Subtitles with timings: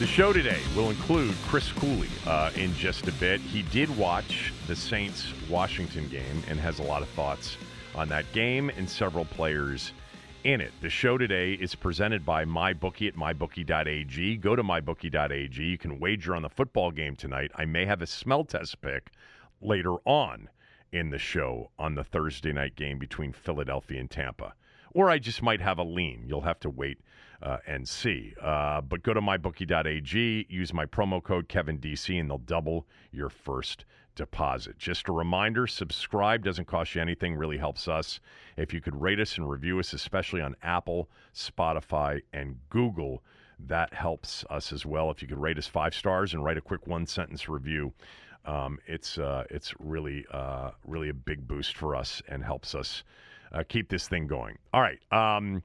[0.00, 3.38] The show today will include Chris Cooley uh, in just a bit.
[3.38, 7.58] He did watch the Saints Washington game and has a lot of thoughts
[7.94, 9.92] on that game and several players
[10.44, 10.72] in it.
[10.80, 14.38] The show today is presented by MyBookie at MyBookie.ag.
[14.38, 15.62] Go to MyBookie.ag.
[15.62, 17.50] You can wager on the football game tonight.
[17.54, 19.10] I may have a smell test pick
[19.60, 20.48] later on
[20.92, 24.54] in the show on the Thursday night game between Philadelphia and Tampa.
[24.94, 26.24] Or I just might have a lean.
[26.26, 27.00] You'll have to wait
[27.42, 28.34] uh, and see.
[28.40, 33.84] Uh, but go to mybookie.ag, use my promo code KevinDC, and they'll double your first
[34.14, 34.76] deposit.
[34.78, 38.20] Just a reminder subscribe doesn't cost you anything, really helps us.
[38.56, 43.22] If you could rate us and review us, especially on Apple, Spotify, and Google,
[43.66, 45.10] that helps us as well.
[45.10, 47.92] If you could rate us five stars and write a quick one sentence review,
[48.46, 53.04] um, it's uh, it's really uh, really a big boost for us and helps us
[53.52, 54.56] uh, keep this thing going.
[54.72, 55.00] All right.
[55.12, 55.62] Um,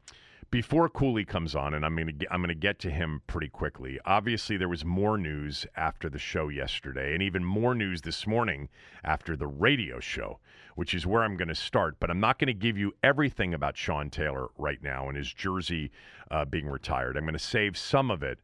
[0.56, 4.00] before Cooley comes on, and I'm gonna I'm gonna get to him pretty quickly.
[4.06, 8.70] Obviously, there was more news after the show yesterday, and even more news this morning
[9.04, 10.40] after the radio show,
[10.76, 11.98] which is where I'm going to start.
[12.00, 15.34] But I'm not going to give you everything about Sean Taylor right now and his
[15.34, 15.92] jersey
[16.32, 17.18] uh, being retired.
[17.18, 18.40] I'm going to save some of it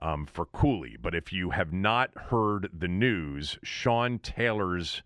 [0.00, 0.96] um, for Cooley.
[1.02, 5.02] But if you have not heard the news, Sean Taylor's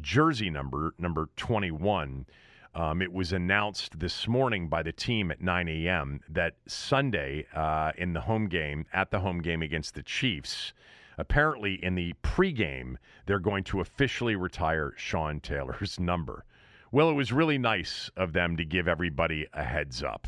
[0.00, 2.26] jersey number, number 21,
[2.74, 6.20] um, it was announced this morning by the team at 9 a.m.
[6.28, 10.72] that Sunday uh, in the home game, at the home game against the Chiefs,
[11.18, 12.96] apparently in the pregame,
[13.26, 16.44] they're going to officially retire Sean Taylor's number.
[16.90, 20.26] Well, it was really nice of them to give everybody a heads up.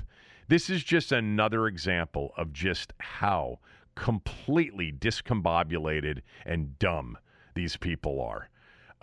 [0.48, 3.58] This is just another example of just how
[3.94, 7.16] completely discombobulated and dumb
[7.54, 8.50] these people are.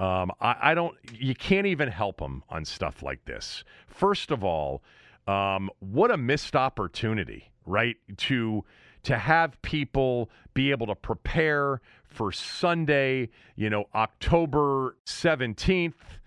[0.01, 0.97] Um, I, I, don't.
[1.13, 3.63] You can't even help them on stuff like this.
[3.88, 4.81] First of all,
[5.28, 7.97] um, what a missed opportunity, right?
[8.17, 8.66] To
[9.03, 16.19] to have people be able to prepare for Sunday, you know, October seventeenth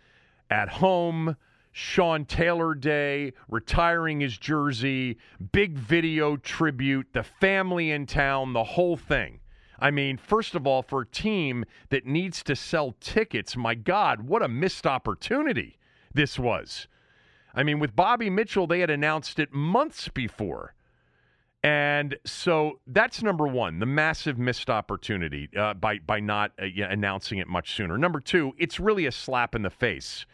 [0.51, 1.37] at home
[1.73, 5.19] Sean Taylor Day, retiring his jersey,
[5.51, 9.41] big video tribute, the family in town, the whole thing.
[9.79, 14.23] I mean, first of all, for a team that needs to sell tickets, my God,
[14.23, 15.79] what a missed opportunity
[16.13, 16.87] this was.
[17.55, 20.75] I mean, with Bobby Mitchell, they had announced it months before.
[21.63, 27.39] And so that's number one, the massive missed opportunity uh, by, by not uh, announcing
[27.39, 27.97] it much sooner.
[27.97, 30.27] Number two, it's really a slap in the face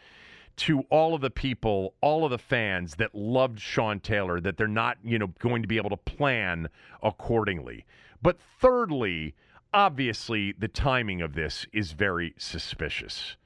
[0.57, 4.67] to all of the people, all of the fans that loved Sean Taylor that they're
[4.67, 6.67] not, you know, going to be able to plan
[7.01, 7.85] accordingly.
[8.21, 9.35] But thirdly,
[9.73, 13.37] obviously the timing of this is very suspicious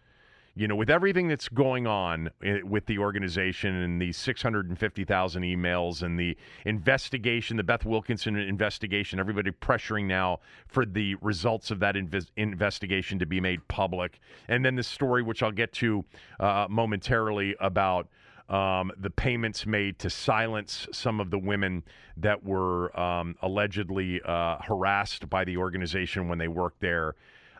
[0.57, 6.01] you know, with everything that's going on eh, with the organization and the 650,000 emails
[6.01, 11.95] and the investigation, the Beth Wilkinson investigation, everybody pressuring now for the results of that
[11.95, 14.19] inv- investigation to be made public.
[14.47, 16.05] And then the story, which I'll get to
[16.39, 18.07] uh, momentarily, about
[18.49, 21.83] um, the payments made to silence some of the women
[22.17, 27.15] that were um, allegedly uh, harassed by the organization when they worked there.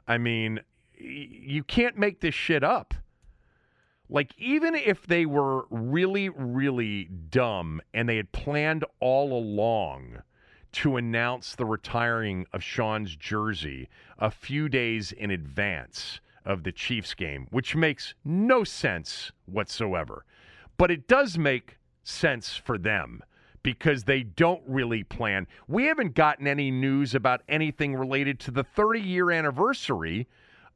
[0.08, 0.60] I mean,
[0.98, 2.94] you can't make this shit up.
[4.08, 10.22] Like, even if they were really, really dumb and they had planned all along
[10.74, 13.90] to announce the retiring of Sean's jersey
[14.20, 20.24] a few days in advance of the Chiefs game, which makes no sense whatsoever.
[20.78, 23.24] But it does make sense for them
[23.64, 25.48] because they don't really plan.
[25.68, 30.28] We haven't gotten any news about anything related to the 30 year anniversary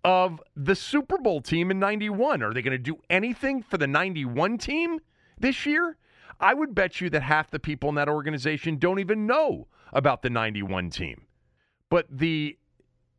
[0.03, 2.41] of the Super Bowl team in 91.
[2.41, 4.99] Are they going to do anything for the 91 team
[5.39, 5.97] this year?
[6.39, 10.21] I would bet you that half the people in that organization don't even know about
[10.21, 11.23] the 91 team.
[11.89, 12.57] But the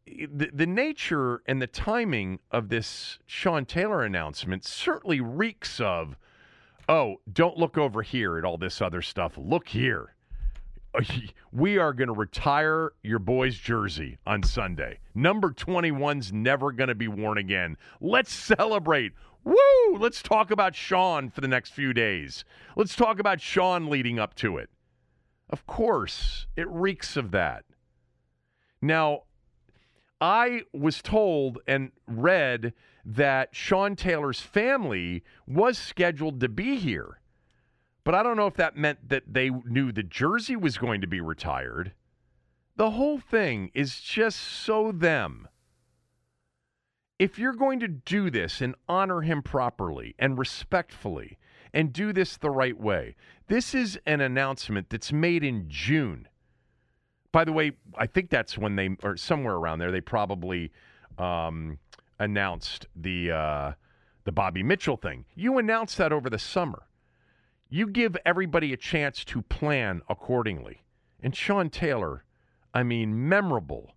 [0.07, 6.17] the, the nature and the timing of this Sean Taylor announcement certainly reeks of,
[6.91, 9.39] oh, don't look over here at all this other stuff.
[9.39, 10.15] Look here.
[11.53, 15.01] We are going to retire your boy's jersey on Sunday.
[15.17, 17.77] Number 21's never going to be worn again.
[18.01, 19.15] Let's celebrate.
[19.43, 19.99] Woo!
[19.99, 22.45] Let's talk about Sean for the next few days.
[22.77, 24.71] Let's talk about Sean leading up to it.
[25.49, 27.65] Of course, it reeks of that.
[28.81, 29.23] Now,
[30.21, 32.75] I was told and read
[33.05, 37.21] that Sean Taylor's family was scheduled to be here.
[38.05, 41.07] But I don't know if that meant that they knew the jersey was going to
[41.07, 41.93] be retired.
[42.77, 45.49] The whole thing is just so them.
[47.19, 51.37] If you're going to do this and honor him properly and respectfully
[51.75, 53.17] and do this the right way,
[53.49, 56.27] this is an announcement that's made in June.
[57.33, 60.73] By the way, I think that's when they, or somewhere around there, they probably
[61.19, 61.79] um,
[62.21, 63.73] announced the uh,
[64.25, 65.25] the Bobby Mitchell thing.
[65.35, 66.83] You announced that over the summer.
[67.69, 70.83] You give everybody a chance to plan accordingly.
[71.23, 72.25] And Sean Taylor,
[72.75, 73.95] I mean, memorable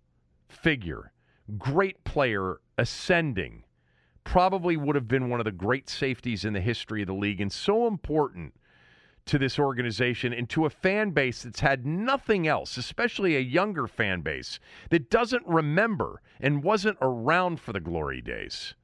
[0.48, 1.12] figure,
[1.58, 3.64] great player, ascending,
[4.24, 7.40] probably would have been one of the great safeties in the history of the league,
[7.40, 8.54] and so important
[9.26, 13.86] to this organization and to a fan base that's had nothing else, especially a younger
[13.86, 14.58] fan base
[14.90, 18.74] that doesn't remember and wasn't around for the glory days.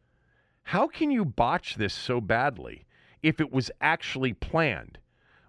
[0.65, 2.87] How can you botch this so badly
[3.23, 4.99] if it was actually planned?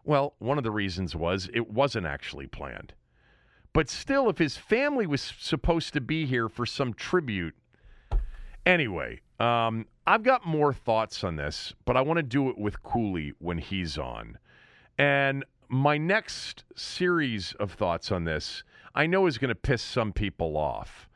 [0.03, 2.93] Well, one of the reasons was it wasn't actually planned.
[3.73, 7.55] But still, if his family was supposed to be here for some tribute,
[8.65, 12.83] anyway, um, I've got more thoughts on this, but I want to do it with
[12.83, 14.37] Cooley when he's on.
[15.01, 18.63] And my next series of thoughts on this,
[18.93, 21.09] I know is going to piss some people off,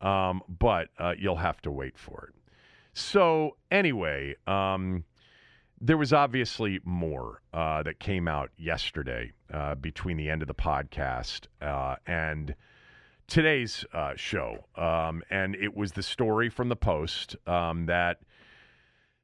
[0.00, 2.52] um, but uh, you'll have to wait for it.
[2.92, 5.02] So, anyway, um,
[5.80, 10.54] there was obviously more uh, that came out yesterday uh, between the end of the
[10.54, 12.54] podcast uh, and
[13.26, 14.66] today's uh, show.
[14.76, 18.20] Um, and it was the story from the Post um, that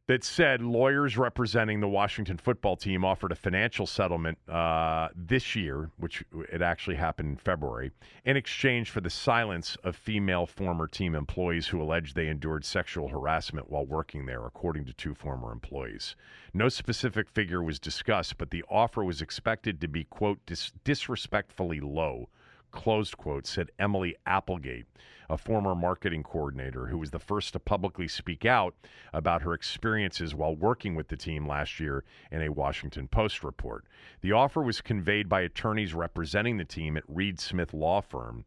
[0.08, 5.90] that said lawyers representing the Washington football team offered a financial settlement uh, this year,
[5.98, 7.90] which it actually happened in February,
[8.24, 13.08] in exchange for the silence of female former team employees who alleged they endured sexual
[13.08, 16.16] harassment while working there, according to two former employees.
[16.54, 21.80] No specific figure was discussed, but the offer was expected to be, quote, dis- disrespectfully
[21.80, 22.30] low,
[22.70, 24.86] closed quote, said Emily Applegate
[25.30, 28.74] a former marketing coordinator who was the first to publicly speak out
[29.12, 33.84] about her experiences while working with the team last year in a Washington Post report.
[34.20, 38.44] The offer was conveyed by attorneys representing the team at Reed Smith Law Firm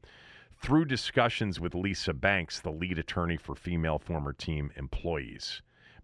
[0.61, 5.61] through discussions with Lisa Banks, the lead attorney for female former team employees.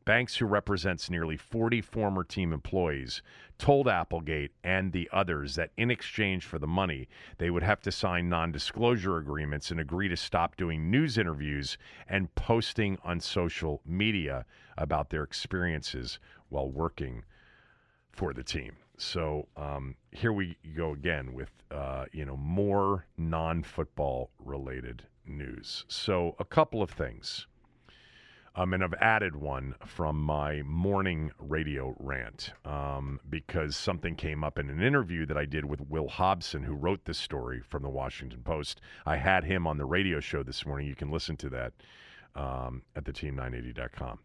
[0.07, 3.21] Banks, who represents nearly 40 former team employees,
[3.57, 7.09] told Applegate and the others that in exchange for the money,
[7.39, 11.77] they would have to sign non disclosure agreements and agree to stop doing news interviews
[12.07, 14.45] and posting on social media
[14.77, 17.25] about their experiences while working
[18.13, 18.77] for the team.
[18.95, 25.83] So um, here we go again with uh, you know more non-football related news.
[25.89, 27.45] So a couple of things.
[28.57, 34.57] Um, and I've added one from my morning radio rant um, because something came up
[34.57, 37.89] in an interview that I did with Will Hobson, who wrote this story from the
[37.89, 38.81] Washington Post.
[39.05, 40.87] I had him on the radio show this morning.
[40.87, 41.73] You can listen to that
[42.35, 44.17] um, at the team980.com.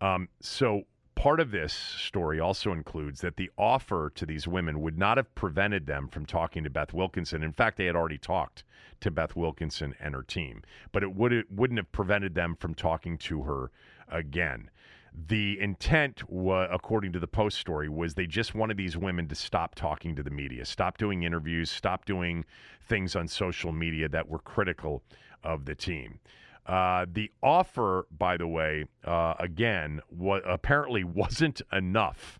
[0.00, 0.82] Um, so
[1.20, 5.34] Part of this story also includes that the offer to these women would not have
[5.34, 7.42] prevented them from talking to Beth Wilkinson.
[7.42, 8.64] In fact, they had already talked
[9.00, 10.62] to Beth Wilkinson and her team,
[10.92, 13.70] but it would it wouldn't have prevented them from talking to her
[14.08, 14.70] again.
[15.14, 19.34] The intent, wa- according to the Post story, was they just wanted these women to
[19.34, 22.46] stop talking to the media, stop doing interviews, stop doing
[22.88, 25.02] things on social media that were critical
[25.44, 26.18] of the team.
[26.66, 32.38] Uh, the offer, by the way, uh, again, wa- apparently wasn't enough.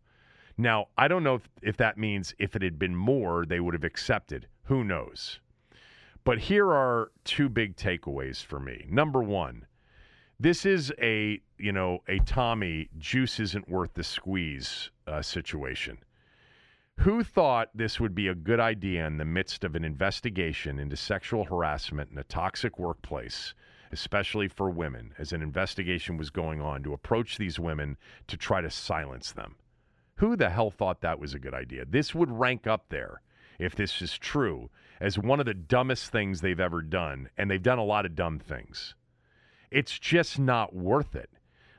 [0.57, 3.75] Now, I don't know if, if that means if it had been more, they would
[3.75, 4.47] have accepted.
[4.65, 5.41] Who knows?
[6.23, 8.85] But here are two big takeaways for me.
[8.89, 9.67] Number one,
[10.39, 15.99] this is a you know a Tommy juice isn't worth the squeeze uh, situation.
[17.00, 20.97] Who thought this would be a good idea in the midst of an investigation into
[20.97, 23.55] sexual harassment in a toxic workplace,
[23.92, 28.61] especially for women, as an investigation was going on, to approach these women to try
[28.61, 29.56] to silence them?
[30.16, 31.85] Who the hell thought that was a good idea?
[31.85, 33.23] This would rank up there,
[33.59, 34.70] if this is true,
[35.00, 38.14] as one of the dumbest things they've ever done, and they've done a lot of
[38.14, 38.94] dumb things.
[39.70, 41.30] It's just not worth it.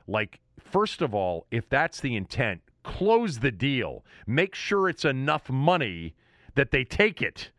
[0.08, 4.04] Like, first of all, if that's the intent, close the deal.
[4.26, 6.14] Make sure it's enough money
[6.54, 7.50] that they take it.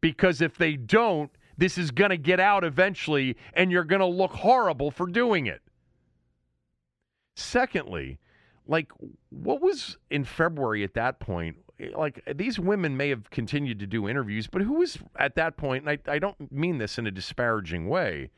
[0.00, 4.06] Because if they don't, this is going to get out eventually and you're going to
[4.06, 5.62] look horrible for doing it.
[7.34, 8.18] Secondly,
[8.66, 8.90] like
[9.30, 11.56] what was in February at that point?
[11.94, 15.86] Like these women may have continued to do interviews, but who was at that point,
[15.86, 18.30] and I, I don't mean this in a disparaging way,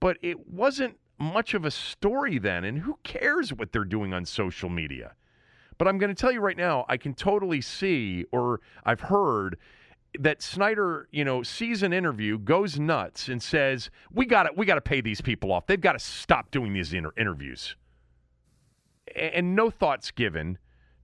[0.00, 2.64] but it wasn't much of a story then.
[2.64, 5.12] And who cares what they're doing on social media?
[5.78, 9.56] But I'm going to tell you right now, I can totally see, or I've heard
[10.20, 14.66] that Snyder, you know, sees an interview, goes nuts, and says, "We got to, we
[14.66, 15.66] got to pay these people off.
[15.66, 17.76] They've got to stop doing these inter- interviews."
[19.14, 20.58] And no thoughts given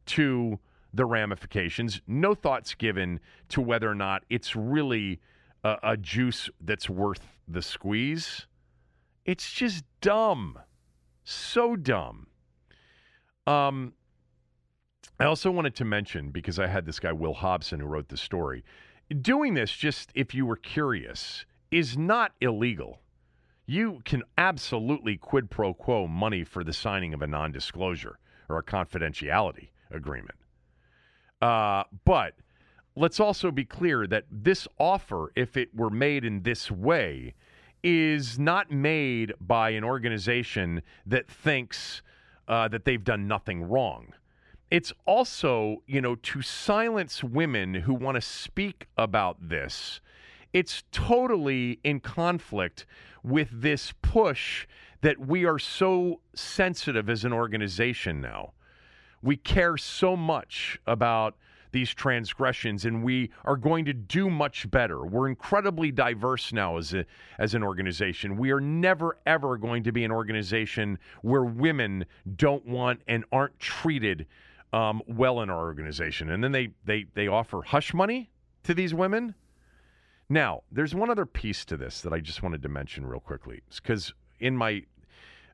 [0.07, 0.59] to
[0.93, 2.01] the ramifications.
[2.07, 5.21] No thoughts given to whether or not it's really
[5.63, 8.47] a, a juice that's worth the squeeze.
[9.25, 10.59] It's just dumb,
[11.25, 12.27] so dumb.
[13.47, 13.93] Um,
[15.19, 18.17] I also wanted to mention, because I had this guy, Will Hobson, who wrote the
[18.17, 18.65] story,
[19.21, 23.01] doing this, just if you were curious, is not illegal.
[23.67, 28.59] You can absolutely quid pro quo money for the signing of a non disclosure or
[28.59, 30.39] a confidentiality agreement.
[31.41, 32.35] Uh, but
[32.97, 37.35] let's also be clear that this offer, if it were made in this way,
[37.83, 42.03] is not made by an organization that thinks
[42.49, 44.13] uh, that they've done nothing wrong
[44.71, 50.01] it's also, you know, to silence women who want to speak about this.
[50.53, 52.87] It's totally in conflict
[53.23, 54.67] with this push
[55.01, 58.53] that we are so sensitive as an organization now.
[59.23, 61.37] We care so much about
[61.73, 65.05] these transgressions and we are going to do much better.
[65.05, 67.07] We're incredibly diverse now as a,
[67.39, 68.37] as an organization.
[68.37, 73.59] We are never ever going to be an organization where women don't want and aren't
[73.61, 74.27] treated
[74.73, 76.31] um, well in our organization.
[76.31, 78.31] And then they, they, they offer hush money
[78.65, 79.35] to these women.
[80.29, 83.63] Now, there's one other piece to this that I just wanted to mention real quickly.
[83.75, 84.85] Because in my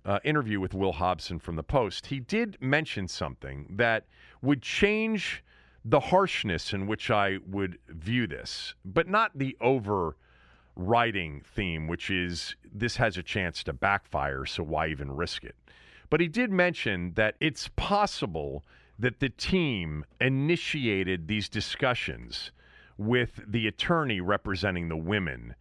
[0.04, 4.04] uh, interview with Will Hobson from the Post, he did mention something that
[4.42, 5.42] would change
[5.84, 12.56] the harshness in which I would view this, but not the overriding theme, which is
[12.72, 15.54] this has a chance to backfire, so why even risk it?
[16.10, 18.64] But he did mention that it's possible
[18.98, 22.50] that the team initiated these discussions
[22.98, 25.54] with the attorney representing the women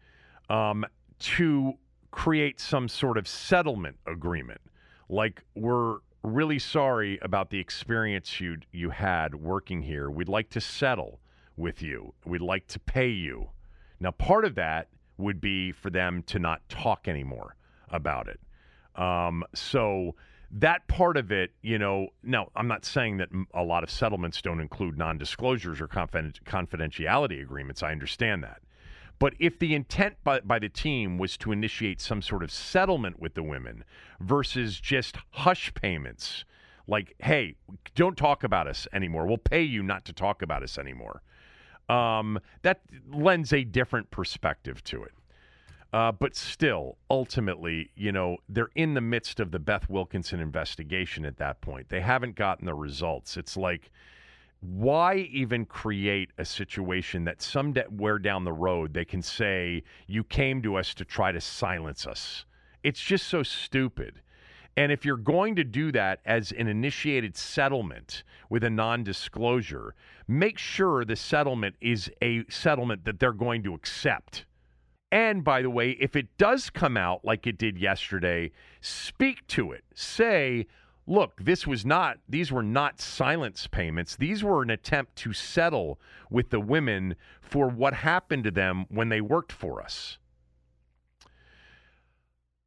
[0.49, 0.85] um,
[1.19, 1.73] to
[2.11, 4.61] create some sort of settlement agreement.
[5.09, 10.09] Like, we're really sorry about the experience you you had working here.
[10.09, 11.19] We'd like to settle
[11.57, 12.13] with you.
[12.25, 13.49] We'd like to pay you.
[13.99, 14.87] Now, part of that
[15.17, 17.55] would be for them to not talk anymore
[17.89, 18.39] about it.
[18.99, 20.15] Um, so
[20.55, 24.41] that part of it, you know, now I'm not saying that a lot of settlements
[24.41, 27.83] don't include non disclosures or confidentiality agreements.
[27.83, 28.61] I understand that.
[29.19, 33.19] But if the intent by, by the team was to initiate some sort of settlement
[33.19, 33.83] with the women
[34.19, 36.45] versus just hush payments,
[36.87, 37.55] like, hey,
[37.93, 41.21] don't talk about us anymore, we'll pay you not to talk about us anymore,
[41.89, 42.81] um, that
[43.11, 45.11] lends a different perspective to it.
[45.93, 51.25] Uh, but still, ultimately, you know, they're in the midst of the Beth Wilkinson investigation
[51.25, 51.87] at that point.
[51.89, 53.37] They haven't gotten the results.
[53.37, 53.91] It's like,
[54.59, 60.61] why even create a situation that somewhere down the road they can say, you came
[60.63, 62.45] to us to try to silence us?
[62.83, 64.21] It's just so stupid.
[64.77, 69.95] And if you're going to do that as an initiated settlement with a non disclosure,
[70.27, 74.45] make sure the settlement is a settlement that they're going to accept
[75.15, 79.71] and by the way, if it does come out like it did yesterday, speak to
[79.71, 79.85] it.
[79.93, 80.67] Say,
[81.07, 84.17] look, this was not, these were not silence payments.
[84.17, 89.07] These were an attempt to settle with the women for what happened to them when
[89.07, 90.17] they worked for us.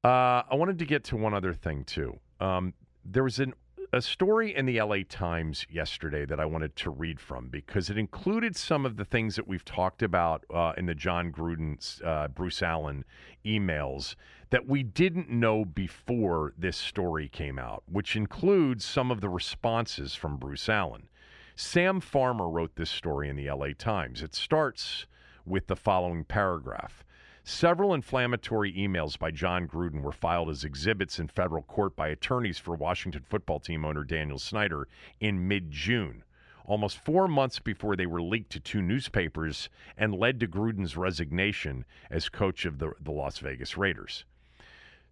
[0.02, 2.18] Uh, I wanted to get to one other thing, too.
[2.40, 2.72] Um,
[3.04, 3.52] there was an
[3.92, 7.97] a story in the LA Times yesterday that I wanted to read from because it
[7.97, 12.28] included some of the things that we've talked about uh, in the Jon Gruden, uh,
[12.28, 13.04] Bruce Allen
[13.47, 14.14] emails
[14.50, 20.14] that we didn't know before this story came out, which includes some of the responses
[20.14, 21.09] from Bruce Allen.
[21.57, 24.23] Sam Farmer wrote this story in the LA Times.
[24.23, 25.07] It starts
[25.47, 27.04] with the following paragraph.
[27.50, 32.58] Several inflammatory emails by John Gruden were filed as exhibits in federal court by attorneys
[32.58, 34.86] for Washington football team owner Daniel Snyder
[35.18, 36.24] in mid June,
[36.66, 41.86] almost four months before they were leaked to two newspapers and led to Gruden's resignation
[42.10, 44.26] as coach of the, the Las Vegas Raiders.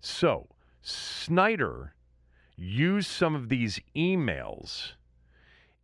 [0.01, 0.47] So,
[0.83, 1.95] Snyder
[2.55, 4.93] used some of these emails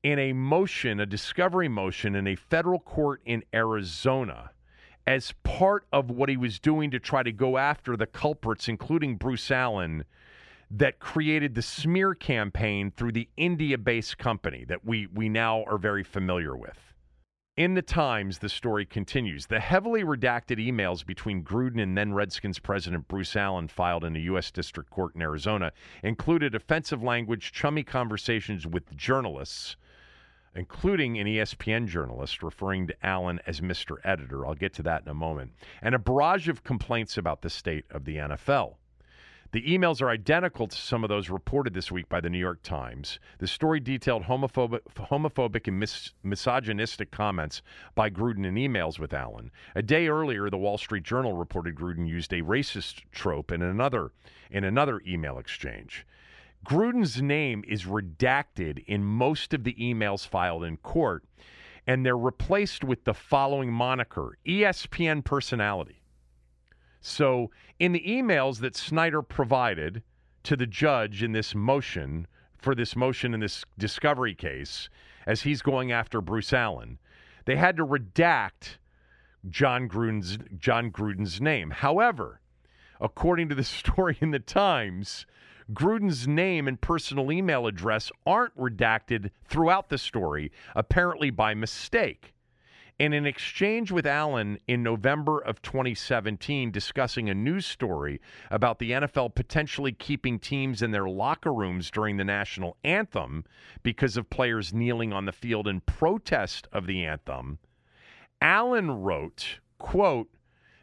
[0.03, 4.51] in a motion, a discovery motion in a federal court in Arizona
[5.07, 9.17] as part of what he was doing to try to go after the culprits, including
[9.17, 10.05] Bruce Allen,
[10.71, 15.79] that created the smear campaign through the India based company that we, we now are
[15.79, 16.93] very familiar with.
[17.55, 19.47] In the Times, the story continues.
[19.47, 24.21] The heavily redacted emails between Gruden and then Redskins president Bruce Allen filed in a
[24.21, 24.51] U.S.
[24.51, 29.77] District Court in Arizona included offensive language, chummy conversations with journalists
[30.55, 33.97] including an ESPN journalist referring to Allen as Mr.
[34.05, 34.47] Editor.
[34.47, 35.53] I'll get to that in a moment.
[35.81, 38.75] And a barrage of complaints about the state of the NFL.
[39.53, 42.63] The emails are identical to some of those reported this week by the New York
[42.63, 43.19] Times.
[43.37, 47.61] The story detailed homophobic, homophobic and mis- misogynistic comments
[47.95, 49.51] by Gruden in emails with Allen.
[49.75, 54.13] A day earlier, the Wall Street Journal reported Gruden used a racist trope in another
[54.51, 56.07] in another email exchange.
[56.65, 61.25] Gruden's name is redacted in most of the emails filed in court,
[61.87, 66.03] and they're replaced with the following moniker ESPN personality.
[67.01, 67.51] So,
[67.81, 70.05] in the emails that Snyder provided
[70.45, 72.29] to the judge in this motion,
[72.59, 74.89] for this motion in this discovery case,
[75.27, 76.99] as he's going after Bruce Allen,
[77.45, 78.79] they had to redact
[79.51, 81.71] Jon Gruden's, Jon Gruden's name.
[81.71, 82.41] However,
[83.01, 85.27] according to the story in the Times,
[85.73, 92.33] Gruden's name and personal email address aren't redacted throughout the story, apparently by mistake.
[92.99, 98.93] In an exchange with Allen in November of 2017, discussing a news story about the
[98.93, 103.45] NFL potentially keeping teams in their locker rooms during the national anthem
[103.83, 107.59] because of players kneeling on the field in protest of the anthem,
[108.41, 110.29] Allen wrote, quote,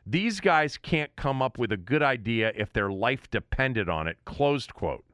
[0.09, 4.17] these guys can't come up with a good idea if their life depended on it.
[4.25, 5.05] Closed quote.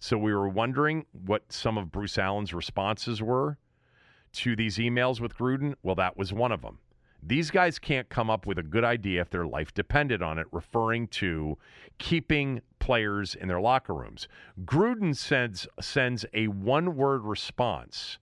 [0.00, 3.58] So we were wondering what some of Bruce Allen's responses were
[4.32, 5.74] to these emails with Gruden.
[5.84, 6.78] Well, that was one of them.
[7.22, 10.48] These guys can't come up with a good idea if their life depended on it,
[10.50, 11.56] referring to
[11.98, 14.26] keeping players in their locker rooms.
[14.64, 18.18] Gruden sends, sends a one word response,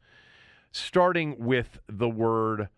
[0.72, 2.68] starting with the word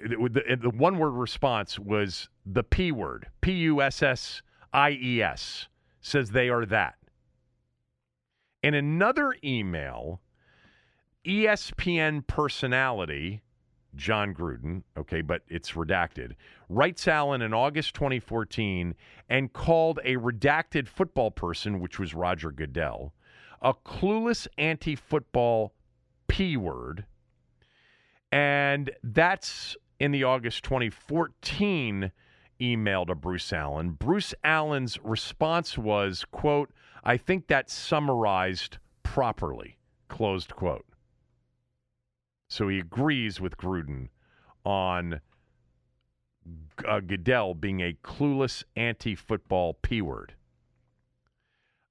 [0.00, 5.22] the, the one word response was the P word, P U S S I E
[5.22, 5.68] S,
[6.00, 6.96] says they are that.
[8.62, 10.20] In another email,
[11.26, 13.42] ESPN personality,
[13.94, 16.32] Jon Gruden, okay, but it's redacted,
[16.68, 18.94] writes Allen in August 2014
[19.28, 23.12] and called a redacted football person, which was Roger Goodell,
[23.60, 25.74] a clueless anti football
[26.28, 27.04] P word.
[28.30, 32.10] And that's in the August 2014
[32.60, 33.92] email to Bruce Allen.
[33.92, 36.72] Bruce Allen's response was, quote,
[37.04, 40.84] I think that summarized properly, closed quote.
[42.50, 44.08] So he agrees with Gruden
[44.64, 45.20] on
[46.84, 50.34] uh, Goodell being a clueless anti football P word.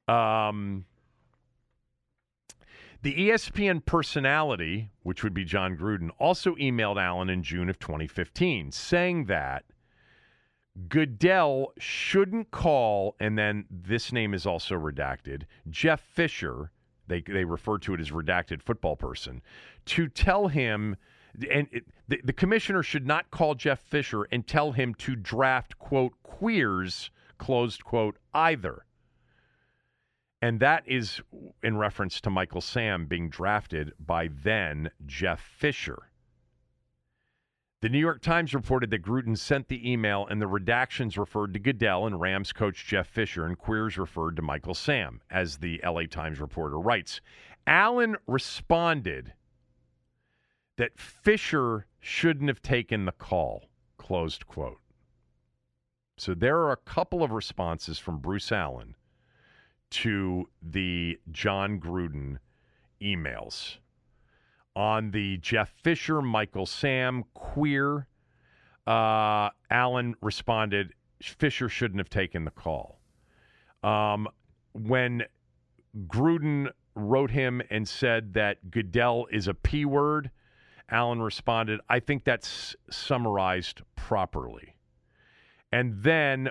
[0.09, 0.83] Um,
[3.01, 8.71] the ESPN personality, which would be Jon Gruden, also emailed Allen in June of 2015
[8.71, 9.65] saying that
[10.87, 16.71] Goodell shouldn't call, and then this name is also redacted, Jeff Fisher,
[17.07, 19.41] they, they refer to it as redacted football person,
[19.85, 20.95] to tell him,
[21.49, 25.77] and it, the, the commissioner should not call Jeff Fisher and tell him to draft,
[25.77, 28.85] quote, queers, closed quote, either.
[30.41, 31.21] And that is
[31.61, 36.09] in reference to Michael Sam being drafted by then Jeff Fisher.
[37.81, 41.59] The New York Times reported that Gruden sent the email and the redactions referred to
[41.59, 46.03] Goodell and Rams coach Jeff Fisher and queers referred to Michael Sam, as the LA
[46.03, 47.21] Times reporter writes.
[47.65, 49.33] Allen responded
[50.77, 54.79] that Fisher shouldn't have taken the call, closed quote.
[56.17, 58.95] So there are a couple of responses from Bruce Allen
[59.91, 62.37] to the Jon Gruden
[63.01, 63.77] emails.
[64.75, 68.07] On the Jeff Fisher, Michael Sam, queer,
[68.87, 72.99] uh, Allen responded, Fisher shouldn't have taken the call.
[73.83, 74.27] Um,
[74.73, 75.23] when
[76.07, 80.31] Gruden wrote him and said that Goodell is a P word.
[80.89, 84.75] Allen responded, I think that's summarized properly.
[85.71, 86.49] And then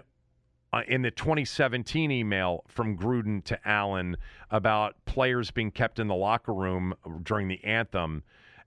[0.73, 4.17] uh, in the 2017 email from Gruden to Allen
[4.51, 8.23] about players being kept in the locker room during the anthem,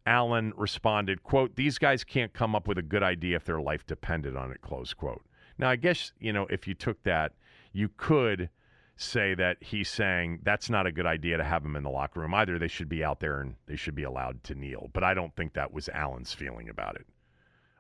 [0.06, 3.86] Allen responded, quote, these guys can't come up with a good idea if their life
[3.86, 5.24] depended on it, close quote.
[5.58, 7.34] Now, I guess, you know, if you took that,
[7.72, 8.50] you could
[8.96, 12.20] say that he's saying that's not a good idea to have them in the locker
[12.20, 12.60] room either.
[12.60, 14.90] They should be out there and they should be allowed to kneel.
[14.94, 17.08] But I don't think that was Allen's feeling about it.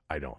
[0.10, 0.38] I don't.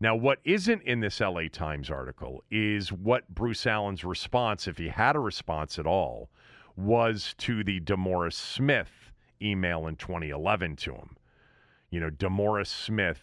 [0.00, 4.88] Now, what isn't in this LA Times article is what Bruce Allen's response, if he
[4.88, 6.30] had a response at all,
[6.76, 9.10] was to the DeMaurice Smith
[9.42, 11.16] email in 2011 to him.
[11.90, 13.20] You know, DeMaurice Smith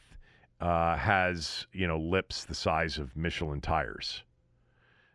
[0.60, 4.24] uh, has, you know, lips the size of Michelin tires.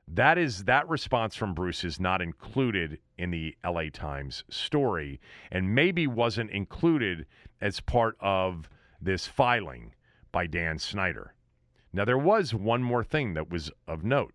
[0.08, 5.20] That is that response from Bruce is not included in the LA Times story
[5.52, 7.26] and maybe wasn't included
[7.60, 8.68] as part of
[9.00, 9.94] this filing
[10.32, 11.34] by Dan Snyder.
[11.92, 14.32] Now, there was one more thing that was of note.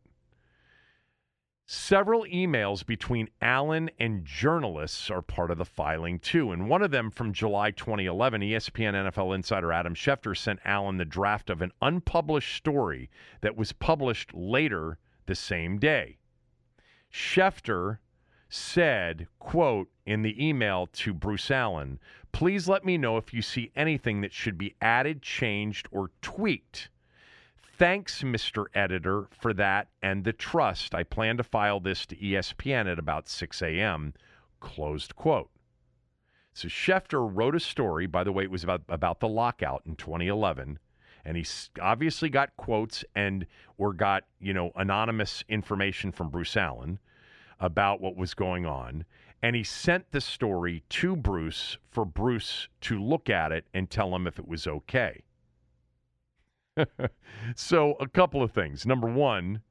[1.68, 6.52] Several emails between Allen and journalists are part of the filing, too.
[6.52, 11.06] And one of them from July 2011, ESPN NFL insider Adam Schefter sent Allen the
[11.06, 13.10] draft of an unpublished story
[13.42, 16.20] that was published later the same day.
[17.12, 17.98] Schefter
[18.48, 22.00] said, quote, in the email to Bruce Allen,
[22.32, 26.90] please let me know if you see anything that should be added, changed, or tweaked.
[27.78, 28.68] Thanks, Mr.
[28.74, 30.96] Editor, for that and the trust.
[30.96, 34.14] I plan to file this to ESPN at about 6 a.m.
[34.62, 35.50] Closed quote.
[36.54, 38.06] So Schefter wrote a story.
[38.06, 40.80] By the way, it was about, about the lockout in 2011.
[41.26, 41.46] And he
[41.82, 43.46] obviously got quotes and
[43.78, 46.98] or got, you know, anonymous information from Bruce Allen
[47.60, 49.04] about what was going on.
[49.42, 54.16] And he sent the story to Bruce for Bruce to look at it and tell
[54.16, 55.26] him if it was okay.
[57.56, 58.86] so a couple of things.
[58.86, 59.62] Number one,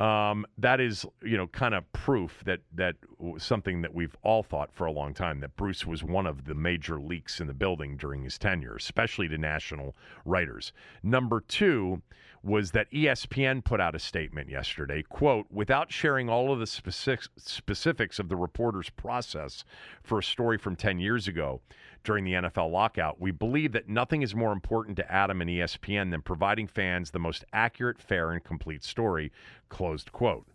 [0.00, 2.96] um, that is you know kind of proof that that
[3.38, 6.54] something that we've all thought for a long time that Bruce was one of the
[6.54, 10.72] major leaks in the building during his tenure, especially to national writers.
[11.02, 12.02] Number two
[12.42, 17.28] was that ESPN put out a statement yesterday, quote, without sharing all of the specifics,
[17.36, 19.64] specifics of the reporter's process
[20.02, 21.60] for a story from 10 years ago
[22.04, 23.20] during the NFL lockout.
[23.20, 27.18] We believe that nothing is more important to Adam and ESPN than providing fans the
[27.18, 29.32] most accurate, fair, and complete story.
[29.68, 30.46] Closed quote.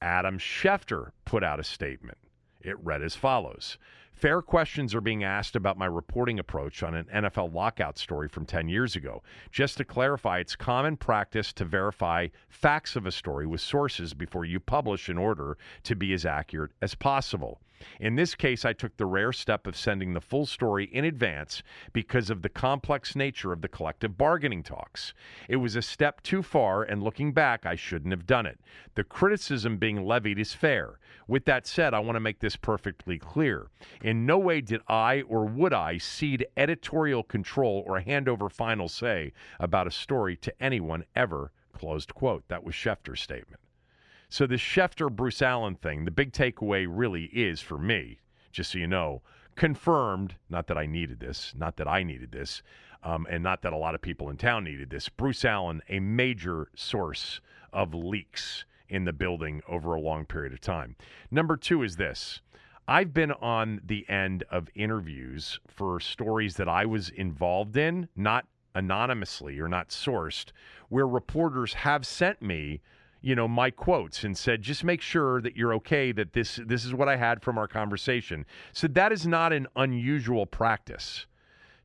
[0.00, 2.18] Adam Schefter put out a statement.
[2.60, 3.78] It read as follows
[4.16, 8.46] Fair questions are being asked about my reporting approach on an NFL lockout story from
[8.46, 9.22] 10 years ago.
[9.52, 14.46] Just to clarify, it's common practice to verify facts of a story with sources before
[14.46, 17.60] you publish in order to be as accurate as possible.
[18.00, 21.62] In this case, I took the rare step of sending the full story in advance
[21.92, 25.14] because of the complex nature of the collective bargaining talks.
[25.48, 28.60] It was a step too far, and looking back, I shouldn't have done it.
[28.94, 30.98] The criticism being levied is fair.
[31.28, 33.68] With that said, I want to make this perfectly clear.
[34.02, 38.88] In no way did I or would I cede editorial control or hand over final
[38.88, 41.52] say about a story to anyone ever.
[41.72, 42.44] Closed quote.
[42.48, 43.60] That was Schefter's statement.
[44.28, 48.18] So the Schefter Bruce Allen thing, the big takeaway really is for me,
[48.50, 49.22] just so you know,
[49.54, 50.34] confirmed.
[50.50, 52.62] Not that I needed this, not that I needed this,
[53.02, 55.08] um, and not that a lot of people in town needed this.
[55.08, 57.40] Bruce Allen, a major source
[57.72, 60.96] of leaks in the building over a long period of time.
[61.30, 62.40] Number two is this.
[62.88, 68.46] I've been on the end of interviews for stories that I was involved in, not
[68.74, 70.52] anonymously or not sourced,
[70.88, 72.80] where reporters have sent me
[73.26, 76.84] you know my quotes and said just make sure that you're okay that this this
[76.84, 78.46] is what I had from our conversation.
[78.72, 81.26] So that is not an unusual practice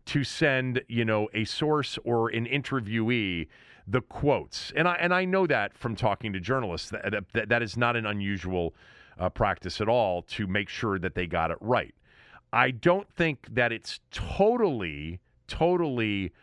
[0.06, 3.48] to send, you know, a source or an interviewee
[3.88, 4.72] the quotes.
[4.76, 7.96] And I and I know that from talking to journalists that that, that is not
[7.96, 8.76] an unusual
[9.18, 11.96] uh, practice at all to make sure that they got it right.
[12.54, 16.34] I don't think that it's totally totally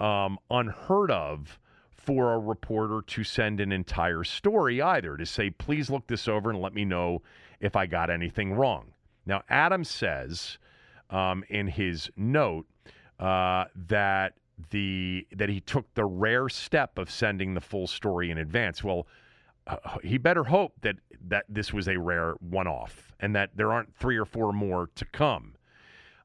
[0.00, 1.60] um, unheard of
[2.00, 6.50] for a reporter to send an entire story either, to say, please look this over
[6.50, 7.22] and let me know
[7.60, 8.92] if I got anything wrong.
[9.26, 10.58] Now, Adam says
[11.10, 12.66] um, in his note
[13.18, 14.34] uh, that
[14.70, 18.82] the that he took the rare step of sending the full story in advance.
[18.84, 19.06] Well,
[19.66, 20.96] uh, he better hope that
[21.28, 25.04] that this was a rare one-off and that there aren't three or four more to
[25.04, 25.54] come.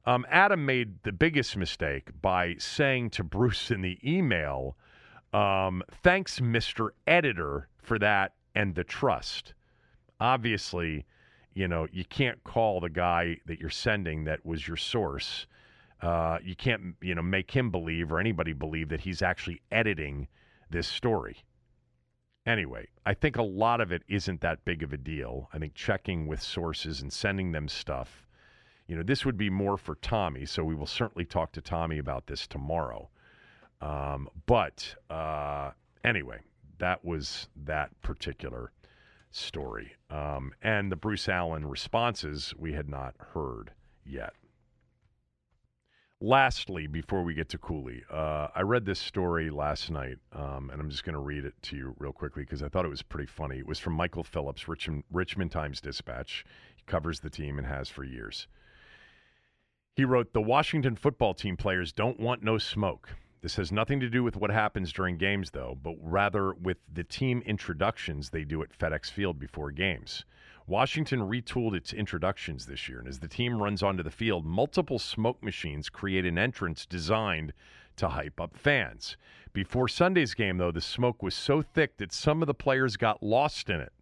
[0.06, 4.76] Um, Adam made the biggest mistake by saying to Bruce in the email
[5.32, 6.90] um, thanks, Mr.
[7.06, 9.54] Editor, for that and the trust.
[10.20, 11.04] Obviously,
[11.54, 15.46] you know, you can't call the guy that you're sending that was your source.
[16.02, 20.28] Uh, you can't, you know, make him believe or anybody believe that he's actually editing
[20.70, 21.38] this story.
[22.44, 25.48] Anyway, I think a lot of it isn't that big of a deal.
[25.52, 28.26] I think checking with sources and sending them stuff,
[28.86, 30.46] you know, this would be more for Tommy.
[30.46, 33.08] So we will certainly talk to Tommy about this tomorrow.
[33.80, 35.70] Um, but uh,
[36.04, 36.38] anyway,
[36.78, 38.72] that was that particular
[39.30, 39.92] story.
[40.10, 43.72] Um, and the Bruce Allen responses we had not heard
[44.04, 44.32] yet.
[46.18, 50.80] Lastly, before we get to Cooley, uh, I read this story last night, um, and
[50.80, 53.02] I'm just going to read it to you real quickly because I thought it was
[53.02, 53.58] pretty funny.
[53.58, 56.46] It was from Michael Phillips, Richmond, Richmond Times Dispatch.
[56.74, 58.48] He covers the team and has for years.
[59.94, 63.10] He wrote The Washington football team players don't want no smoke.
[63.46, 67.04] This has nothing to do with what happens during games, though, but rather with the
[67.04, 70.24] team introductions they do at FedEx Field before games.
[70.66, 74.98] Washington retooled its introductions this year, and as the team runs onto the field, multiple
[74.98, 77.52] smoke machines create an entrance designed
[77.94, 79.16] to hype up fans.
[79.52, 83.22] Before Sunday's game, though, the smoke was so thick that some of the players got
[83.22, 83.92] lost in it.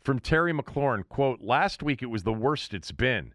[0.00, 3.32] From Terry McLaurin, quote, last week it was the worst it's been.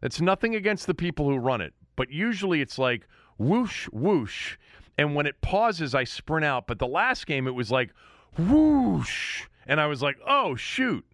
[0.00, 4.56] That's nothing against the people who run it, but usually it's like whoosh, whoosh,
[4.96, 6.66] and when it pauses, I sprint out.
[6.66, 7.90] But the last game, it was like
[8.36, 11.04] whoosh, and I was like, oh, shoot.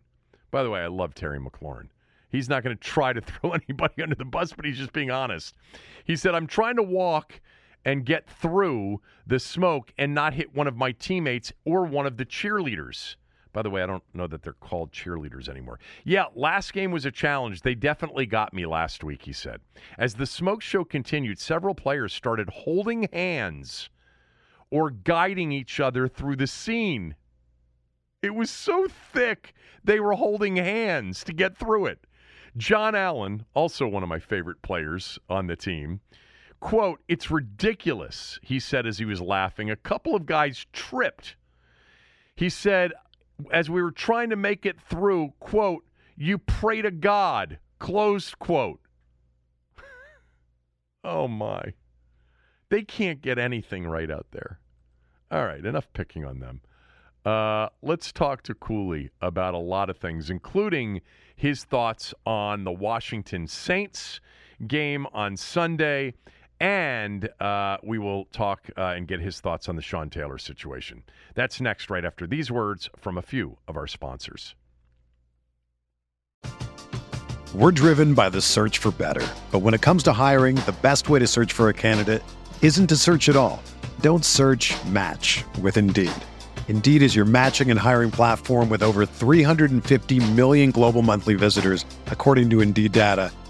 [0.50, 1.88] By the way, I love Terry McLaurin.
[2.30, 5.10] He's not going to try to throw anybody under the bus, but he's just being
[5.10, 5.54] honest.
[6.04, 7.40] He said, I'm trying to walk
[7.84, 12.16] and get through the smoke and not hit one of my teammates or one of
[12.16, 13.16] the cheerleaders.
[13.54, 15.78] By the way, I don't know that they're called cheerleaders anymore.
[16.02, 17.62] Yeah, last game was a challenge.
[17.62, 19.60] They definitely got me last week, he said.
[19.96, 23.90] As the smoke show continued, several players started holding hands
[24.70, 27.14] or guiding each other through the scene.
[28.22, 32.00] It was so thick, they were holding hands to get through it.
[32.56, 36.00] John Allen, also one of my favorite players on the team,
[36.58, 39.70] quote, It's ridiculous, he said as he was laughing.
[39.70, 41.36] A couple of guys tripped.
[42.34, 42.92] He said,
[43.50, 45.84] as we were trying to make it through, quote,
[46.16, 48.80] you pray to God, close quote.
[51.04, 51.74] oh my.
[52.70, 54.58] They can't get anything right out there.
[55.30, 56.60] All right, enough picking on them.
[57.24, 61.00] Uh, let's talk to Cooley about a lot of things, including
[61.34, 64.20] his thoughts on the Washington Saints
[64.66, 66.14] game on Sunday.
[66.60, 71.02] And uh, we will talk uh, and get his thoughts on the Sean Taylor situation.
[71.34, 74.54] That's next, right after these words from a few of our sponsors.
[77.54, 79.24] We're driven by the search for better.
[79.52, 82.22] But when it comes to hiring, the best way to search for a candidate
[82.62, 83.62] isn't to search at all.
[84.00, 86.10] Don't search match with Indeed.
[86.66, 92.50] Indeed is your matching and hiring platform with over 350 million global monthly visitors, according
[92.50, 93.30] to Indeed data,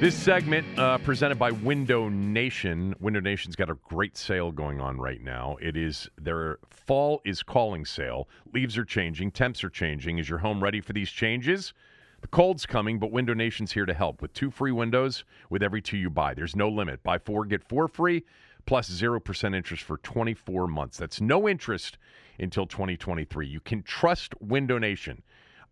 [0.00, 2.94] This segment uh, presented by Window Nation.
[3.00, 5.56] Window Nation's got a great sale going on right now.
[5.60, 8.28] It is their fall is calling sale.
[8.54, 10.18] Leaves are changing, temps are changing.
[10.18, 11.74] Is your home ready for these changes?
[12.20, 15.82] The cold's coming, but Window Nation's here to help with two free windows with every
[15.82, 16.32] two you buy.
[16.32, 17.02] There's no limit.
[17.02, 18.24] Buy four, get four free,
[18.66, 20.96] plus 0% interest for 24 months.
[20.96, 21.98] That's no interest
[22.38, 23.48] until 2023.
[23.48, 25.24] You can trust Window Nation.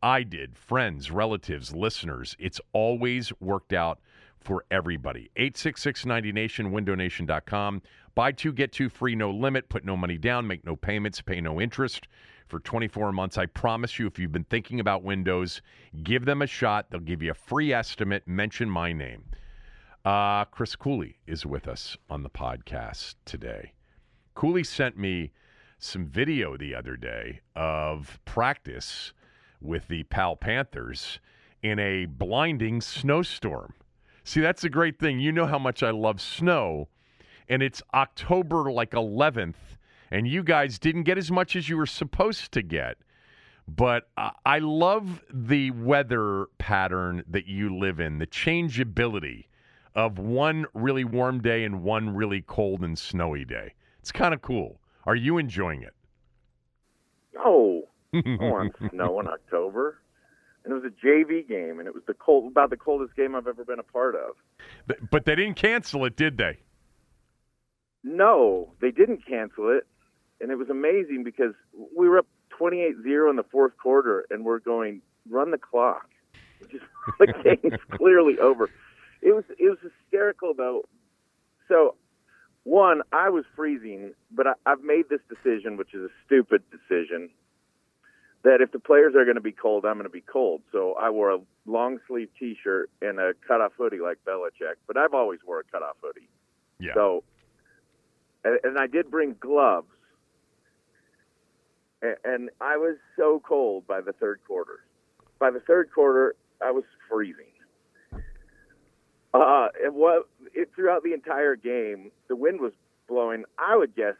[0.03, 2.35] I did, friends, relatives, listeners.
[2.41, 4.01] It's always worked out
[4.47, 5.29] for everybody.
[5.37, 7.83] 866-90nation, windownation.com.
[8.15, 9.69] Buy two, get two free, no limit.
[9.69, 12.07] Put no money down, make no payments, pay no interest
[12.47, 13.37] for 24 months.
[13.37, 15.61] I promise you, if you've been thinking about windows,
[16.05, 16.87] give them a shot.
[16.89, 18.23] They'll give you a free estimate.
[18.29, 19.25] Mention my name.
[20.05, 23.73] Uh, Chris Cooley is with us on the podcast today.
[24.35, 25.33] Cooley sent me
[25.81, 29.13] some video the other day of practice
[29.61, 31.19] with the Powell Panthers
[31.63, 33.75] in a blinding snowstorm.
[34.27, 35.21] See, that's a great thing.
[35.21, 36.89] You know how much I love snow,
[37.49, 39.79] and it's October like 11th,
[40.11, 42.97] and you guys didn't get as much as you were supposed to get.
[43.69, 49.49] But uh, I love the weather pattern that you live in, the changeability
[49.95, 53.75] of one really warm day and one really cold and snowy day.
[54.01, 54.81] It's kind of cool.
[55.05, 55.95] Are you enjoying it?
[57.33, 60.01] No, I want snow in October.
[60.67, 63.37] And it was a JV game, and it was the cold, about the coldest game
[63.37, 64.33] I've ever been a part of.
[64.89, 66.59] But, but they didn't cancel it, did they?
[68.03, 69.87] No, they didn't cancel it,
[70.41, 71.55] and it was amazing because
[71.97, 72.27] we were up
[72.61, 76.09] 28-0 in the fourth quarter, and we're going run the clock.
[76.71, 76.85] Just,
[77.21, 77.27] the
[77.63, 78.69] game's clearly over.
[79.23, 80.85] It was it was hysterical though.
[81.69, 81.97] So,
[82.65, 87.31] one, I was freezing, but I, I've made this decision, which is a stupid decision,
[88.47, 90.63] that if the players are going to be cold, I'm going to be cold.
[90.71, 95.15] So I wore a long sleeve T-shirt and a cutoff hoodie like Belichick, but I've
[95.15, 96.29] always wore a cutoff hoodie.
[96.79, 96.95] Yeah.
[96.95, 97.25] So,
[98.45, 99.89] and, and I did bring gloves,
[102.01, 104.79] and, and I was so cold by the third quarter.
[105.41, 107.47] By the third quarter, I was freezing.
[109.35, 112.73] Uh, and what it, throughout the entire game, the wind was
[113.09, 113.43] blowing.
[113.59, 114.15] I would guess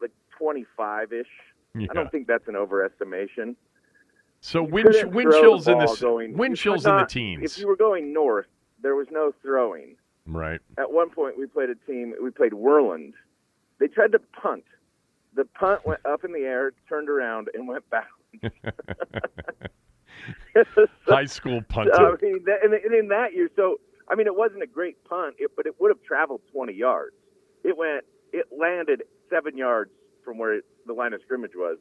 [0.00, 1.26] like 25 ish.
[1.80, 1.86] Yeah.
[1.90, 3.54] I don't think that's an overestimation.
[4.40, 7.08] So You wind, wind chills the in the going- wind chills could in the not-
[7.08, 7.52] teens.
[7.52, 8.46] If you were going north,
[8.82, 9.96] there was no throwing.
[10.26, 10.60] right.
[10.78, 12.14] At one point, we played a team.
[12.22, 13.14] We played Worland.
[13.80, 14.64] They tried to punt.
[15.34, 18.08] The punt went up in the air, turned around, and went back.
[21.06, 21.92] High school punter.
[21.94, 25.02] I mean, that, and, and in that year, so I mean, it wasn't a great
[25.04, 27.14] punt, it, but it would have traveled 20 yards.
[27.64, 29.90] It went, it landed seven yards
[30.28, 31.78] from where it, the line of scrimmage was.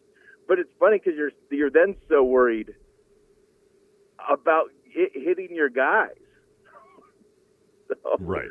[0.47, 2.73] But it's funny because you're you're then so worried
[4.31, 6.15] about it hitting your guys.
[7.89, 8.47] so, right.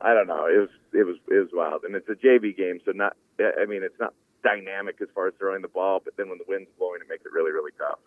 [0.00, 0.46] I don't know.
[0.46, 3.16] It was it was it was wild, and it's a JV game, so not.
[3.38, 6.44] I mean, it's not dynamic as far as throwing the ball, but then when the
[6.48, 8.00] wind's blowing, it makes it really really tough.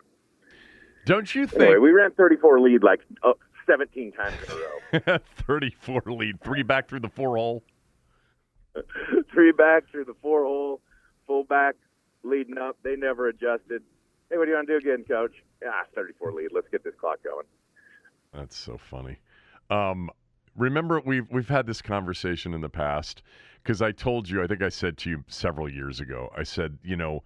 [1.06, 3.32] Don't you think Anyway, we ran 34 lead like uh,
[3.66, 5.18] 17 times in a row.
[5.46, 7.64] 34 lead, three back through the four hole?
[9.32, 10.80] Three back through the four hole,
[11.32, 11.74] full back
[12.22, 12.76] leading up.
[12.82, 13.82] They never adjusted.
[14.30, 15.32] Hey, what do you want to do again, coach?
[15.66, 16.48] Ah, 34 lead.
[16.52, 17.46] Let's get this clock going.
[18.34, 19.16] That's so funny.
[19.70, 20.10] Um,
[20.56, 23.22] remember, we've we've had this conversation in the past
[23.62, 24.42] because I told you.
[24.42, 26.30] I think I said to you several years ago.
[26.36, 27.22] I said, you know,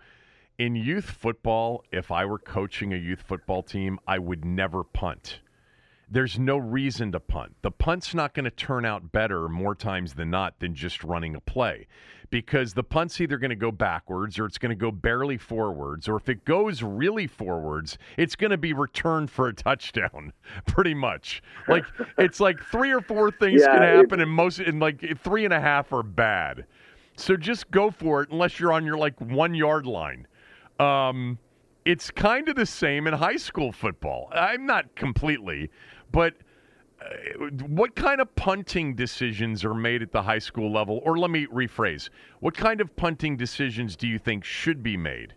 [0.59, 5.41] in youth football, if I were coaching a youth football team, I would never punt.
[6.09, 7.57] There's no reason to punt.
[7.63, 11.35] The punt's not going to turn out better more times than not than just running
[11.35, 11.89] a play
[12.31, 16.09] because the punt's either going to go backwards or it's going to go barely forwards,
[16.09, 20.33] or if it goes really forwards, it's going to be returned for a touchdown,
[20.67, 21.43] pretty much.
[21.69, 21.85] Like
[22.19, 25.55] it's like three or four things Yeah, can happen, and most, and like three and
[25.55, 26.67] a half are bad.
[27.17, 30.27] So just go for it, unless you're on your like one yard line.
[30.79, 31.39] Um,
[31.85, 34.29] it's kind of the same in high school football.
[34.33, 35.71] I'm not completely,
[36.17, 36.33] but
[36.99, 41.03] uh, what kind of punting decisions are made at the high school level?
[41.05, 42.09] Or let me rephrase:
[42.41, 45.35] What kind of punting decisions do you think should be made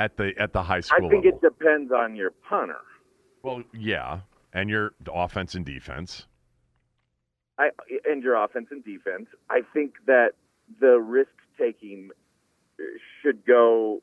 [0.00, 1.04] at the at the high school?
[1.04, 1.20] Level?
[1.20, 1.38] I think level?
[1.38, 2.80] it depends on your punter.
[3.44, 4.22] well, yeah,
[4.52, 6.26] and your offense and defense.
[7.56, 7.70] I
[8.04, 9.28] and your offense and defense.
[9.48, 10.32] I think that
[10.80, 12.10] the risk taking
[13.22, 14.02] should go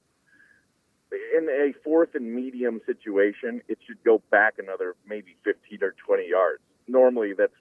[1.38, 6.30] in a fourth and medium situation, it should go back another maybe 15 or 20
[6.30, 6.62] yards.
[6.88, 7.54] Normally, that's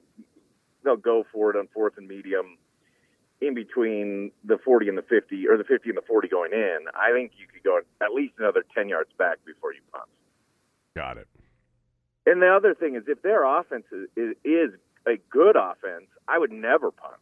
[0.84, 2.58] they'll go for it on fourth and medium
[3.40, 6.78] in between the 40 and the 50 or the 50 and the 40 going in.
[6.94, 10.08] I think you could go at least another 10 yards back before you punt.
[10.94, 11.28] Got it.
[12.24, 13.84] And the other thing is, if their offense
[14.16, 14.70] is, is
[15.06, 17.20] a good offense, I would never punt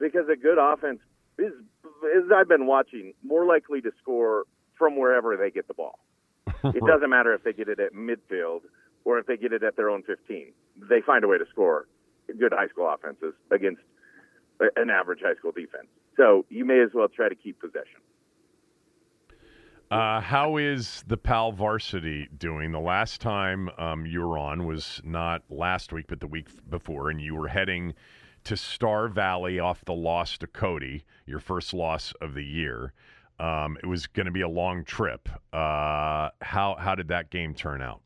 [0.00, 0.98] because a good offense
[1.38, 1.52] is,
[2.16, 4.44] as I've been watching, more likely to score
[4.78, 5.98] from wherever they get the ball.
[6.64, 8.62] It doesn't matter if they get it at midfield
[9.04, 10.52] or if they get it at their own 15.
[10.88, 11.86] They find a way to score
[12.38, 13.80] good high school offenses against
[14.60, 15.86] an average high school defense.
[16.16, 18.00] So you may as well try to keep possession.
[19.90, 22.72] Uh, how is the Powell Varsity doing?
[22.72, 27.08] The last time um, you were on was not last week, but the week before,
[27.08, 27.94] and you were heading
[28.44, 32.92] to Star Valley off the loss to Cody, your first loss of the year.
[33.40, 35.28] Um, it was going to be a long trip.
[35.52, 38.00] Uh, how how did that game turn out?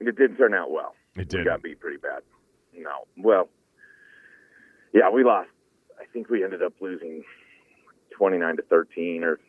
[0.00, 0.94] It didn't turn out well.
[1.16, 1.40] It did.
[1.40, 2.22] We got beat pretty bad.
[2.76, 3.48] No, well,
[4.94, 5.50] yeah, we lost.
[6.00, 7.24] I think we ended up losing
[8.16, 9.40] twenty nine to thirteen or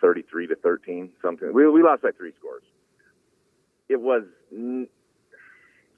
[0.00, 1.52] thirty three to thirteen, something.
[1.54, 2.64] We we lost by three scores.
[3.88, 4.88] It was it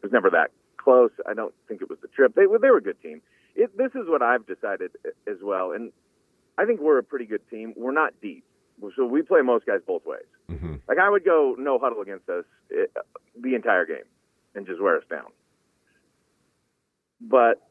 [0.02, 1.10] was never that close.
[1.28, 2.34] I don't think it was the trip.
[2.34, 3.22] They they were a good team.
[3.54, 4.92] It, this is what I've decided
[5.26, 5.92] as well, and
[6.58, 7.74] I think we're a pretty good team.
[7.76, 8.44] We're not deep,
[8.96, 10.20] so we play most guys both ways.
[10.50, 10.74] Mm-hmm.
[10.88, 12.84] Like I would go no huddle against us eh,
[13.40, 14.04] the entire game
[14.54, 15.30] and just wear us down.
[17.20, 17.62] But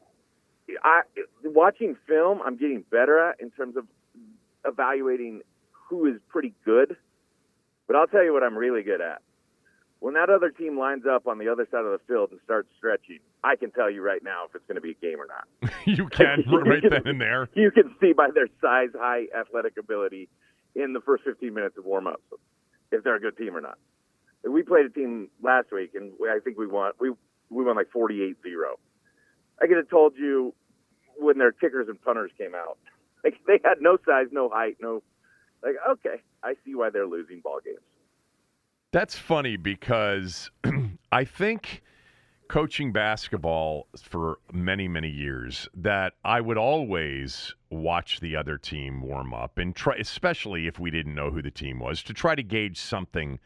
[0.82, 1.02] I
[1.44, 3.86] watching film, I'm getting better at in terms of
[4.64, 5.42] evaluating
[5.88, 6.96] who is pretty good.
[7.86, 9.22] But I'll tell you what I'm really good at.
[10.02, 12.66] When that other team lines up on the other side of the field and starts
[12.76, 15.28] stretching, I can tell you right now if it's going to be a game or
[15.30, 15.70] not.
[15.86, 17.48] you can right then and there.
[17.54, 20.28] You can see by their size, high athletic ability
[20.74, 22.24] in the first 15 minutes of warm ups
[22.90, 23.78] if they're a good team or not.
[24.42, 26.90] We played a team last week, and I think we won.
[26.98, 27.12] We
[27.48, 28.34] we won like 48-0.
[29.62, 30.52] I could have told you
[31.16, 32.76] when their kickers and punters came out.
[33.24, 35.00] Like they had no size, no height, no.
[35.62, 37.78] Like okay, I see why they're losing ball games.
[38.92, 40.50] That's funny because
[41.12, 41.82] I think
[42.48, 49.32] coaching basketball for many, many years that I would always watch the other team warm
[49.32, 52.42] up and try, especially if we didn't know who the team was, to try to
[52.42, 53.38] gauge something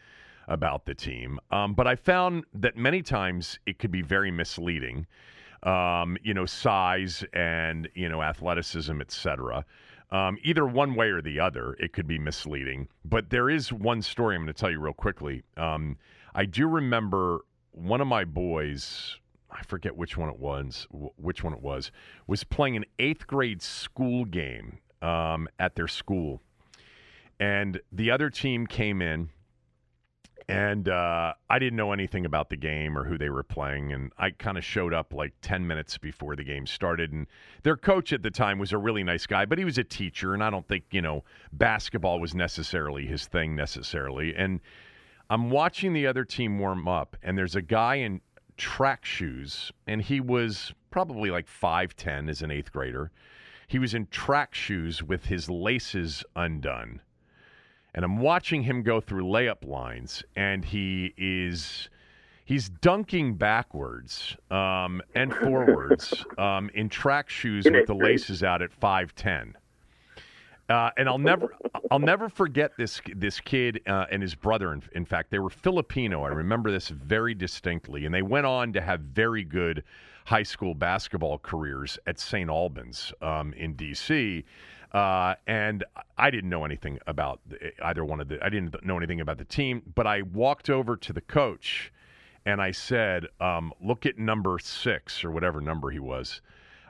[0.49, 1.39] about the team.
[1.53, 5.07] Um, but I found that many times it could be very misleading.
[5.63, 9.65] Um, you know, size and you know athleticism, etc.
[10.11, 12.89] Um, either one way or the other, it could be misleading.
[13.05, 15.43] But there is one story I'm going to tell you real quickly.
[15.57, 15.97] Um,
[16.35, 17.41] I do remember
[17.73, 19.17] one of my boys,
[19.51, 20.87] I forget which one it was,
[21.17, 21.91] which one it was,
[22.27, 26.41] was playing an eighth grade school game um, at their school,
[27.39, 29.31] and the other team came in,
[30.49, 34.13] and uh, I didn't know anything about the game or who they were playing, and
[34.17, 37.27] I kind of showed up like ten minutes before the game started, and
[37.65, 40.35] their coach at the time was a really nice guy, but he was a teacher,
[40.35, 44.61] and I don't think you know basketball was necessarily his thing necessarily, and
[45.29, 48.21] I'm watching the other team warm up, and there's a guy in
[48.57, 53.11] track shoes, and he was probably like 5'10 as an eighth grader.
[53.67, 57.01] He was in track shoes with his laces undone.
[57.97, 61.89] And I'm watching him go through layup lines, and he is
[62.45, 68.71] he's dunking backwards um, and forwards um, in track shoes with the laces out at
[68.81, 69.55] 5'10.
[70.69, 71.55] Uh, and I'll never,
[71.91, 74.73] I'll never forget this this kid uh, and his brother.
[74.73, 76.25] In, in, fact, they were Filipino.
[76.25, 79.85] I remember this very distinctly, and they went on to have very good
[80.25, 82.51] high school basketball careers at St.
[82.51, 84.45] Albans um, in D.C.
[84.93, 85.84] Uh, and
[86.16, 87.41] I didn't know anything about
[87.82, 88.45] either one of the.
[88.45, 91.93] I didn't know anything about the team, but I walked over to the coach,
[92.45, 96.41] and I said, um, "Look at number six or whatever number he was."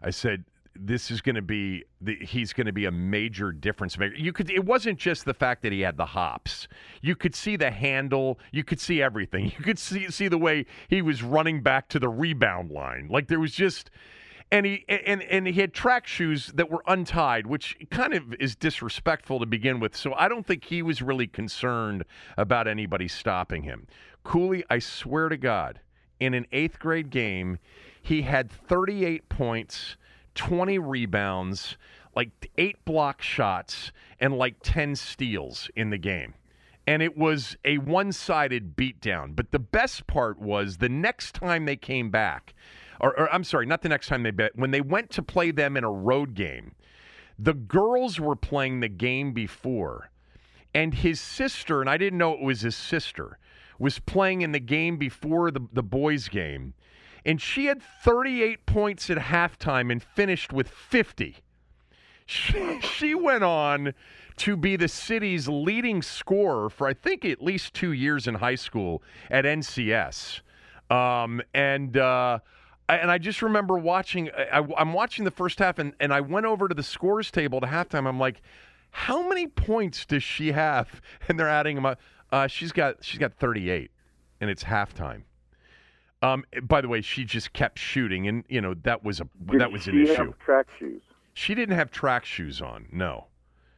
[0.02, 0.44] I said,
[0.78, 4.14] this is going to be the, he's going to be a major difference maker.
[4.16, 6.68] You could it wasn't just the fact that he had the hops.
[7.02, 9.52] You could see the handle, you could see everything.
[9.56, 13.08] You could see see the way he was running back to the rebound line.
[13.08, 13.90] Like there was just
[14.52, 18.54] and he and and he had track shoes that were untied, which kind of is
[18.54, 19.96] disrespectful to begin with.
[19.96, 22.04] So I don't think he was really concerned
[22.36, 23.86] about anybody stopping him.
[24.22, 25.80] Cooley, I swear to God,
[26.18, 27.58] in an 8th grade game,
[28.00, 29.96] he had 38 points
[30.36, 31.76] 20 rebounds,
[32.14, 33.90] like eight block shots,
[34.20, 36.34] and like 10 steals in the game.
[36.86, 39.34] And it was a one sided beatdown.
[39.34, 42.54] But the best part was the next time they came back,
[43.00, 45.50] or, or, I'm sorry, not the next time they bet, when they went to play
[45.50, 46.74] them in a road game,
[47.38, 50.10] the girls were playing the game before
[50.76, 53.38] and his sister, and I didn't know it was his sister,
[53.78, 56.74] was playing in the game before the, the boys' game.
[57.24, 61.38] And she had 38 points at halftime and finished with 50.
[62.26, 63.94] She, she went on
[64.36, 68.54] to be the city's leading scorer for, I think, at least two years in high
[68.54, 70.42] school at NCS.
[70.90, 72.40] Um, and, uh,
[72.88, 76.46] and I just remember watching, I, am watching the first half, and, and I went
[76.46, 78.06] over to the scores table at halftime.
[78.06, 78.42] I'm like,
[78.90, 81.00] how many points does she have?
[81.28, 82.00] And they're adding them up.
[82.30, 83.90] Uh, she's got she's got 38,
[84.40, 85.22] and it's halftime.
[86.22, 89.60] Um, by the way, she just kept shooting, and you know that was a Did
[89.60, 90.32] that was an issue.
[90.44, 91.02] Track shoes.
[91.34, 92.86] She didn't have track shoes on.
[92.90, 93.26] No,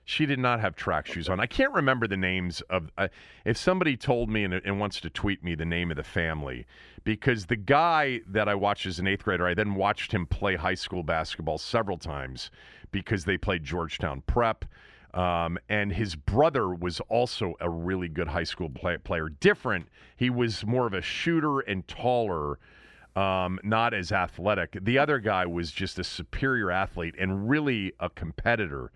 [0.08, 1.38] she did not have track shoes on.
[1.38, 2.90] I can't remember the names of.
[2.96, 3.08] Uh,
[3.44, 6.64] if somebody told me and, and, wants to tweet me the name of the family,
[7.04, 10.56] because the guy that I watched as an eighth grader, I then watched him play
[10.56, 12.50] high school basketball several times
[12.90, 14.64] because they played Georgetown Prep.
[15.12, 19.28] Um, and his brother was also a really good high school play- player.
[19.28, 19.88] Different.
[20.16, 22.58] He was more of a shooter and taller,
[23.14, 24.78] um, not as athletic.
[24.80, 28.90] The other guy was just a superior athlete and really a competitor,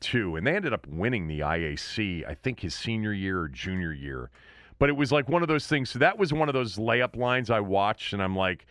[0.00, 0.36] too.
[0.36, 4.30] And they ended up winning the IAC, I think his senior year or junior year.
[4.78, 5.90] But it was like one of those things.
[5.90, 8.66] So that was one of those layup lines I watched, and I'm like,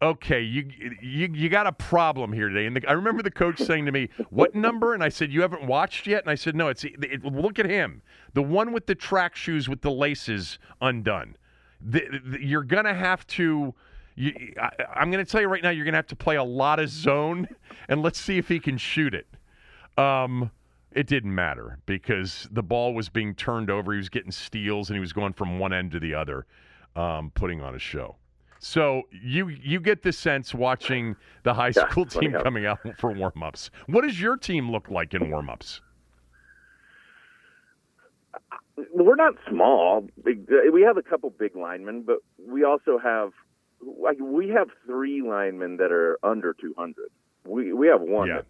[0.00, 2.66] okay, you you you got a problem here today.
[2.66, 5.42] And the, I remember the coach saying to me, "What number?" And I said, "You
[5.42, 8.02] haven't watched yet." And I said, "No, it's it, look at him,
[8.34, 11.36] the one with the track shoes with the laces undone.
[11.80, 13.74] The, the, you're gonna have to."
[14.14, 16.34] You, I, am going to tell you right now, you're going to have to play
[16.34, 17.46] a lot of zone,
[17.88, 19.28] and let's see if he can shoot it.
[19.96, 20.50] Um,
[20.92, 23.92] it didn't matter because the ball was being turned over.
[23.92, 26.46] He was getting steals, and he was going from one end to the other,
[26.96, 28.16] um, putting on a show.
[28.60, 31.14] So you you get the sense watching
[31.44, 33.70] the high school yeah, team coming out for warm-ups.
[33.86, 35.80] What does your team look like in warm-ups?
[38.92, 40.06] We're not small.
[40.24, 42.18] We have a couple big linemen, but
[42.48, 43.32] we also have
[43.80, 46.94] like we have three linemen that are under 200.
[47.44, 48.36] We we have one yeah.
[48.36, 48.46] that,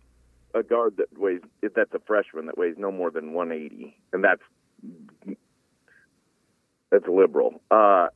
[0.55, 4.43] a guard that weighs that's a freshman that weighs no more than 180, and that's
[6.91, 7.61] that's liberal.
[7.71, 8.09] Uh,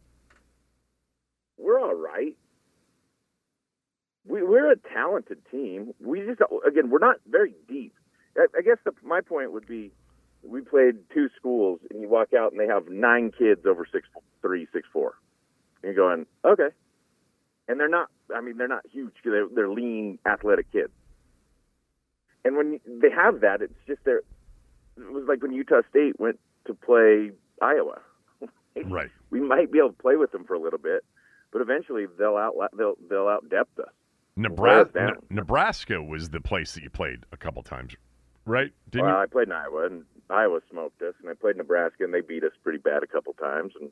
[1.58, 2.36] we're all right.
[4.26, 5.92] We, we're a talented team.
[6.00, 7.94] We just again, we're not very deep.
[8.36, 9.92] I, I guess the, my point would be,
[10.42, 14.08] we played two schools, and you walk out and they have nine kids over six
[14.40, 15.14] three, six four.
[15.82, 16.74] And you're going, okay,
[17.68, 18.08] and they're not.
[18.34, 19.12] I mean, they're not huge.
[19.24, 20.92] They're, they're lean, athletic kids.
[22.44, 24.18] And when they have that, it's just their.
[24.96, 27.30] It was like when Utah State went to play
[27.60, 28.00] Iowa.
[28.84, 29.10] right.
[29.30, 31.04] We might be able to play with them for a little bit,
[31.52, 33.92] but eventually they'll out they'll they'll out depth us.
[34.36, 37.94] Nebraska, Nebraska was the place that you played a couple times,
[38.46, 38.72] right?
[38.90, 39.22] Didn't well, you?
[39.22, 42.42] I played in Iowa, and Iowa smoked us, and I played Nebraska, and they beat
[42.42, 43.90] us pretty bad a couple times, and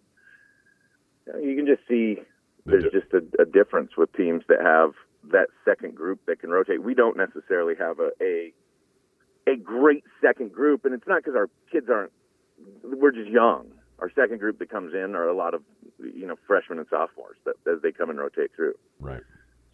[1.26, 2.22] you, know, you can just see
[2.64, 4.92] there's just a, a, difference with teams that have
[5.32, 6.82] that second group that can rotate.
[6.82, 8.52] We don't necessarily have a a,
[9.46, 12.12] a great second group, and it's not because our kids aren't.
[12.82, 13.68] We're just young.
[13.98, 15.62] Our second group that comes in are a lot of
[15.98, 18.74] you know freshmen and sophomores that as they come and rotate through.
[18.98, 19.22] Right.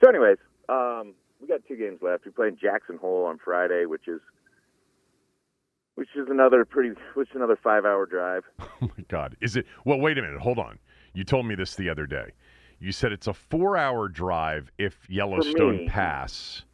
[0.02, 0.38] So, anyways,
[0.68, 2.24] um, we got two games left.
[2.24, 4.20] We play in Jackson Hole on Friday, which is
[5.94, 8.44] which is another pretty which is another five hour drive.
[8.82, 9.38] Oh my God!
[9.40, 9.64] Is it?
[9.86, 10.38] Well, wait a minute.
[10.38, 10.78] Hold on.
[11.14, 12.32] You told me this the other day.
[12.78, 16.64] You said it's a four hour drive if Yellowstone me, Pass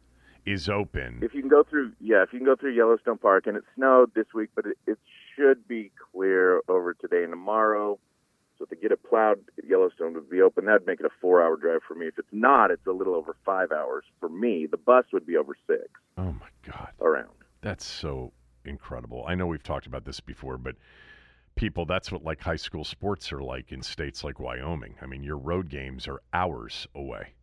[0.45, 1.19] is open.
[1.21, 3.63] If you can go through, yeah, if you can go through Yellowstone Park, and it
[3.75, 4.97] snowed this week, but it, it
[5.35, 7.97] should be clear over today and tomorrow.
[8.59, 10.65] So to get it plowed, Yellowstone would be open.
[10.65, 12.07] That'd make it a four-hour drive for me.
[12.07, 14.67] If it's not, it's a little over five hours for me.
[14.69, 15.87] The bus would be over six.
[16.17, 16.89] Oh my God!
[17.01, 17.29] Around.
[17.61, 18.31] That's so
[18.65, 19.23] incredible.
[19.27, 20.75] I know we've talked about this before, but
[21.55, 24.95] people, that's what like high school sports are like in states like Wyoming.
[25.01, 27.33] I mean, your road games are hours away.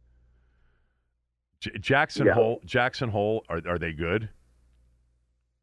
[1.61, 2.35] J- Jackson yeah.
[2.35, 4.29] Hole, Jackson Hole, are are they good?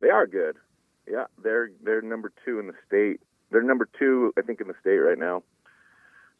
[0.01, 0.57] They are good.
[1.09, 3.19] Yeah, they're they're number two in the state.
[3.51, 5.43] They're number two, I think, in the state right now.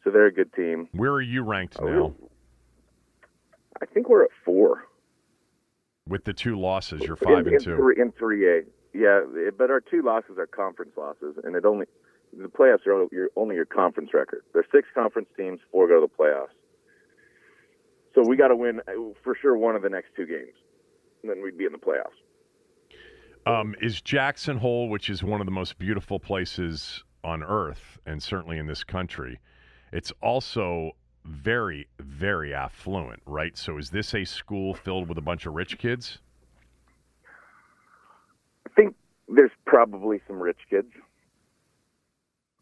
[0.04, 0.88] So they're a good team.
[0.92, 2.14] Where are you ranked oh, now?
[3.80, 4.84] I think we're at four.
[6.06, 7.76] With the two losses, you're five in, and two.
[7.76, 8.62] Three, in three A,
[8.98, 9.50] yeah.
[9.56, 11.86] But our two losses are conference losses, and it only
[12.36, 14.42] the playoffs are only your, only your conference record.
[14.52, 16.54] There's six conference teams, four go to the playoffs.
[18.14, 18.92] So we got to win uh,
[19.22, 20.54] for sure one of the next two games,
[21.22, 22.18] and then we'd be in the playoffs.
[23.46, 28.22] Um, is Jackson Hole, which is one of the most beautiful places on earth, and
[28.22, 29.40] certainly in this country,
[29.92, 30.92] it's also
[31.24, 33.56] very, very affluent, right?
[33.56, 36.18] So is this a school filled with a bunch of rich kids?
[38.66, 38.94] I think
[39.28, 40.88] there's probably some rich kids.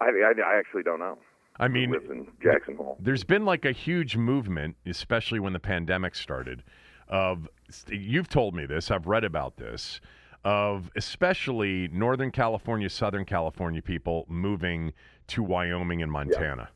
[0.01, 1.19] I, I, I actually don't know.
[1.59, 1.95] I mean,
[2.43, 2.99] Jackson Hole.
[3.01, 6.63] There's been like a huge movement, especially when the pandemic started,
[7.09, 7.49] of
[7.89, 10.01] you've told me this, I've read about this,
[10.45, 14.93] of especially Northern California, Southern California people moving
[15.29, 16.69] to Wyoming and Montana.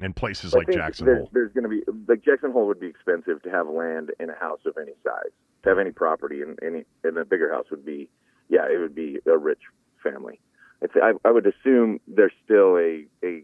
[0.00, 0.04] Yeah.
[0.04, 1.30] And places like Jackson there's, Hole.
[1.32, 4.34] There's going to be like Jackson Hole would be expensive to have land in a
[4.34, 5.30] house of any size.
[5.62, 8.08] To have any property in any in a bigger house would be,
[8.50, 9.62] yeah, it would be a rich
[10.02, 10.40] family.
[10.82, 13.42] I, I would assume there's still a a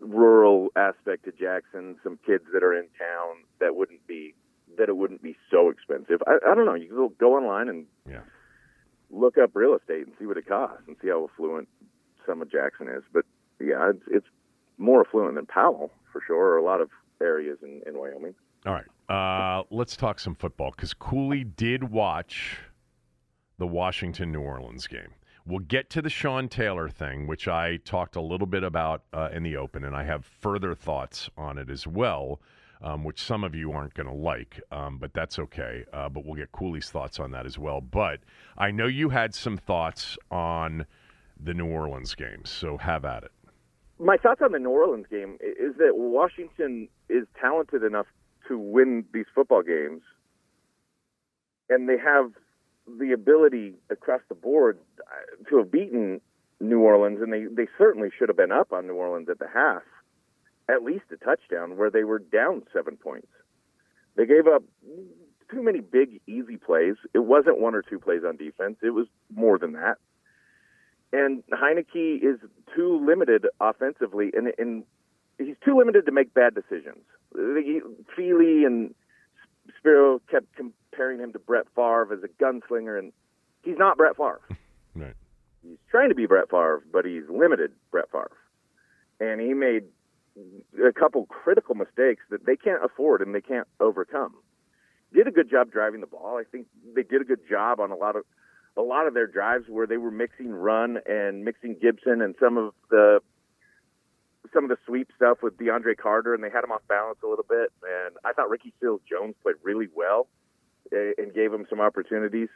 [0.00, 4.34] rural aspect to Jackson, some kids that are in town that wouldn't be
[4.78, 6.22] that it wouldn't be so expensive.
[6.26, 6.74] I, I don't know.
[6.74, 8.20] You can go online and yeah.
[9.10, 11.68] look up real estate and see what it costs and see how affluent
[12.26, 13.02] some of Jackson is.
[13.12, 13.24] But
[13.60, 14.26] yeah, it's, it's
[14.78, 18.34] more affluent than Powell for sure, or a lot of areas in, in Wyoming.
[18.64, 22.58] All right, uh, let's talk some football because Cooley did watch
[23.60, 25.12] the Washington New Orleans game.
[25.46, 29.28] We'll get to the Sean Taylor thing, which I talked a little bit about uh,
[29.32, 32.40] in the open, and I have further thoughts on it as well,
[32.80, 35.84] um, which some of you aren't going to like, um, but that's okay.
[35.92, 37.82] Uh, but we'll get Cooley's thoughts on that as well.
[37.82, 38.20] But
[38.56, 40.86] I know you had some thoughts on
[41.38, 43.32] the New Orleans game, so have at it.
[43.98, 48.06] My thoughts on the New Orleans game is that Washington is talented enough
[48.48, 50.00] to win these football games,
[51.68, 52.32] and they have
[52.98, 56.20] the ability across the board uh, to have beaten
[56.60, 59.48] New Orleans, and they, they certainly should have been up on New Orleans at the
[59.52, 59.82] half,
[60.68, 63.28] at least a touchdown, where they were down seven points.
[64.16, 64.62] They gave up
[65.50, 66.96] too many big, easy plays.
[67.14, 69.96] It wasn't one or two plays on defense, it was more than that.
[71.12, 72.38] And Heinicke is
[72.76, 74.84] too limited offensively, and, and
[75.38, 77.04] he's too limited to make bad decisions.
[78.14, 78.94] Feely and
[79.78, 80.54] Spiro kept
[81.00, 83.12] comparing him to Brett Favre as a gunslinger, and
[83.62, 84.40] he's not Brett Favre.
[84.94, 85.14] right.
[85.62, 88.36] He's trying to be Brett Favre, but he's limited Brett Favre.
[89.18, 89.84] And he made
[90.86, 94.34] a couple critical mistakes that they can't afford and they can't overcome.
[95.12, 96.38] Did a good job driving the ball.
[96.38, 98.22] I think they did a good job on a lot of
[98.76, 102.56] a lot of their drives where they were mixing run and mixing Gibson and some
[102.56, 103.18] of the
[104.54, 107.26] some of the sweep stuff with DeAndre Carter, and they had him off balance a
[107.26, 107.72] little bit.
[107.82, 110.28] And I thought Ricky Seals Jones played really well
[110.92, 112.48] and gave him some opportunities.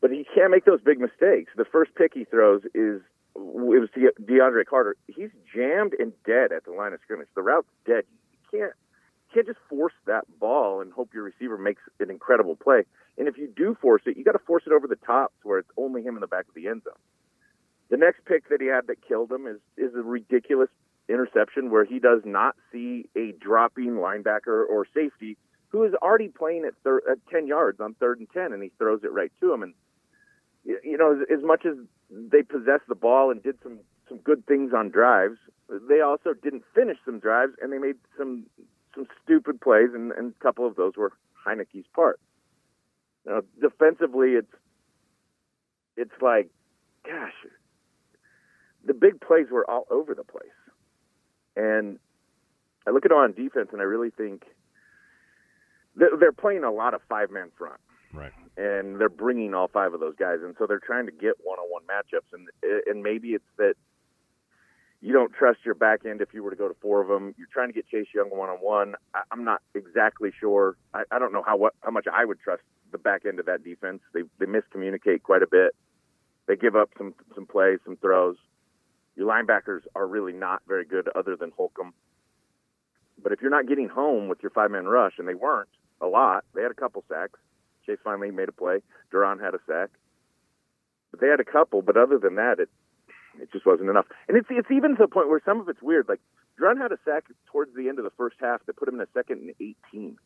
[0.00, 1.52] But he can't make those big mistakes.
[1.56, 3.02] The first pick he throws is
[3.36, 4.96] it was DeAndre Carter.
[5.06, 7.28] He's jammed and dead at the line of scrimmage.
[7.34, 8.04] The route's dead.
[8.32, 12.56] You can't you can't just force that ball and hope your receiver makes an incredible
[12.56, 12.82] play.
[13.16, 15.48] And if you do force it, you got to force it over the top to
[15.48, 16.94] where it's only him in the back of the end zone.
[17.90, 20.70] The next pick that he had that killed him is is a ridiculous
[21.08, 25.36] interception where he does not see a dropping linebacker or safety
[25.70, 28.70] who is already playing at, thir- at 10 yards on third and 10, and he
[28.78, 29.62] throws it right to him.
[29.62, 29.74] And,
[30.64, 31.76] you know, as, as much as
[32.10, 35.38] they possessed the ball and did some, some good things on drives,
[35.88, 38.46] they also didn't finish some drives, and they made some
[38.94, 41.12] some stupid plays, and, and a couple of those were
[41.46, 42.18] Heinicke's part.
[43.24, 44.52] Now, defensively, it's
[45.96, 46.48] it's like,
[47.04, 47.32] gosh,
[48.84, 50.48] the big plays were all over the place.
[51.56, 51.98] And
[52.86, 54.44] I look at it on defense, and I really think
[55.96, 57.80] they're, playing a lot of five man front.
[58.12, 58.32] Right.
[58.56, 61.58] And they're bringing all five of those guys, and so they're trying to get one
[61.58, 62.32] on one matchups.
[62.32, 62.48] And
[62.86, 63.74] and maybe it's that
[65.00, 67.34] you don't trust your back end if you were to go to four of them.
[67.38, 68.94] You're trying to get Chase Young one on one.
[69.30, 70.76] I'm not exactly sure.
[70.92, 72.62] I, I don't know how what how much I would trust
[72.92, 74.00] the back end of that defense.
[74.12, 75.74] They they miscommunicate quite a bit.
[76.46, 78.36] They give up some some plays, some throws.
[79.16, 81.94] Your linebackers are really not very good other than Holcomb.
[83.22, 85.68] But if you're not getting home with your five man rush, and they weren't
[86.00, 87.38] a lot, they had a couple sacks.
[87.86, 88.78] Chase finally made a play.
[89.12, 89.90] Duron had a sack.
[91.10, 92.68] But they had a couple, but other than that, it
[93.40, 94.06] it just wasn't enough.
[94.28, 96.08] And it's it's even to the point where some of it's weird.
[96.08, 96.20] Like
[96.60, 99.00] Duron had a sack towards the end of the first half that put him in
[99.00, 100.16] a second and eighteen.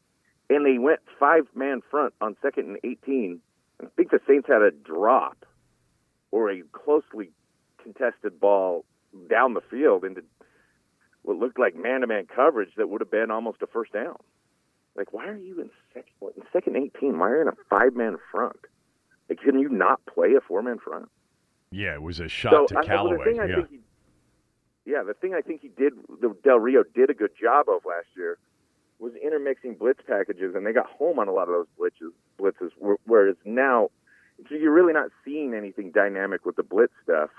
[0.50, 3.40] And they went five man front on second and eighteen.
[3.78, 5.46] And I think the Saints had a drop
[6.30, 7.30] or a closely
[7.82, 8.84] contested ball
[9.30, 10.22] down the field into
[11.22, 14.16] what looked like man-to-man coverage that would have been almost a first down.
[14.96, 16.12] Like, why are you in second?
[16.36, 18.56] In second 18, why are you in a five-man front?
[19.28, 21.08] Like, can you not play a four-man front?
[21.70, 23.38] Yeah, it was a shot so, to Callaway.
[23.38, 23.66] I, the yeah.
[23.68, 23.80] He,
[24.86, 27.84] yeah, the thing I think he did, the Del Rio did a good job of
[27.84, 28.38] last year
[29.00, 32.12] was intermixing blitz packages, and they got home on a lot of those blitzes.
[32.38, 32.70] Blitzes,
[33.06, 33.90] whereas now,
[34.48, 37.30] so you're really not seeing anything dynamic with the blitz stuff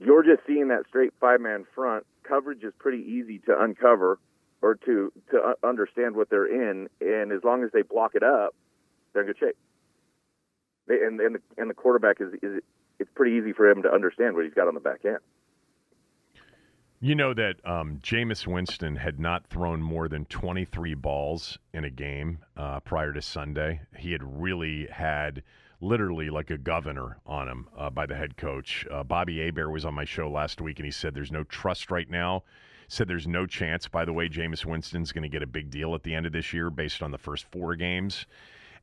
[0.00, 2.06] you're just seeing that straight five man front.
[2.22, 4.18] Coverage is pretty easy to uncover
[4.62, 8.54] or to to understand what they're in, and as long as they block it up,
[9.12, 9.56] they're in good shape.
[10.86, 12.62] They, and and the, and the quarterback is is
[12.98, 15.18] it's pretty easy for him to understand what he's got on the back end.
[17.02, 21.90] You know that um, Jameis Winston had not thrown more than 23 balls in a
[21.90, 23.80] game uh, prior to Sunday.
[23.96, 25.42] He had really had
[25.80, 28.86] literally like a governor on him uh, by the head coach.
[28.90, 31.90] Uh, Bobby Hebert was on my show last week, and he said there's no trust
[31.90, 32.42] right now.
[32.92, 35.94] Said there's no chance, by the way, Jameis Winston's going to get a big deal
[35.94, 38.26] at the end of this year based on the first four games.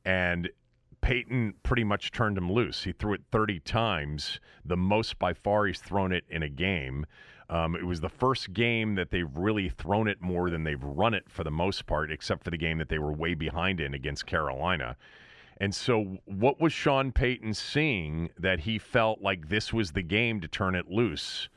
[0.05, 0.49] And
[1.01, 2.86] Payton pretty much turned him loose.
[2.86, 7.05] He threw it 30 times, the most by far he's thrown it in a game.
[7.49, 11.14] Um, it was the first game that they've really thrown it more than they've run
[11.14, 13.93] it for the most part, except for the game that they were way behind in
[13.93, 14.95] against Carolina.
[15.60, 20.39] And so, what was Sean Payton seeing that he felt like this was the game
[20.39, 21.49] to turn it loose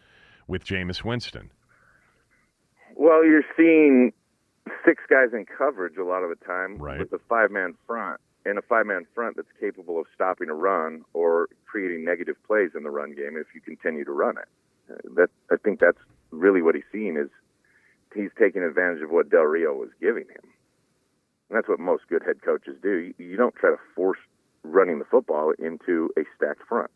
[0.49, 1.53] with Jameis Winston?
[3.01, 4.13] Well, you're seeing
[4.85, 6.99] six guys in coverage a lot of the time right.
[6.99, 10.55] with a five man front and a five man front that's capable of stopping a
[10.55, 14.93] run or creating negative plays in the run game if you continue to run it
[14.93, 15.97] uh, that I think that's
[16.31, 17.31] really what he's seeing is
[18.15, 20.45] he's taking advantage of what Del Rio was giving him.
[21.49, 22.97] And that's what most good head coaches do.
[22.99, 24.19] You, you don't try to force
[24.63, 26.91] running the football into a stacked front.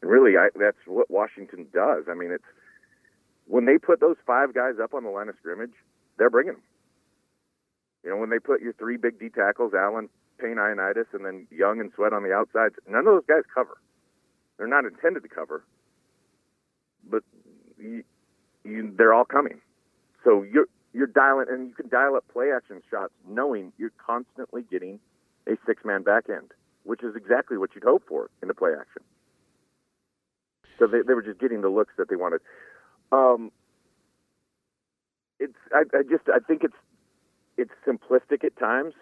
[0.00, 2.04] And really, I, that's what Washington does.
[2.08, 2.44] I mean, it's
[3.46, 5.72] when they put those five guys up on the line of scrimmage,
[6.18, 6.62] they're bringing them.
[8.04, 11.46] You know, when they put your three big D tackles, Allen, Payne, Ioannidis, and then
[11.50, 13.78] Young and Sweat on the outsides, none of those guys cover.
[14.58, 15.64] They're not intended to cover,
[17.08, 17.22] but
[17.78, 18.04] you,
[18.64, 19.60] you, they're all coming.
[20.24, 24.62] So you're you're dialing, and you can dial up play action shots, knowing you're constantly
[24.62, 24.98] getting
[25.46, 26.52] a six man back end,
[26.84, 29.02] which is exactly what you'd hope for in the play action.
[30.78, 32.40] So they, they were just getting the looks that they wanted.
[33.12, 33.50] Um,
[35.38, 36.74] it's I, I just I think it's
[37.56, 38.94] it's simplistic at times,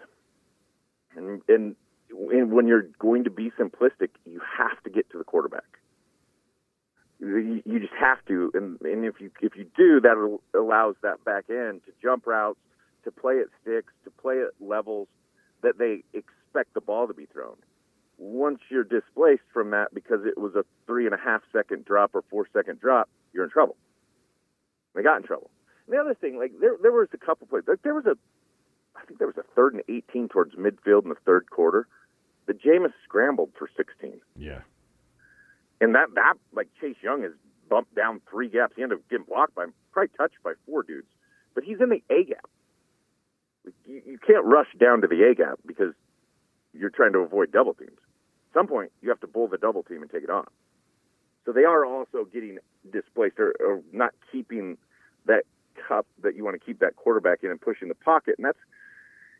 [1.15, 1.75] and, and
[2.09, 5.63] and when you're going to be simplistic, you have to get to the quarterback.
[7.19, 11.23] You, you just have to, and, and if you if you do, that allows that
[11.23, 12.59] back end to jump routes,
[13.05, 15.07] to play at sticks, to play at levels
[15.63, 17.55] that they expect the ball to be thrown.
[18.17, 22.11] Once you're displaced from that because it was a three and a half second drop
[22.13, 23.75] or four second drop, you're in trouble.
[24.95, 25.51] They got in trouble.
[25.87, 27.63] And the other thing, like there there was a couple plays.
[27.67, 28.15] Like there was a,
[28.95, 31.87] I think there was a third and 18 towards midfield in the third quarter.
[32.47, 34.21] The Jameis scrambled for 16.
[34.37, 34.61] Yeah.
[35.81, 37.33] And that that like Chase Young is
[37.69, 38.73] bumped down three gaps.
[38.75, 41.07] He ended up getting blocked by probably touched by four dudes,
[41.53, 42.49] but he's in the A gap.
[43.85, 45.93] You, you can't rush down to the A gap because
[46.73, 47.97] you're trying to avoid double teams.
[48.51, 50.45] At some point, you have to bull the double team and take it on.
[51.45, 52.57] So they are also getting
[52.91, 54.77] displaced or, or not keeping
[55.25, 55.43] that
[55.87, 58.59] cup that you want to keep that quarterback in and pushing the pocket, and that's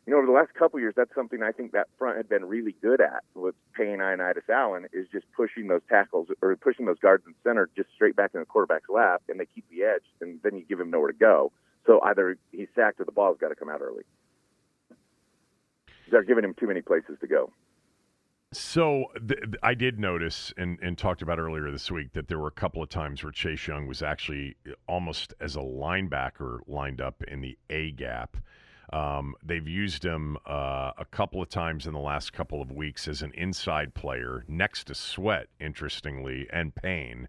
[0.06, 2.44] you know, over the last couple years, that's something I think that front had been
[2.44, 7.00] really good at with Payne, Ioannidis, Allen, is just pushing those tackles or pushing those
[7.00, 10.04] guards in center just straight back in the quarterback's lap, and they keep the edge,
[10.20, 11.50] and then you give him nowhere to go.
[11.86, 14.04] So either he's sacked or the ball's got to come out early.
[16.08, 17.50] They're giving him too many places to go.
[18.52, 22.48] So th- I did notice and, and talked about earlier this week that there were
[22.48, 24.56] a couple of times where Chase Young was actually
[24.88, 28.36] almost as a linebacker lined up in the A gap.
[28.92, 33.08] Um, they've used him uh, a couple of times in the last couple of weeks
[33.08, 37.26] as an inside player next to Sweat, interestingly, and Payne.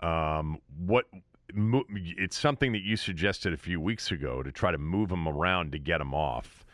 [0.00, 1.04] Um, what
[1.54, 5.72] it's something that you suggested a few weeks ago to try to move him around
[5.72, 6.64] to get him off.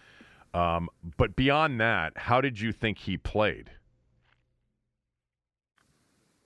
[0.57, 0.89] Um,
[1.19, 3.71] but beyond that, how did you think he played?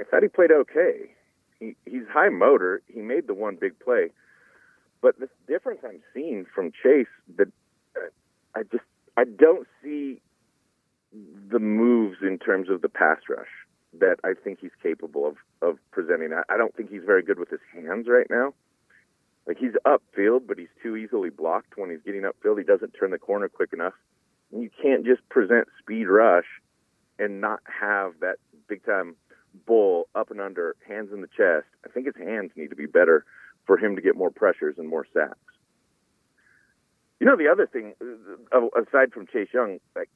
[0.01, 1.13] I thought he played okay.
[1.61, 2.83] He, he's high motor.
[2.93, 4.11] He made the one big play.
[5.01, 7.07] But the difference I'm seeing from Chase,
[7.37, 7.53] that
[8.57, 8.83] I just
[9.17, 10.21] I don't see
[11.49, 13.49] the moves in terms of the pass rush
[14.01, 16.33] that I think he's capable of of presenting.
[16.33, 18.55] I, I don't think he's very good with his hands right now.
[19.47, 22.59] Like he's upfield, but he's too easily blocked when he's getting upfield.
[22.59, 23.95] He doesn't turn the corner quick enough.
[24.53, 26.47] And you can't just present speed rush
[27.19, 28.37] and not have that
[28.69, 29.17] big time
[29.67, 31.67] bull up and under, hands in the chest.
[31.85, 33.25] I think his hands need to be better
[33.67, 35.37] for him to get more pressures and more sacks.
[37.19, 37.95] You know, the other thing,
[38.53, 40.09] uh, aside from Chase Young, like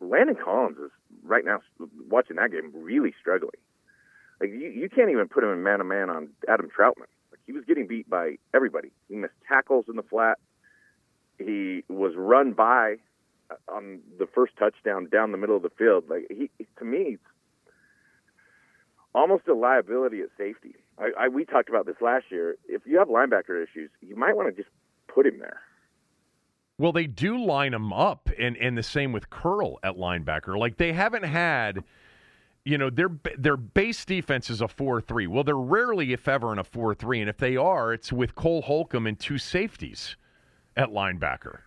[0.00, 0.90] Landon Collins is
[1.24, 1.60] right now
[2.08, 3.60] watching that game really struggling.
[4.40, 7.08] Like you, you can't even put him in man to man on Adam Trautman.
[7.48, 8.90] He was getting beat by everybody.
[9.08, 10.38] He missed tackles in the flat.
[11.38, 12.96] He was run by
[13.50, 16.04] uh, on the first touchdown down the middle of the field.
[16.10, 17.16] Like he, to me,
[19.14, 20.74] almost a liability at safety.
[20.98, 22.58] I, I we talked about this last year.
[22.68, 24.72] If you have linebacker issues, you might want to just
[25.06, 25.60] put him there.
[26.76, 30.58] Well, they do line him up, and and the same with Curl at linebacker.
[30.58, 31.82] Like they haven't had,
[32.68, 33.08] you know their
[33.38, 35.26] their base defense is a four three.
[35.26, 38.34] Well, they're rarely, if ever, in a four three, and if they are, it's with
[38.34, 40.16] Cole Holcomb and two safeties
[40.76, 41.60] at linebacker.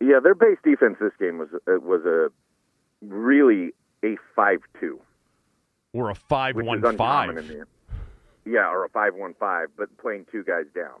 [0.00, 2.30] Yeah, their base defense this game was uh, was a
[3.00, 3.70] really
[4.04, 5.00] a five two
[5.92, 7.28] or a five one five.
[7.30, 7.66] uncommon in the
[8.44, 11.00] Yeah, or a five one five, but playing two guys down.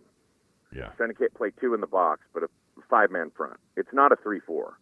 [0.72, 2.48] Yeah, Trying to play two in the box, but a
[2.88, 3.56] five man front.
[3.76, 4.78] It's not a three four.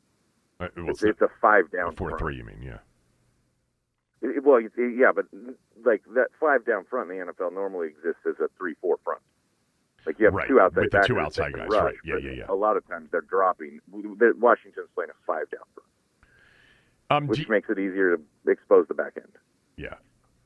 [0.61, 2.21] Uh, well, It's, it's a five down four front.
[2.21, 2.37] three.
[2.37, 2.61] You mean?
[2.63, 2.79] Yeah.
[4.23, 5.27] Well, yeah, but
[5.85, 9.21] like that five down front in the NFL normally exists as a three four front.
[10.07, 11.95] Like you have Right, two outside with the two outside guys, rush, right.
[12.05, 12.45] Yeah, yeah, yeah.
[12.49, 13.81] A lot of times they're dropping.
[13.91, 15.89] Washington's playing a five down front,
[17.11, 19.33] Um, which do- makes it easier to expose the back end.
[19.77, 19.95] Yeah.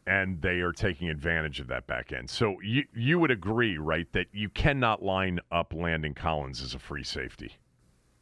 [0.07, 2.31] And they are taking advantage of that back end.
[2.31, 6.79] So you you would agree, right, that you cannot line up Landon Collins as a
[6.79, 7.53] free safety,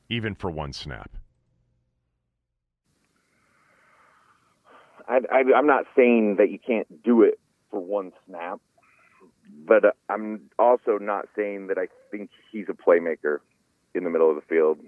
[0.09, 1.13] even for one snap.
[5.09, 7.39] I, I, I'm not saying that you can't do it
[7.71, 8.61] for one snap,
[9.67, 13.39] but uh, I'm also not saying that I think he's a playmaker
[13.95, 14.79] in the middle of the field.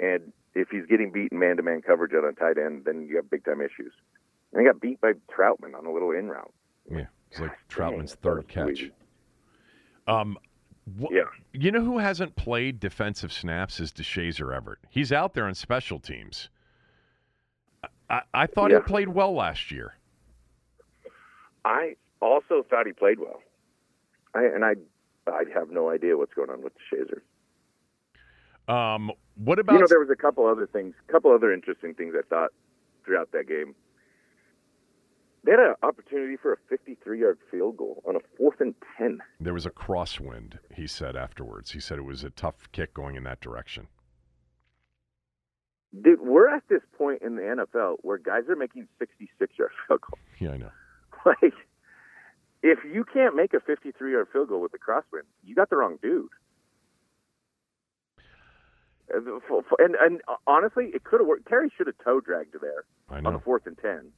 [0.00, 3.16] And if he's getting beaten man to man coverage on a tight end, then you
[3.16, 3.92] have big time issues.
[4.52, 6.52] And he got beat by Trautman on a little in route.
[6.90, 7.06] Yeah.
[7.30, 8.78] It's like Gosh, Trautman's third catch.
[8.78, 8.94] sweet.
[10.06, 10.38] Um
[11.00, 11.24] wh- Yeah.
[11.52, 14.78] You know who hasn't played defensive snaps is Deshazor Everett.
[14.88, 16.48] He's out there on special teams.
[18.08, 18.78] I, I, thought Yeah.
[18.78, 19.94] he played well last year.
[21.64, 23.42] I also thought he played well.
[24.34, 24.74] I, and I
[25.28, 27.20] I have no idea what's going on with Shazor.
[28.72, 31.94] Um, what about You know, there was a couple other things, a couple other interesting
[31.94, 32.50] things I thought
[33.04, 33.74] throughout that game.
[35.44, 39.18] They had an opportunity for a 53-yard field goal on a fourth and ten.
[39.40, 41.70] there was a crosswind, he said afterwards.
[41.72, 43.86] He said it was a tough kick going in that direction.
[46.02, 50.20] Dude, we're at this point in the NFL where guys are making 66-yard field goals.
[50.38, 50.70] Yeah, I know.
[51.24, 51.54] Like,
[52.62, 55.98] if you can't make a 53-yard field goal with the crosswind, you got the wrong
[56.02, 56.28] dude.
[59.08, 59.40] The-
[59.78, 61.46] And, and uh, honestly, it could have worked.
[61.48, 63.38] Terry should have toe dragged there on know.
[63.44, 64.10] fourth and ten,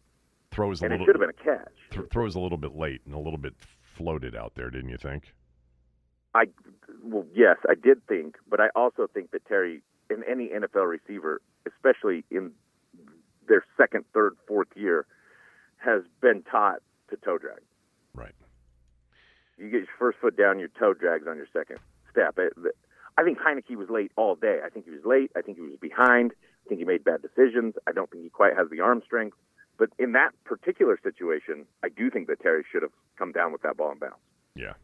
[0.51, 1.68] Throws a and it should have been a catch.
[1.91, 3.55] th- throws a little bit late and a little bit
[3.95, 5.35] floated out there, didn't you think?
[6.35, 6.45] I
[7.03, 11.40] well, yes, I did think, but I also think that Terry, in any NFL receiver,
[11.66, 12.52] especially in
[13.48, 15.06] their second, third, fourth year,
[15.76, 16.80] has been taught
[17.11, 17.61] to toe drag.
[18.14, 18.34] Right.
[19.56, 21.78] You get your first foot down, your toe drags on your second
[22.11, 22.38] step.
[23.16, 24.61] I think Heinicke was late all day.
[24.64, 25.30] I think he was late.
[25.36, 26.32] I think he was behind.
[26.64, 27.74] I think he made bad decisions.
[27.86, 29.36] I don't think he quite has the arm strength.
[29.78, 33.62] But in that particular situation, I do think that Terry should have come down with
[33.62, 34.14] that ball and bounce.
[34.54, 34.74] Yeah.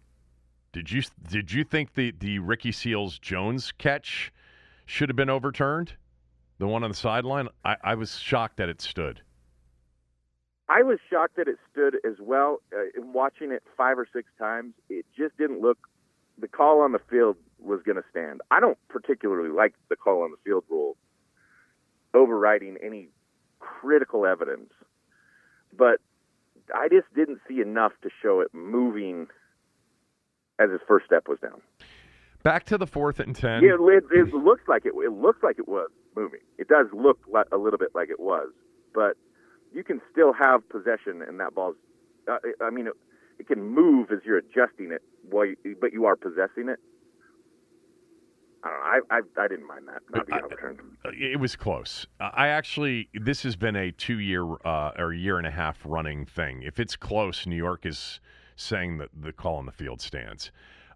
[0.72, 4.32] Did you did you think the the Ricky Seals Jones catch
[4.86, 5.94] should have been overturned?
[6.58, 7.48] The one on the sideline?
[7.64, 9.20] I, I was shocked that it stood.
[10.68, 12.62] I was shocked that it stood as well.
[12.72, 15.78] Uh, in watching it five or six times, it just didn't look.
[16.38, 18.40] The call on the field was going to stand.
[18.50, 20.96] I don't particularly like the call on the field rule
[22.12, 23.08] overriding any
[23.58, 24.70] critical evidence,
[25.76, 26.00] but
[26.74, 29.26] I just didn't see enough to show it moving
[30.58, 31.60] as his first step was down.
[32.44, 33.62] Back to the fourth and ten.
[33.62, 34.92] Yeah, it, it looks like it.
[34.94, 36.40] It looks like it was moving.
[36.58, 38.50] It does look like, a little bit like it was,
[38.94, 39.16] but
[39.72, 41.74] you can still have possession, and that ball's.
[42.30, 42.92] Uh, I mean, it,
[43.38, 46.78] it can move as you're adjusting it, while you, but you are possessing it.
[48.62, 48.86] I don't know.
[49.10, 50.80] I I, I didn't mind that not being overturned.
[51.04, 52.06] Uh, It was close.
[52.20, 56.62] I actually, this has been a two-year uh, or year and a half running thing.
[56.62, 58.20] If it's close, New York is
[58.56, 60.52] saying that the call on the field stands.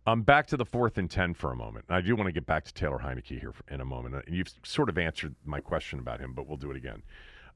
[0.07, 1.85] Um, back to the fourth and ten for a moment.
[1.89, 4.15] I do want to get back to Taylor Heinicke here in a moment.
[4.27, 7.03] And You've sort of answered my question about him, but we'll do it again.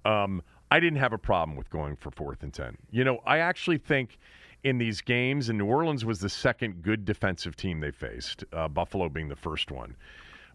[0.04, 2.76] Um, I didn't have a problem with going for fourth and ten.
[2.90, 4.18] You know, I actually think
[4.64, 8.68] in these games, and New Orleans was the second good defensive team they faced, uh,
[8.68, 9.96] Buffalo being the first one.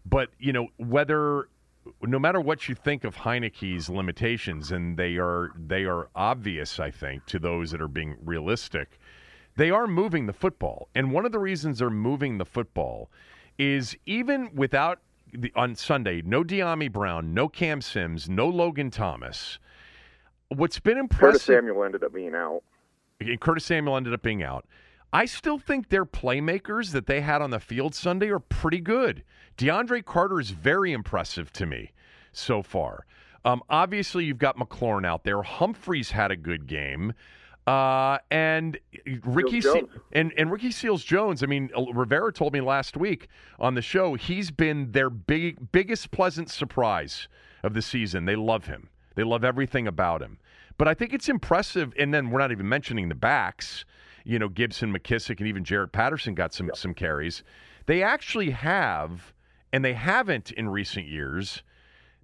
[0.06, 1.48] But you know whether
[2.02, 6.90] no matter what you think of Heinicke's limitations, and they are they are obvious, I
[6.90, 8.98] think, to those that are being realistic,
[9.58, 10.88] they are moving the football.
[10.94, 13.10] And one of the reasons they're moving the football
[13.58, 15.00] is even without
[15.32, 19.58] the, on Sunday, no Dyami Brown, no Cam Sims, no Logan Thomas.
[20.48, 21.32] What's been impressive?
[21.32, 22.62] Curtis Samuel ended up being out.
[23.40, 24.64] Curtis Samuel ended up being out.
[25.12, 29.24] I still think their playmakers that they had on the field Sunday are pretty good.
[29.56, 31.90] DeAndre Carter is very impressive to me
[32.32, 33.06] so far.
[33.44, 35.42] Um, obviously, you've got McLaurin out there.
[35.42, 37.12] Humphries had a good game.
[37.68, 38.78] Uh, and
[39.24, 41.42] Ricky Seals Se- and, and Ricky Seals Jones.
[41.42, 46.10] I mean, Rivera told me last week on the show he's been their big biggest
[46.10, 47.28] pleasant surprise
[47.62, 48.24] of the season.
[48.24, 48.88] They love him.
[49.16, 50.38] They love everything about him.
[50.78, 51.92] But I think it's impressive.
[51.98, 53.84] And then we're not even mentioning the backs.
[54.24, 57.42] You know, Gibson, McKissick, and even Jaret Patterson got some some carries.
[57.84, 59.34] They actually have,
[59.74, 61.62] and they haven't in recent years.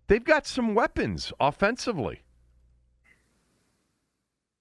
[0.07, 2.24] They've got some weapons offensively.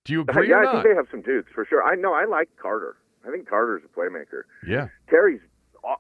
[0.06, 1.84] Do you agree yeah, I think they have some dudes for sure.
[1.84, 2.14] I know.
[2.14, 2.97] I like Carter.
[3.26, 4.43] I think Carter's a playmaker.
[4.68, 4.88] yeah.
[5.10, 5.39] Terry's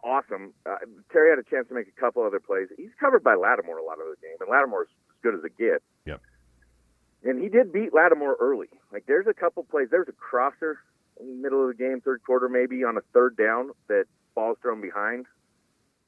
[0.03, 0.53] awesome.
[0.65, 0.77] Uh,
[1.11, 2.67] Terry had a chance to make a couple other plays.
[2.77, 5.57] He's covered by Lattimore a lot of the game, and Lattimore's as good as it
[5.57, 5.83] gets.
[6.05, 6.21] Yep.
[7.23, 8.67] And he did beat Lattimore early.
[8.91, 9.87] Like there's a couple plays.
[9.89, 10.79] There's a crosser
[11.19, 14.57] in the middle of the game, third quarter maybe on a third down that ball's
[14.61, 15.25] thrown behind.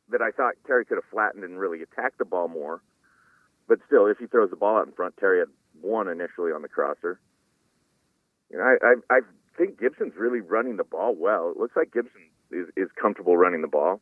[0.10, 2.82] That I thought Terry could have flattened and really attacked the ball more.
[3.68, 5.48] But still, if he throws the ball out in front, Terry had
[5.82, 7.20] one initially on the crosser.
[8.52, 9.20] You know, I, I I
[9.58, 11.50] think Gibson's really running the ball well.
[11.50, 12.22] It looks like Gibson
[12.52, 14.02] is, is comfortable running the ball.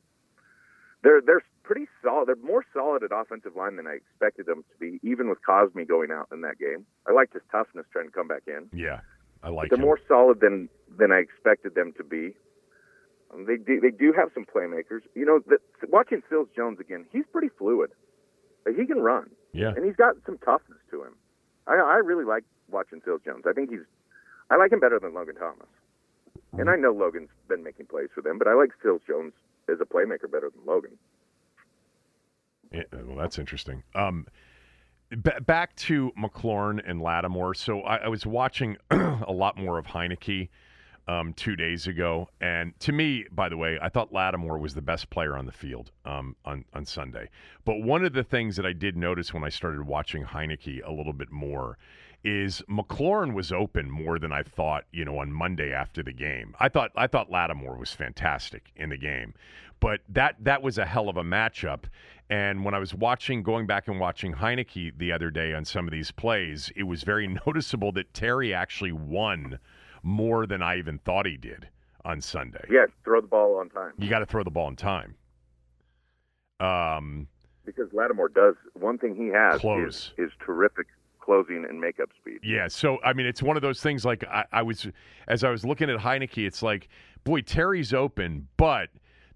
[1.04, 2.28] They're they're pretty solid.
[2.28, 5.88] They're more solid at offensive line than I expected them to be, even with Cosmi
[5.88, 6.86] going out in that game.
[7.08, 8.70] I liked his toughness trying to come back in.
[8.78, 9.02] Yeah.
[9.44, 9.86] I like They're him.
[9.86, 12.34] more solid than than I expected them to be.
[13.34, 15.02] Um, they do they do have some playmakers.
[15.16, 15.58] You know, the,
[15.90, 17.92] watching Seals-Jones again, he's pretty fluid.
[18.66, 19.74] Like, he can run, yeah.
[19.76, 21.16] and he's got some toughness to him.
[21.68, 23.44] I I really like watching Seals-Jones.
[23.46, 23.84] I think he's
[24.54, 25.68] I like him better than Logan Thomas.
[26.60, 29.34] And I know Logan's been making plays for them, but I like Seals-Jones
[29.68, 30.92] as a playmaker better than Logan.
[32.72, 33.82] Yeah, well, that's interesting.
[33.96, 34.28] Um,
[35.10, 37.56] b- back to McLaurin and Lattimore.
[37.56, 40.50] So I, I was watching a lot more of Heinicke
[41.08, 44.82] um, two days ago, and to me, by the way, I thought Lattimore was the
[44.82, 47.30] best player on the field um, on on Sunday.
[47.66, 50.92] But one of the things that I did notice when I started watching Heinicke a
[50.92, 51.78] little bit more
[52.24, 56.56] is McLaurin was open more than I thought, you know, on Monday after the game.
[56.60, 59.34] I thought I thought Lattimore was fantastic in the game.
[59.80, 61.84] But that that was a hell of a matchup.
[62.30, 65.86] And when I was watching going back and watching Heinicke the other day on some
[65.86, 69.60] of these plays, it was very noticeable that Terry actually won
[70.02, 71.68] more than I even thought he did
[72.06, 72.64] on Sunday.
[72.70, 75.16] Yeah, throw the ball on time You got to throw the ball on time.
[76.60, 77.28] Um,
[77.66, 80.88] because Lattimore does one thing he has is, is terrific
[81.24, 82.40] closing and makeup speed.
[82.44, 84.06] Yeah, so I mean, it's one of those things.
[84.06, 84.88] Like I, I was,
[85.28, 86.90] as I was looking at Heinicke, it's like,
[87.24, 88.90] boy, Terry's open, but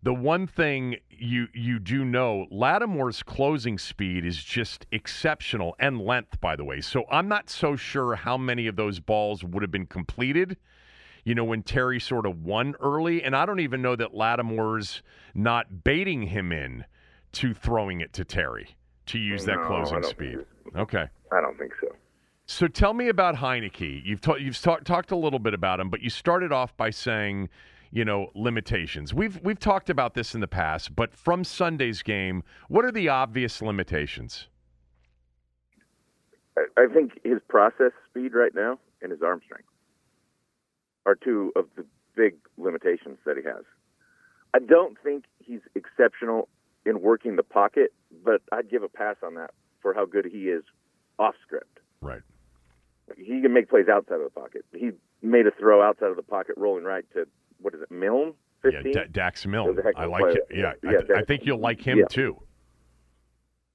[0.04, 6.40] the one thing you you do know, Lattimore's closing speed is just exceptional and length,
[6.40, 6.82] by the way.
[6.82, 10.58] So I'm not so sure how many of those balls would have been completed.
[11.24, 15.02] You know, when Terry sort of won early, and I don't even know that Lattimore's
[15.34, 16.86] not baiting him in
[17.34, 18.78] to throwing it to Terry
[19.08, 20.40] to use that No, closing speed.
[20.76, 21.08] Okay.
[21.32, 21.88] I don't think so.
[22.46, 24.02] So tell me about Heinicke.
[24.06, 26.92] You've ta- you've ta- talked a little bit about him, but you started off by
[26.92, 27.50] saying,
[27.92, 29.14] you know, limitations.
[29.14, 33.10] We've we've talked about this in the past, but from Sunday's game, what are the
[33.10, 34.48] obvious limitations?
[36.58, 39.68] I, I think his process speed right now and his arm strength
[41.06, 43.64] are two of the big limitations that he has.
[44.54, 46.48] I don't think he's exceptional
[46.86, 49.52] in working the pocket, but I'd give a pass on that
[49.82, 50.64] for how good he is
[51.20, 51.80] off script.
[52.02, 52.22] Right.
[53.18, 54.66] He can make plays outside of the pocket.
[54.74, 54.92] He
[55.22, 57.26] made a throw outside of the pocket, rolling right to
[57.60, 58.34] what is it, Milne?
[58.64, 58.94] Yeah, Fifteen.
[58.94, 59.70] D- Dax Milne.
[59.70, 60.32] was a heck of I like play.
[60.34, 60.48] it.
[60.52, 62.06] Yeah, Yeah, I, th- I think you'll like him yeah.
[62.10, 62.38] too.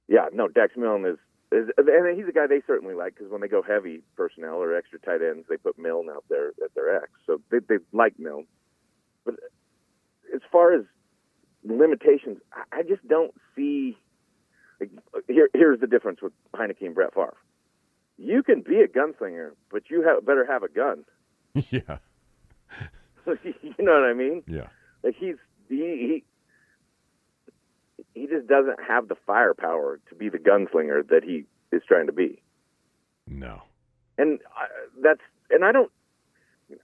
[0.07, 1.17] Yeah, no, Dax Milne is,
[1.51, 4.75] is and he's a guy they certainly like because when they go heavy personnel or
[4.75, 8.19] extra tight ends, they put Milne out there at their X, so they they like
[8.19, 8.45] Milne.
[9.25, 9.35] But
[10.35, 10.83] as far as
[11.63, 12.37] limitations,
[12.71, 13.97] I just don't see.
[15.27, 17.37] Here, here's the difference with Heinicke and Brett Favre.
[18.17, 21.03] You can be a gunslinger, but you have, better have a gun.
[21.53, 21.97] yeah.
[23.25, 24.43] you know what I mean?
[24.47, 24.67] Yeah.
[25.03, 25.35] Like he's
[25.69, 26.23] he, he
[28.13, 32.13] he just doesn't have the firepower to be the gunslinger that he is trying to
[32.13, 32.41] be.
[33.27, 33.61] No.
[34.17, 34.67] And I,
[35.01, 35.91] that's and I don't.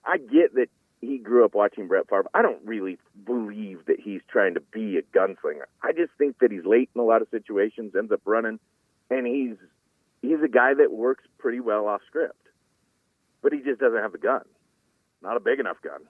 [0.06, 0.68] I get that
[1.02, 2.30] he grew up watching Brett Favre.
[2.34, 5.64] I don't really believe that he's trying to be a gunslinger.
[5.82, 8.60] I just think that he's late in a lot of situations, ends up running,
[9.10, 9.56] and he's
[10.22, 12.48] he's a guy that works pretty well off script,
[13.42, 14.44] but he just doesn't have the gun.
[15.22, 16.02] Not a big enough gun.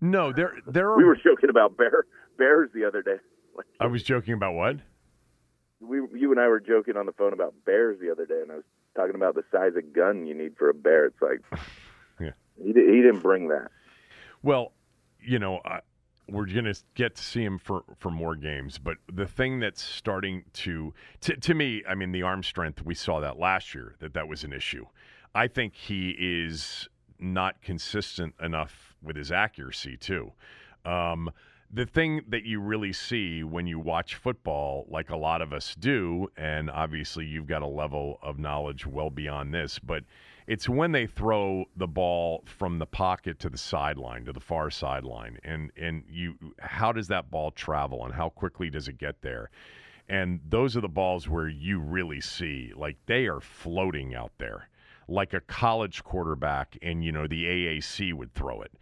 [0.00, 2.06] No, there there are We were joking about bear
[2.38, 3.16] bears the other day.
[3.80, 4.76] I was joking about what?
[5.80, 8.50] we you and I were joking on the phone about bears the other day, and
[8.50, 8.64] I was
[8.94, 11.06] talking about the size of gun you need for a bear.
[11.06, 11.40] It's like.
[12.58, 13.70] He he didn't bring that.
[14.42, 14.72] Well,
[15.20, 15.80] you know, I,
[16.28, 19.82] we're going to get to see him for, for more games, but the thing that's
[19.82, 23.94] starting to, to to me, I mean, the arm strength we saw that last year
[24.00, 24.86] that that was an issue.
[25.34, 26.88] I think he is
[27.18, 30.32] not consistent enough with his accuracy too.
[30.84, 31.30] Um,
[31.72, 35.74] the thing that you really see when you watch football, like a lot of us
[35.74, 40.04] do, and obviously you've got a level of knowledge well beyond this, but
[40.46, 44.70] it's when they throw the ball from the pocket to the sideline, to the far
[44.70, 49.20] sideline, and and you, how does that ball travel, and how quickly does it get
[49.22, 49.50] there?
[50.08, 54.68] And those are the balls where you really see, like they are floating out there,
[55.08, 58.72] like a college quarterback, and you know the AAC would throw it.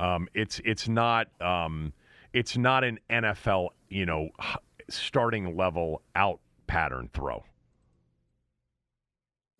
[0.00, 1.28] Um, it's it's not.
[1.40, 1.92] Um,
[2.32, 4.30] it's not an NFL, you know,
[4.88, 7.44] starting level out pattern throw.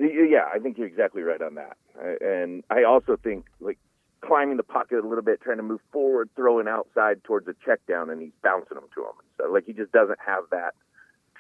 [0.03, 1.77] Yeah, I think you're exactly right on that.
[2.21, 3.79] And I also think like
[4.21, 7.81] climbing the pocket a little bit, trying to move forward, throwing outside towards a check
[7.87, 9.15] down, and he's bouncing them to him.
[9.39, 10.75] So like he just doesn't have that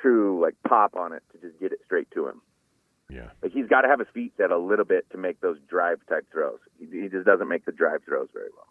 [0.00, 2.42] true like pop on it to just get it straight to him.
[3.08, 5.58] Yeah, like he's got to have his feet set a little bit to make those
[5.68, 6.58] drive type throws.
[6.78, 8.68] He, he just doesn't make the drive throws very well.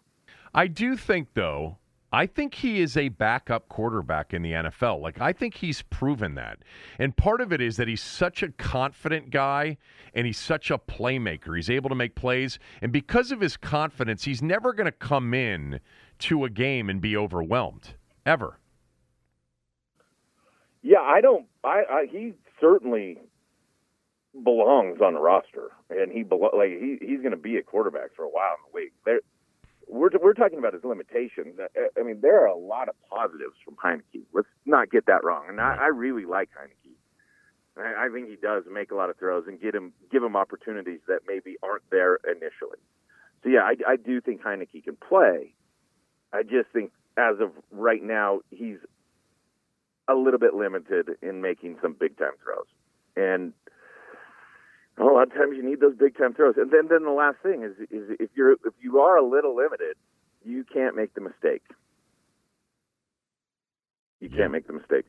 [0.54, 1.78] I do think though
[2.12, 5.00] I think he is a backup quarterback in the NFL.
[5.00, 6.58] Like, I think he's proven that.
[6.98, 9.78] And part of it is that he's such a confident guy
[10.14, 11.56] and he's such a playmaker.
[11.56, 12.58] He's able to make plays.
[12.82, 15.80] And because of his confidence, he's never going to come in
[16.20, 17.94] to a game and be overwhelmed,
[18.26, 18.58] ever.
[20.82, 21.46] Yeah, I don't.
[21.64, 23.18] I, I he certainly
[24.44, 28.24] belongs on the roster, and he like he he's going to be a quarterback for
[28.24, 28.92] a while in the league.
[29.04, 29.20] There,
[29.88, 31.58] we're we're talking about his limitations.
[31.98, 34.24] I mean, there are a lot of positives from Heinicke.
[34.32, 35.44] Let's not get that wrong.
[35.48, 36.96] And I, I really like Heinicke.
[37.76, 40.36] I, I think he does make a lot of throws and get him give him
[40.36, 42.78] opportunities that maybe aren't there initially.
[43.42, 45.54] So yeah, I, I do think Heinicke can play.
[46.32, 48.78] I just think as of right now, he's
[50.08, 52.66] a little bit limited in making some big time throws.
[53.16, 53.52] And
[54.98, 56.54] a lot of times you need those big time throws.
[56.56, 59.56] And then, then the last thing is, is if you're if you are a little
[59.56, 59.96] limited,
[60.44, 61.62] you can't make the mistake.
[64.20, 64.38] You yeah.
[64.38, 65.06] can't make the mistake.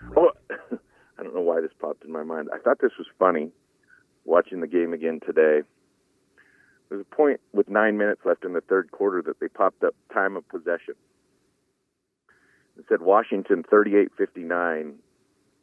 [0.00, 0.16] Right.
[0.16, 0.30] Oh,
[1.18, 2.48] I don't know why this popped in my mind.
[2.54, 3.50] I thought this was funny
[4.24, 5.66] watching the game again today.
[6.88, 9.94] There's a point with nine minutes left in the third quarter that they popped up
[10.12, 10.94] time of possession.
[12.78, 14.94] It said Washington 38-59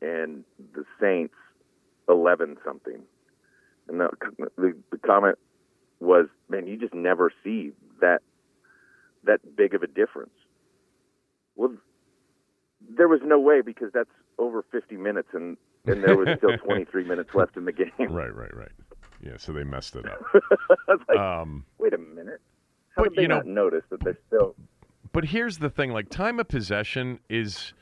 [0.02, 1.36] and the Saints
[2.08, 3.02] 11 something.
[3.92, 4.10] And the,
[4.58, 5.38] the, the comment
[6.00, 8.20] was, man, you just never see that
[9.24, 10.32] that big of a difference.
[11.56, 11.76] Well,
[12.98, 17.04] there was no way because that's over 50 minutes and and there was still 23
[17.04, 17.92] minutes left in the game.
[18.00, 18.72] Right, right, right.
[19.22, 20.24] Yeah, so they messed it up.
[21.08, 22.42] like, um, wait a minute.
[22.96, 24.56] How but, did they you know, not notice that they're still?
[25.12, 27.74] But here's the thing: like time of possession is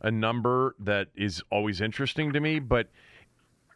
[0.00, 2.88] a number that is always interesting to me, but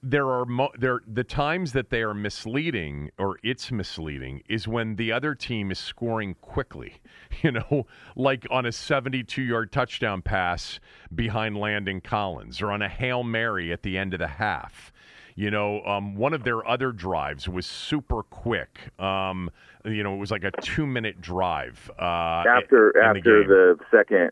[0.02, 4.96] there are mo- there the times that they are misleading or it's misleading is when
[4.96, 6.94] the other team is scoring quickly
[7.42, 7.86] you know
[8.16, 10.80] like on a 72 yard touchdown pass
[11.14, 14.92] behind Landon Collins or on a Hail Mary at the end of the half.
[15.36, 18.90] You know um, one of their other drives was super quick.
[18.98, 19.50] Um,
[19.84, 24.30] you know it was like a two minute drive uh, after after the, the, second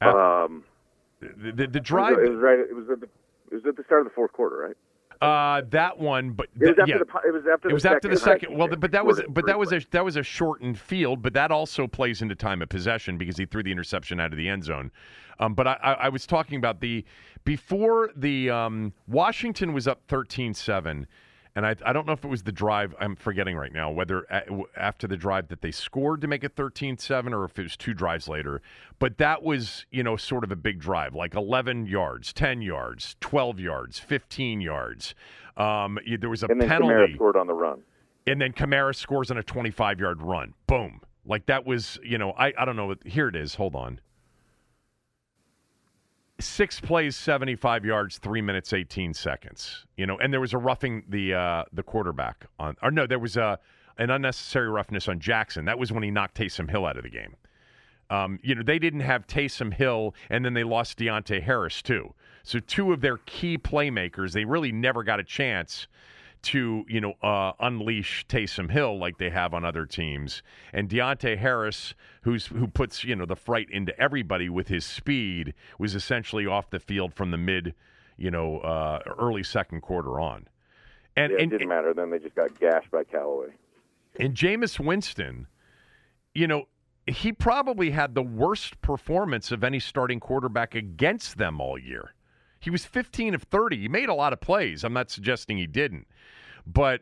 [0.00, 0.64] um,
[1.20, 3.08] the, the, the drive it was right it was at the
[3.50, 4.76] it was at the start of the fourth quarter, right?
[5.20, 6.98] Uh, that one, but it was after yeah.
[6.98, 8.56] the it was after it was the after the second.
[8.56, 11.50] Well, but that was but that was a that was a shortened field, but that
[11.50, 14.64] also plays into time of possession because he threw the interception out of the end
[14.64, 14.90] zone.
[15.38, 17.04] Um, but I, I, I was talking about the
[17.44, 21.04] before the um, Washington was up 13-7
[21.56, 22.94] and I, I don't know if it was the drive.
[23.00, 24.26] I'm forgetting right now whether
[24.76, 27.94] after the drive that they scored to make it 13-7 or if it was two
[27.94, 28.62] drives later.
[28.98, 33.16] But that was you know sort of a big drive, like 11 yards, 10 yards,
[33.20, 35.14] 12 yards, 15 yards.
[35.56, 36.94] Um, there was a and then penalty.
[36.94, 37.82] Kamara scored on the run.
[38.26, 40.54] And then Kamara scores on a 25 yard run.
[40.66, 41.00] Boom.
[41.26, 42.94] Like that was you know I I don't know.
[43.04, 43.54] Here it is.
[43.56, 44.00] Hold on
[46.40, 49.86] six plays, 75 yards, three minutes, 18 seconds.
[49.96, 53.18] You know, and there was a roughing the uh, the quarterback on, or no, there
[53.18, 53.58] was a
[53.98, 55.66] an unnecessary roughness on Jackson.
[55.66, 57.36] That was when he knocked Taysom Hill out of the game.
[58.08, 62.12] Um, you know, they didn't have Taysom Hill, and then they lost Deonte Harris too.
[62.42, 65.86] So two of their key playmakers, they really never got a chance
[66.42, 70.42] to you know uh, unleash Taysom Hill like they have on other teams,
[70.72, 75.54] and Deonte Harris, who's who puts you know the fright into everybody with his speed,
[75.78, 77.74] was essentially off the field from the mid,
[78.16, 80.48] you know, uh, early second quarter on.
[81.16, 81.92] And, yeah, it and, didn't matter.
[81.92, 83.48] Then they just got gashed by Callaway.
[84.18, 85.46] And Jameis Winston,
[86.34, 86.66] you know,
[87.06, 92.14] he probably had the worst performance of any starting quarterback against them all year.
[92.60, 93.78] He was 15 of 30.
[93.78, 94.84] He made a lot of plays.
[94.84, 96.06] I'm not suggesting he didn't.
[96.66, 97.00] But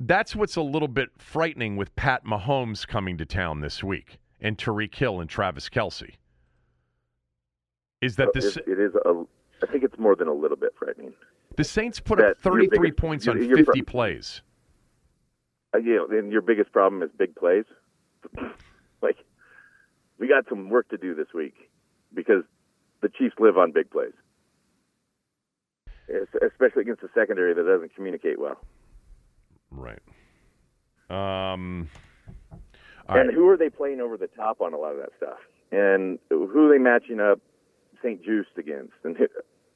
[0.00, 4.18] that's what's a little bit frightening with Pat Mahomes coming to town this week.
[4.40, 6.14] and Tyreek Hill and Travis Kelce.
[8.02, 8.56] Is that this?
[8.56, 9.24] It, is a.
[9.62, 11.14] I think it's more than a little bit frightening.
[11.56, 14.42] The Saints put That up 33 biggest- points on 50 pro- plays.
[15.72, 17.64] Uh, know, and your biggest problem is big plays.
[19.02, 19.16] like,
[20.18, 21.54] we got some work to do this week
[22.12, 22.42] because
[23.00, 24.12] the Chiefs live on big plays,
[26.08, 28.58] especially against a secondary that doesn't communicate well.
[29.70, 30.00] Right.
[31.10, 31.88] Um.
[33.08, 33.34] and right.
[33.34, 35.38] who are they playing over the top on a lot of that stuff?
[35.72, 37.40] And who are they matching up
[38.02, 38.92] St-Juste against?
[39.02, 39.26] And who,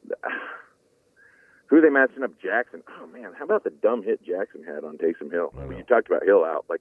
[1.67, 2.83] who are they matching up Jackson?
[3.01, 5.53] Oh man, how about the dumb hit Jackson had on Taysom Hill?
[5.57, 5.69] I know.
[5.69, 6.81] When you talked about Hill out, like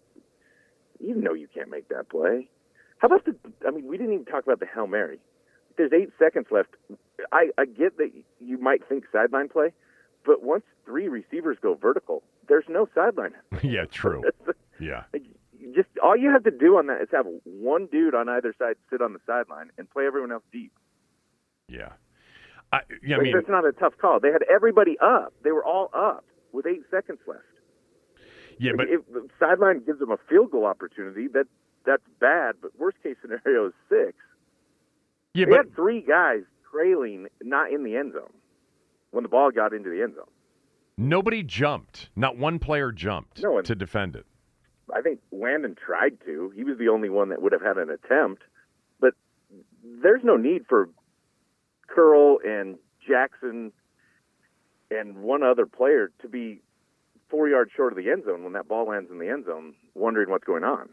[0.99, 2.49] you know you can't make that play.
[2.99, 3.35] How about the?
[3.67, 5.19] I mean, we didn't even talk about the hail mary.
[5.77, 6.69] There's eight seconds left.
[7.31, 9.73] I, I get that you might think sideline play,
[10.25, 13.33] but once three receivers go vertical, there's no sideline.
[13.63, 14.23] yeah, true.
[14.79, 15.03] Yeah.
[15.75, 18.75] Just all you have to do on that is have one dude on either side
[18.89, 20.71] sit on the sideline and play everyone else deep.
[21.67, 21.89] Yeah.
[22.71, 24.19] I, yeah, I Like, mean, that's not a tough call.
[24.19, 25.33] They had everybody up.
[25.43, 27.41] They were all up with eight seconds left.
[28.59, 31.47] yeah, Like, but if the sideline gives them a field goal opportunity, that
[31.85, 32.55] that's bad.
[32.61, 34.13] But worst case scenario is six.
[35.37, 36.41] Yeah, they but had three guys
[36.71, 38.33] trailing, not in the end zone,
[39.11, 40.25] when the ball got into the end zone.
[40.97, 42.09] nobody jumped.
[42.15, 44.25] Not one player jumped No one- to defend it.
[44.95, 46.51] I think Landon tried to.
[46.55, 48.43] He was the only one that would have had an attempt.
[49.01, 49.13] But
[49.83, 50.89] there's no need for
[51.87, 53.73] Curl and Jackson
[54.89, 56.61] and one other player to be
[57.29, 59.73] four yards short of the end zone when that ball lands in the end zone,
[59.93, 60.89] wondering what's going on.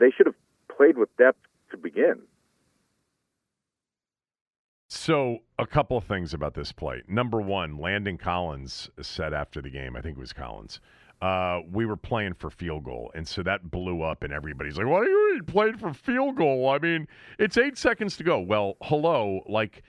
[0.00, 0.34] They should have
[0.76, 1.38] played with depth
[1.70, 2.22] to begin.
[5.08, 7.00] So, a couple of things about this play.
[7.08, 10.80] Number one, Landon Collins said after the game, I think it was Collins,
[11.22, 13.10] uh, we were playing for field goal.
[13.14, 16.68] And so that blew up, and everybody's like, What are you playing for field goal?
[16.68, 17.08] I mean,
[17.38, 18.38] it's eight seconds to go.
[18.38, 19.40] Well, hello.
[19.48, 19.82] Like,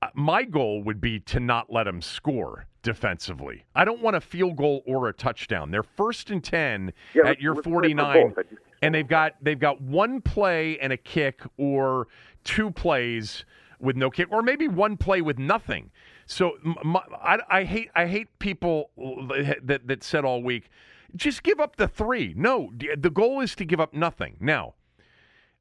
[0.00, 3.64] uh, my goal would be to not let them score defensively.
[3.74, 5.70] I don't want a field goal or a touchdown.
[5.70, 8.38] They're first and 10 Yeah, at your let's play for 49 both.
[8.38, 12.08] I just- and they've got they've got one play and a kick or
[12.42, 13.44] two plays
[13.82, 15.90] with no kick or maybe one play with nothing.
[16.26, 20.70] So my, I, I hate i hate people that, that said all week
[21.14, 22.32] just give up the three.
[22.36, 24.36] No the goal is to give up nothing.
[24.40, 24.74] Now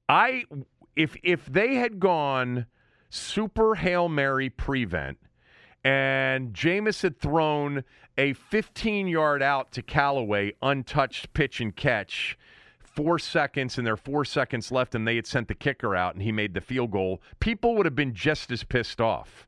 [0.07, 0.45] i
[0.95, 2.67] if if they had gone
[3.09, 5.17] super hail mary prevent
[5.83, 7.83] and Jameis had thrown
[8.17, 12.37] a 15 yard out to Callaway, untouched pitch and catch,
[12.93, 16.23] four seconds, and there four seconds left, and they had sent the kicker out and
[16.23, 19.47] he made the field goal, people would have been just as pissed off.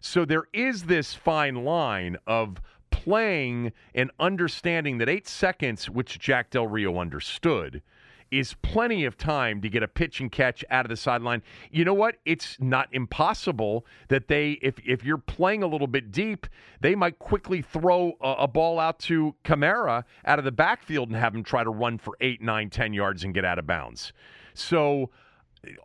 [0.00, 2.60] So there is this fine line of
[2.90, 7.82] playing and understanding that eight seconds, which Jack Del Rio understood,
[8.30, 11.42] is plenty of time to get a pitch and catch out of the sideline.
[11.70, 12.16] You know what?
[12.24, 16.46] It's not impossible that they, if if you're playing a little bit deep,
[16.80, 21.16] they might quickly throw a, a ball out to Kamara out of the backfield and
[21.16, 24.12] have him try to run for eight, nine, ten yards and get out of bounds.
[24.54, 25.10] So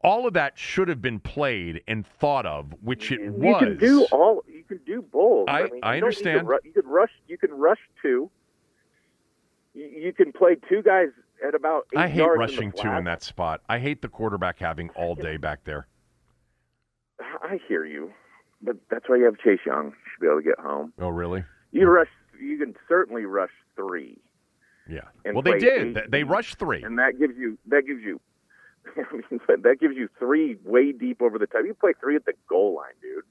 [0.04, 3.64] all of that should have been played and thought of, which it you was.
[3.64, 4.44] can do all.
[4.48, 5.50] You can do both.
[5.50, 6.48] I- mean, I you need to understand.
[6.48, 7.12] ru- you can rush.
[7.28, 8.30] You can rush two.
[9.74, 11.08] You, you can play two guys
[11.48, 11.88] at about.
[11.94, 13.62] Eight I hate rushing two in that spot.
[13.70, 15.88] I hate the quarterback having all day back there.
[17.44, 18.12] I hear you,
[18.62, 19.92] but that's why you have Chase Young.
[19.92, 20.94] Should be able to get home.
[21.00, 21.44] Oh, really?
[21.72, 22.08] You rush.
[22.42, 24.18] You can certainly rush three,
[24.90, 25.02] Yeah.
[25.26, 25.98] Well, they did.
[25.98, 26.84] eight They- rushed three.
[26.84, 27.58] and that gives you.
[27.68, 28.20] That gives you.
[28.98, 31.62] I mean, that gives you three way deep over the top.
[31.66, 33.24] You play three at the goal line, dude.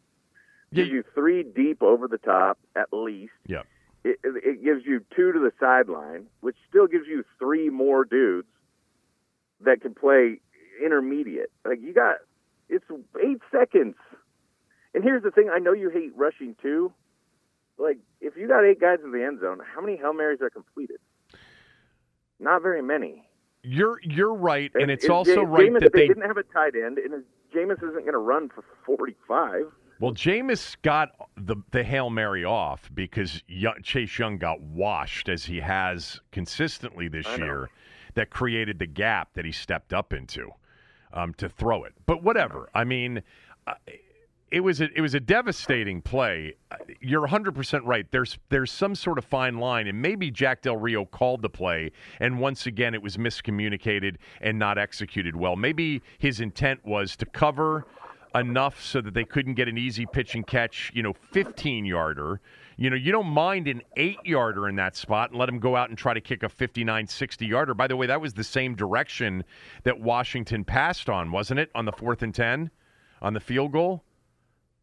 [0.71, 3.33] Yeah, Gives you three deep over the top at least.
[3.47, 3.63] Yeah.
[4.05, 8.49] It, it gives you two to the sideline, which still gives you three more dudes
[9.61, 10.41] that can play
[10.85, 11.51] intermediate.
[11.65, 12.17] Like you got,
[12.69, 12.85] it's
[13.23, 13.97] eight seconds.
[14.95, 16.93] And here's the thing: I know you hate rushing too.
[17.79, 20.51] Like if you got eight guys in the end zone, how many hail marys are
[20.51, 20.99] completed?
[22.39, 23.29] Not very many.
[23.63, 26.75] You're you're right, and it's also is right that they they didn't have a tight
[26.75, 27.25] end, and is-
[27.55, 29.65] Jameis isn't going to run for 45.
[30.01, 35.45] Well, Jameis got the the hail mary off because Young, Chase Young got washed as
[35.45, 37.45] he has consistently this I know.
[37.45, 37.71] year.
[38.15, 40.51] That created the gap that he stepped up into
[41.13, 41.93] um, to throw it.
[42.07, 42.69] But whatever.
[42.75, 43.23] I mean.
[43.67, 43.75] Uh,
[44.51, 46.55] it was a it was a devastating play.
[46.73, 48.05] Uh, You're 100 percent right.
[48.11, 51.93] There's there's some sort of fine line, and maybe Jack Del Rio called the play,
[52.19, 55.55] and once again it was miscommunicated and not executed well.
[55.55, 57.87] Maybe his intent was to cover
[58.35, 62.41] enough so that they couldn't get an easy pitch and catch, you know, 15 yarder.
[62.77, 65.77] You know, you don't mind an eight yarder in that spot and let them go
[65.77, 67.75] out and try to kick a 59 60 yarder.
[67.75, 69.45] By the way, that was the same direction
[69.83, 71.71] that Washington passed on, wasn't it?
[71.75, 72.71] On the fourth and 10
[73.21, 74.03] on the field goal?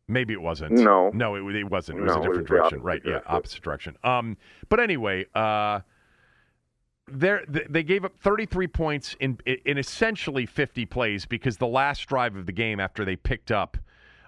[0.08, 0.74] Maybe it wasn't.
[0.74, 1.10] No.
[1.14, 2.00] No, it, it wasn't.
[2.00, 2.82] It was No, a different direction.
[2.82, 3.02] Right.
[3.04, 3.98] Yeah, opposite direction.
[4.04, 4.38] Um,
[4.70, 5.82] but anyway, uh,
[7.08, 12.36] there they gave up 33 points in in essentially 50 plays because the last drive
[12.36, 13.78] of the game after they picked up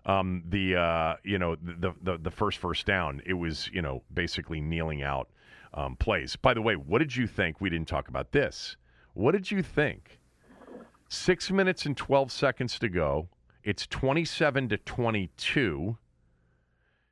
[0.06, 4.01] um, the uh, you know the, the the first first down it was you know
[4.14, 5.30] basically kneeling out
[5.73, 6.35] um, plays.
[6.35, 7.61] By the way, what did you think?
[7.61, 8.76] We didn't talk about this.
[9.14, 10.19] What did you think?
[11.10, 13.30] Six minutes and 12 seconds to go.
[13.64, 15.97] It's 27 to 22.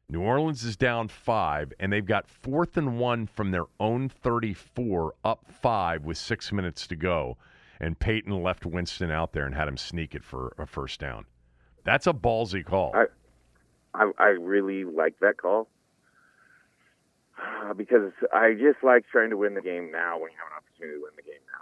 [0.09, 5.13] New Orleans is down five, and they've got fourth and one from their own 34,
[5.25, 7.35] up five with six minutes to go.
[7.81, 11.25] And Payton left Winston out there and had him sneak it for a first down.
[11.83, 12.93] That's a ballsy call.
[12.95, 13.05] I-
[13.93, 15.67] I, I really like that call
[17.75, 20.99] because I just like trying to win the game now when you have an opportunity
[20.99, 21.56] to win the game now.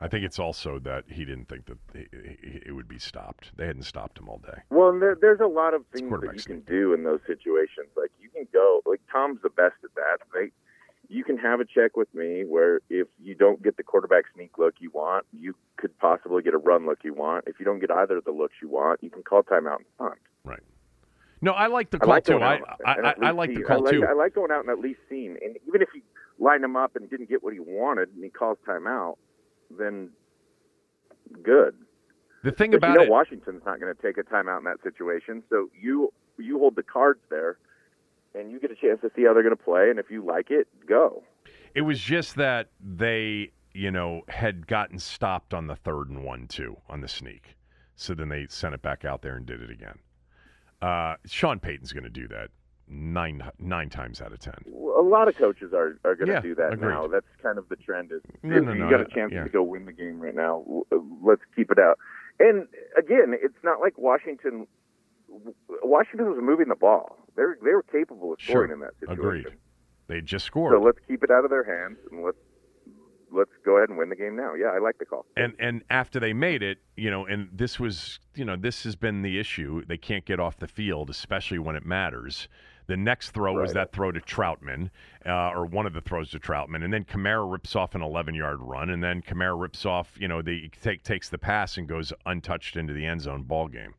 [0.00, 3.56] I think it's also that he didn't think that it- would be stopped.
[3.56, 4.62] They hadn't stopped him all day.
[4.70, 7.88] Well, and there, there's a lot of things that you can do in those situations.
[7.96, 10.50] Like you can go, like Tom's the best at that.
[11.08, 14.58] You can have a check with me where if you don't get the quarterback sneak
[14.58, 17.44] look you want, you could possibly get a run look you want.
[17.48, 19.96] If you don't get either of the looks you want, you can call timeout and
[19.98, 20.18] punt.
[20.44, 20.62] Right.
[21.40, 22.38] No, I like the I call like too.
[22.38, 24.06] I I, I, I like the call I like, too.
[24.06, 26.02] I like going out and at least seeing, and even if you
[26.38, 29.16] line him up and didn't get what he wanted, and he calls timeout,
[29.76, 30.10] then
[31.42, 31.74] good.
[32.44, 34.64] The thing But about you know it, Washington's not going to take a timeout in
[34.64, 35.42] that situation.
[35.50, 37.58] So you you hold the cards there,
[38.34, 39.90] and you get a chance to see how they're going to play.
[39.90, 41.22] And if you like it, go.
[41.74, 46.46] it was just that they, you know, had gotten stopped on the third and one
[46.46, 47.56] too on the sneak.
[47.96, 49.98] So then they sent it back out there and did it again.
[50.80, 52.50] Uh, Sean Payton's going to do that
[52.90, 54.54] nine nine times out of ten.
[54.96, 56.88] A lot of coaches are, are going to Yeah, do that agreed.
[56.88, 57.06] now.
[57.06, 58.12] That's kind of the trend.
[58.12, 59.44] Is No, if no, you no, got a chance yeah.
[59.44, 61.98] to go win the game right now, uh, let's keep it out.
[62.38, 62.66] And
[62.96, 64.66] again, it's not like Washington.
[65.82, 67.16] Washington was moving the ball.
[67.36, 68.74] They were, they were capable of scoring Sure.
[68.74, 69.46] in that situation.
[69.46, 69.58] Agreed.
[70.06, 70.72] They just scored.
[70.74, 72.38] So let's keep it out of their hands and let's
[73.30, 74.54] let's go ahead and win the game now.
[74.54, 75.26] Yeah, I like the call.
[75.36, 78.96] and and after they made it, you know, and this was, you know, this has
[78.96, 79.84] been the issue.
[79.86, 82.48] They can't get off the field, especially when it matters.
[82.88, 84.88] The next throw was that throw to Trautman,
[85.26, 88.62] uh, or one of the throws to Trautman, and then Kamara rips off an 11-yard
[88.62, 92.14] run, and then Kamara rips off, you know, the take takes the pass and goes
[92.24, 93.42] untouched into the end zone.
[93.42, 93.94] Ball game.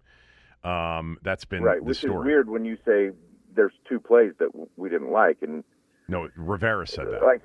[0.64, 2.16] Um, that's been right, the which story.
[2.16, 3.11] is weird when you say
[3.56, 5.64] there's two plays that w- we didn't like, and
[6.07, 7.22] No, Rivera said that.
[7.22, 7.44] like,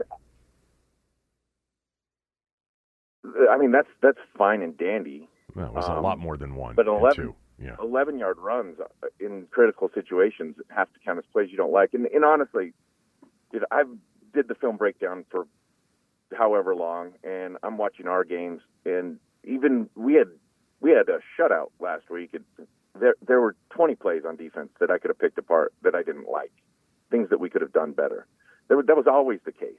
[3.51, 5.29] I mean that's that's fine and dandy.
[5.55, 6.75] Well, it was a um, lot more than one.
[6.75, 7.35] but and 11 two.
[7.59, 7.77] Yeah.
[7.81, 11.95] 11 yard runs uh, in critical situations have to count as plays you don't like.
[11.95, 12.73] And, and honestly,
[13.53, 13.85] dude, I
[14.33, 15.47] did the film breakdown for
[16.37, 20.29] however long, and I'm watching our games, and even we had
[20.81, 22.67] we had a shutout last week, and
[22.99, 26.03] there there were 20 plays on defense that I could have picked apart that I
[26.03, 26.53] didn't like,
[27.11, 28.27] things that we could have done better.
[28.69, 29.77] There, that was always the case.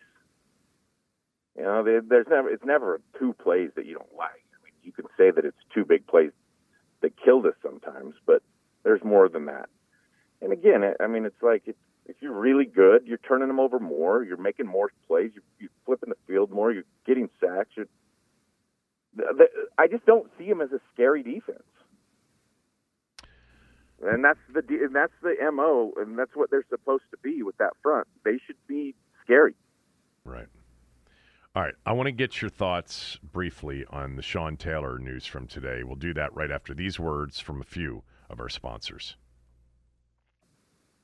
[1.58, 4.44] You know, there's never it's never two plays that you don't like.
[4.54, 6.32] I mean, you can say that it's two big plays
[7.06, 8.42] that killed us sometimes, but
[8.84, 9.70] there's more than that.
[10.42, 11.76] And again, I- mean, it's like if,
[12.08, 15.70] if you're really good, you're turning them over more, you're making more plays, you're, you're
[15.86, 17.70] flipping the field more, you're getting sacks.
[17.76, 17.88] You're,
[19.16, 21.64] the, I just don't see them as a scary defense.
[24.02, 27.58] And that's the and that's the mo, and that's what they're supposed to be with
[27.58, 28.08] that front.
[28.26, 29.56] They should be scary.
[30.26, 30.48] Right.
[31.56, 31.74] All right.
[31.86, 35.84] I want to get your thoughts briefly on the Sean Taylor news from today.
[35.84, 39.16] We'll do that right after these words from a few of our sponsors.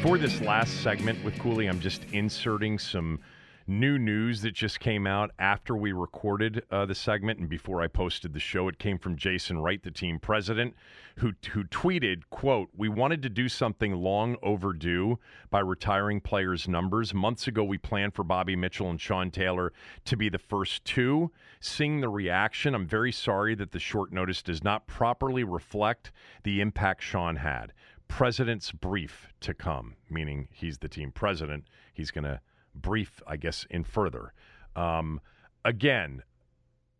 [0.00, 3.20] Before this last segment with Cooley, I'm just inserting some
[3.66, 7.86] new news that just came out after we recorded uh, the segment and before I
[7.86, 8.66] posted the show.
[8.68, 10.74] It came from Jason Wright, the team president,
[11.16, 15.18] who who tweeted, "quote We wanted to do something long overdue
[15.50, 17.12] by retiring players' numbers.
[17.12, 19.70] Months ago, we planned for Bobby Mitchell and Sean Taylor
[20.06, 21.30] to be the first two.
[21.60, 26.10] Seeing the reaction, I'm very sorry that the short notice does not properly reflect
[26.42, 27.74] the impact Sean had."
[28.10, 31.64] President's brief to come, meaning he's the team president.
[31.94, 32.40] He's going to
[32.74, 34.32] brief, I guess, in further.
[34.76, 35.20] Um,
[35.64, 36.24] again,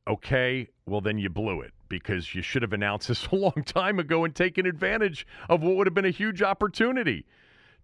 [0.07, 3.99] okay, well, then you blew it because you should have announced this a long time
[3.99, 7.27] ago and taken advantage of what would have been a huge opportunity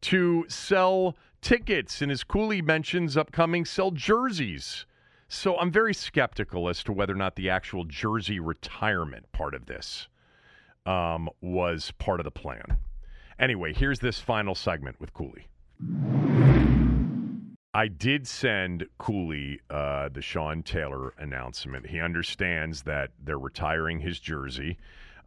[0.03, 2.01] to sell tickets.
[2.01, 4.87] And as Cooley mentions, upcoming, sell jerseys.
[5.29, 9.67] So I'm very skeptical as to whether or not the actual jersey retirement part of
[9.67, 10.07] this
[10.87, 12.79] um, was part of the plan.
[13.39, 15.47] Anyway, here's this final segment with Cooley.
[17.75, 21.87] I did send Cooley uh, the Sean Taylor announcement.
[21.87, 24.79] He understands that they're retiring his jersey.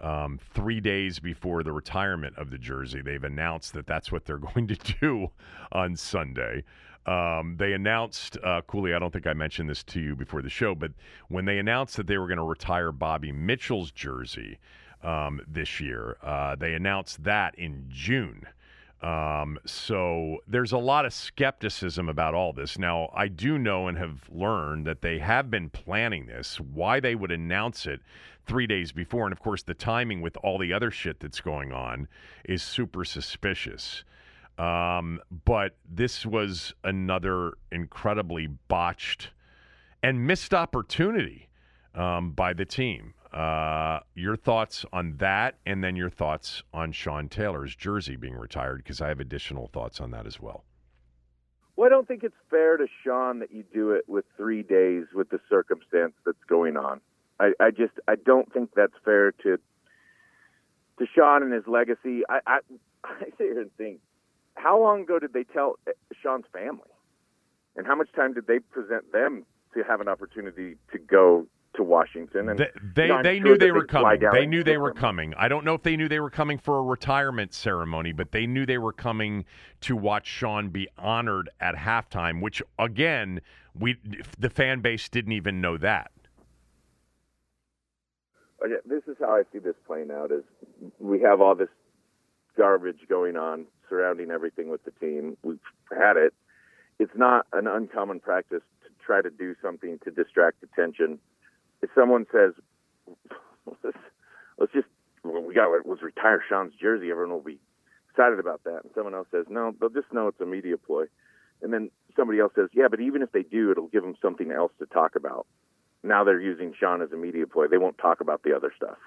[0.01, 4.37] Um, three days before the retirement of the jersey, they've announced that that's what they're
[4.53, 5.29] going to do
[5.71, 6.63] on Sunday.
[7.05, 10.49] Um, they announced, uh, Cooley, I don't think I mentioned this to you before the
[10.49, 10.91] show, but
[11.27, 14.57] when they announced that they were going to retire Bobby Mitchell's jersey,
[15.03, 16.17] um, this year.
[16.21, 18.43] Uh, they announced that in June.
[19.01, 22.77] Um, so there's a lot of skepticism about all this.
[22.77, 26.59] Now, I do know and have learned that they have been planning this.
[26.59, 28.01] Why they would announce it
[28.45, 31.71] three days before, and of course, the timing with all the other shit that's going
[31.71, 32.07] on
[32.43, 34.03] is super suspicious.
[34.57, 39.29] Um, but this was another incredibly botched
[40.03, 41.47] and missed opportunity
[41.95, 43.13] um, by the team.
[43.33, 48.77] Uh, your thoughts on that, and then your thoughts on Sean Taylor's jersey being retired,
[48.83, 50.63] because I have additional thoughts on that as well.
[51.75, 55.05] Well, I don't think it's fair to Sean that you do it with three days
[55.13, 57.01] with the circumstance that's going on.
[57.39, 59.57] I, I just I don't think that's fair to
[60.97, 62.23] to Sean and his legacy.
[62.27, 62.59] I, I
[63.05, 63.99] I sit here and think,
[64.55, 65.91] how long ago did they tell uh,
[66.21, 66.91] Sean's family,
[67.77, 71.83] and how much time did they present them to have an opportunity to go to
[71.83, 72.49] Washington.
[72.49, 74.19] And they they, you know, they knew they were coming.
[74.31, 75.33] They knew they were coming.
[75.37, 78.47] I don't know if they knew they were coming for a retirement ceremony, but they
[78.47, 79.45] knew they were coming
[79.81, 82.41] to watch Sean be honored at halftime.
[82.41, 83.41] Which again,
[83.77, 83.97] we
[84.37, 86.11] the fan base didn't even know that.
[88.63, 90.43] Okay, this is how I see this playing out: is
[90.99, 91.69] we have all this
[92.57, 95.37] garbage going on surrounding everything with the team.
[95.43, 95.59] We've
[95.91, 96.33] had it.
[96.99, 101.19] It's not an uncommon practice to try to do something to distract attention
[101.81, 102.53] if someone says,
[103.83, 103.97] let's,
[104.57, 104.87] let's just,
[105.23, 107.59] well, we got was retire Sean's jersey, everyone will be
[108.09, 108.81] excited about that.
[108.83, 111.05] And someone else says, no, they'll just know it's a media ploy.
[111.61, 114.51] And then somebody else says, yeah, but even if they do, it'll give them something
[114.51, 115.45] else to talk about.
[116.03, 117.67] Now they're using Sean as a media ploy.
[117.67, 118.97] They won't talk about the other stuff.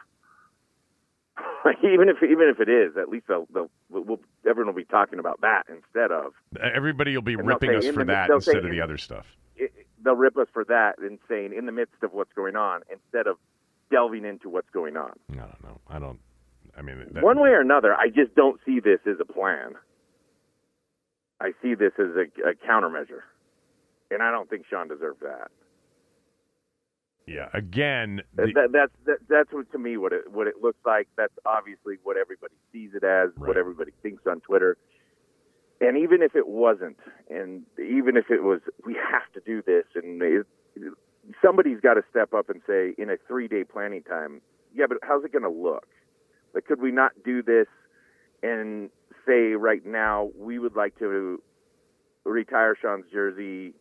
[1.83, 5.19] even if even if it is, at least they'll, they'll we'll, everyone will be talking
[5.19, 6.35] about that instead of.
[6.61, 9.27] Everybody will be ripping us for that instead of the other stuff
[10.05, 13.27] they'll rip us for that and saying in the midst of what's going on instead
[13.27, 13.37] of
[13.91, 15.13] delving into what's going on.
[15.33, 15.81] I don't know.
[15.89, 16.19] I don't.
[16.77, 19.75] I mean, that, one way or another, I just don't see this as a plan.
[21.41, 23.23] I see this as a, a countermeasure,
[24.11, 25.51] and I don't think Sean deserved that.
[27.27, 27.49] Yeah.
[27.53, 31.09] Again, the, that, that's that, that's what to me what it what it looks like.
[31.17, 33.49] That's obviously what everybody sees it as, right.
[33.49, 34.77] what everybody thinks on Twitter
[35.83, 36.97] and even if it wasn't,
[37.29, 40.47] and even if it was, we have to do this, and it,
[41.45, 44.41] somebody's got to step up and say, in a three-day planning time,
[44.73, 45.89] yeah, but how's it going to look?
[46.55, 47.67] Like, could we not do this
[48.43, 48.91] and
[49.27, 51.43] say right now we would like to
[52.25, 53.75] retire Sean's jersey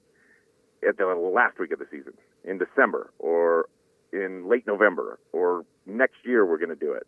[0.88, 2.14] at the last week of the season
[2.44, 3.68] in December or
[4.12, 7.06] in late November or next year we're going to do it,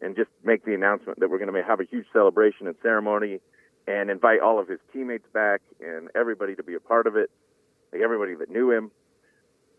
[0.00, 3.40] and just make the announcement that we're going to have a huge celebration and ceremony,
[3.90, 7.30] and invite all of his teammates back and everybody to be a part of it,
[7.92, 8.90] like everybody that knew him.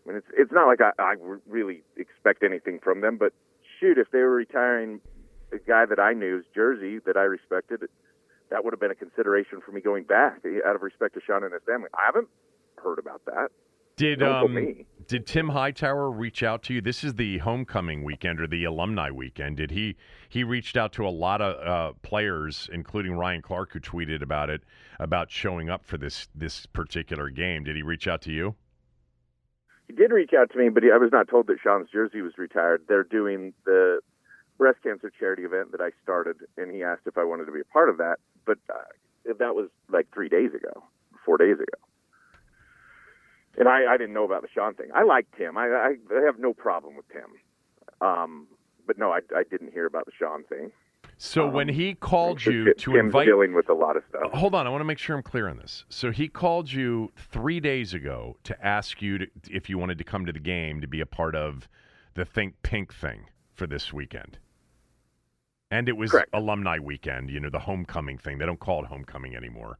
[0.04, 1.14] I mean, it's it's not like I, I
[1.48, 3.32] really expect anything from them, but
[3.78, 5.00] shoot, if they were retiring
[5.52, 7.82] a guy that I knew, knew's jersey that I respected,
[8.50, 11.44] that would have been a consideration for me going back out of respect to Sean
[11.44, 11.88] and his family.
[11.94, 12.28] I haven't
[12.82, 13.48] heard about that.
[13.96, 16.80] Did um, did Tim Hightower reach out to you?
[16.80, 19.58] This is the homecoming weekend or the alumni weekend.
[19.58, 19.96] Did he
[20.28, 24.48] he reached out to a lot of uh, players, including Ryan Clark, who tweeted about
[24.48, 24.62] it
[24.98, 27.64] about showing up for this this particular game?
[27.64, 28.54] Did he reach out to you?
[29.88, 32.38] He did reach out to me, but I was not told that Sean's jersey was
[32.38, 32.84] retired.
[32.88, 34.00] They're doing the
[34.56, 37.60] breast cancer charity event that I started, and he asked if I wanted to be
[37.60, 38.16] a part of that.
[38.46, 40.82] But uh, that was like three days ago,
[41.26, 41.91] four days ago.
[43.58, 44.88] And I, I didn't know about the Sean thing.
[44.94, 45.58] I liked Tim.
[45.58, 47.26] I, I, I have no problem with Tim.
[48.00, 48.46] Um,
[48.86, 50.72] but no, I, I didn't hear about the Sean thing.
[51.18, 54.32] So um, when he called you to Tim's invite, dealing with a lot of stuff.
[54.32, 55.84] Hold on, I want to make sure I'm clear on this.
[55.88, 60.04] So he called you three days ago to ask you to, if you wanted to
[60.04, 61.68] come to the game to be a part of
[62.14, 64.38] the Think Pink thing for this weekend.
[65.70, 66.30] And it was Correct.
[66.32, 68.38] alumni weekend, you know, the homecoming thing.
[68.38, 69.78] They don't call it homecoming anymore.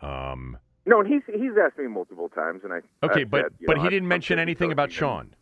[0.00, 3.52] Um, no, and he's he's asked me multiple times, and I okay, I but said,
[3.66, 5.34] but know, he didn't I'm mention anything about Sean.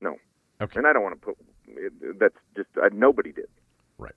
[0.00, 0.16] No.
[0.60, 0.78] Okay.
[0.78, 1.36] And I don't want to put.
[1.66, 3.46] It, that's just uh, nobody did.
[3.98, 4.14] Right.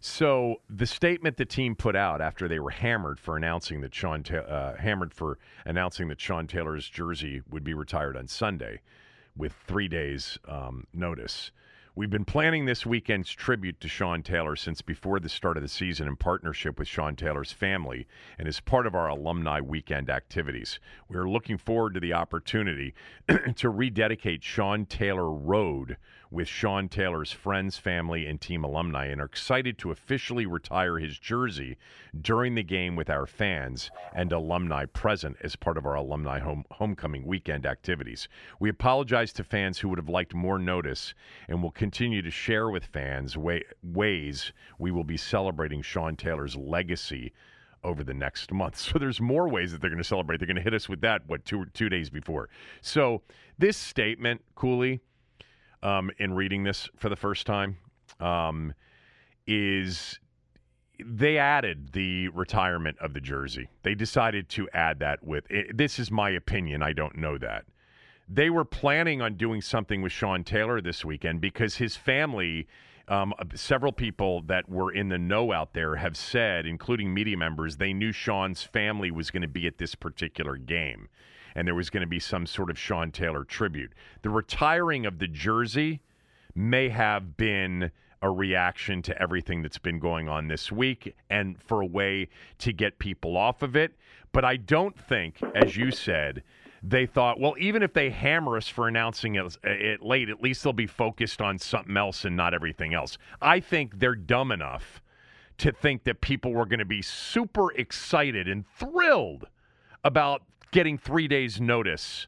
[0.00, 4.22] So the statement the team put out after they were hammered for announcing that Sean
[4.22, 8.80] Ta- uh, hammered for announcing that Sean Taylor's jersey would be retired on Sunday,
[9.36, 11.50] with three days um, notice.
[11.98, 15.68] We've been planning this weekend's tribute to Sean Taylor since before the start of the
[15.68, 18.06] season in partnership with Sean Taylor's family
[18.38, 20.78] and as part of our alumni weekend activities.
[21.08, 22.92] We are looking forward to the opportunity
[23.56, 25.96] to rededicate Sean Taylor Road
[26.36, 31.18] with Sean Taylor's friends, family, and team alumni and are excited to officially retire his
[31.18, 31.78] jersey
[32.20, 36.66] during the game with our fans and alumni present as part of our alumni home,
[36.72, 38.28] homecoming weekend activities.
[38.60, 41.14] We apologize to fans who would have liked more notice
[41.48, 46.54] and will continue to share with fans way, ways we will be celebrating Sean Taylor's
[46.54, 47.32] legacy
[47.82, 48.76] over the next month.
[48.86, 50.38] So there's more ways that they're going to celebrate.
[50.38, 52.50] They're going to hit us with that what two two days before.
[52.82, 53.22] So
[53.58, 55.00] this statement, Cooley,
[55.86, 57.78] um, in reading this for the first time,
[58.18, 58.74] um,
[59.46, 60.18] is
[60.98, 63.68] they added the retirement of the jersey.
[63.84, 66.82] They decided to add that with it, this is my opinion.
[66.82, 67.66] I don't know that.
[68.28, 72.66] They were planning on doing something with Sean Taylor this weekend because his family,
[73.06, 77.76] um, several people that were in the know out there have said, including media members,
[77.76, 81.08] they knew Sean's family was going to be at this particular game
[81.56, 83.92] and there was going to be some sort of Sean Taylor tribute.
[84.20, 86.02] The retiring of the jersey
[86.54, 91.80] may have been a reaction to everything that's been going on this week and for
[91.80, 92.28] a way
[92.58, 93.94] to get people off of it.
[94.32, 96.42] But I don't think, as you said,
[96.82, 100.62] they thought, well, even if they hammer us for announcing it, it, late, at least
[100.62, 103.16] they'll be focused on something else and not everything else.
[103.40, 105.00] I think they're dumb enough
[105.58, 109.46] to think that people were going to be super excited and thrilled
[110.04, 112.26] about getting three days' notice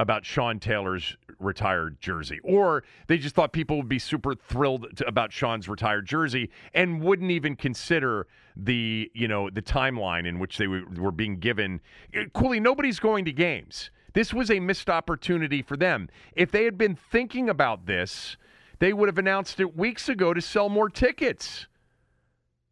[0.00, 5.06] about Sean Taylor's retired jersey, or they just thought people would be super thrilled to,
[5.06, 8.26] about Sean's retired jersey and wouldn't even consider
[8.56, 11.80] the you know the timeline in which they were, were being given.
[12.14, 13.90] Eh, Cooley, nobody's going to games.
[14.14, 16.08] This was a missed opportunity for them.
[16.34, 18.36] If they had been thinking about this,
[18.78, 21.66] they would have announced it weeks ago to sell more tickets.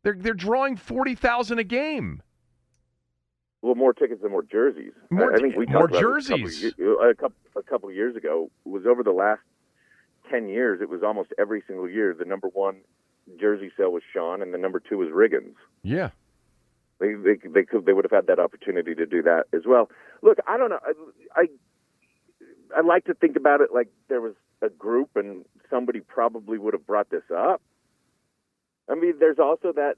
[0.03, 2.23] They're they're drawing forty thousand a game.
[3.61, 4.93] Well, more tickets and more jerseys.
[5.11, 6.65] More, I think we more jerseys.
[6.65, 8.51] A, couple, a couple a couple of years ago.
[8.65, 9.41] It was over the last
[10.31, 10.81] ten years.
[10.81, 12.15] It was almost every single year.
[12.15, 12.77] The number one
[13.41, 15.55] jersey sale was Sean, and the number two was Riggins.
[15.83, 16.11] Yeah,
[17.01, 19.91] they they they could they would have had that opportunity to do that as well.
[20.23, 20.81] Look, I don't know.
[20.87, 21.47] I I,
[22.79, 26.75] I like to think about it like there was a group, and somebody probably would
[26.75, 27.61] have brought this up.
[28.89, 29.97] I mean, there's also that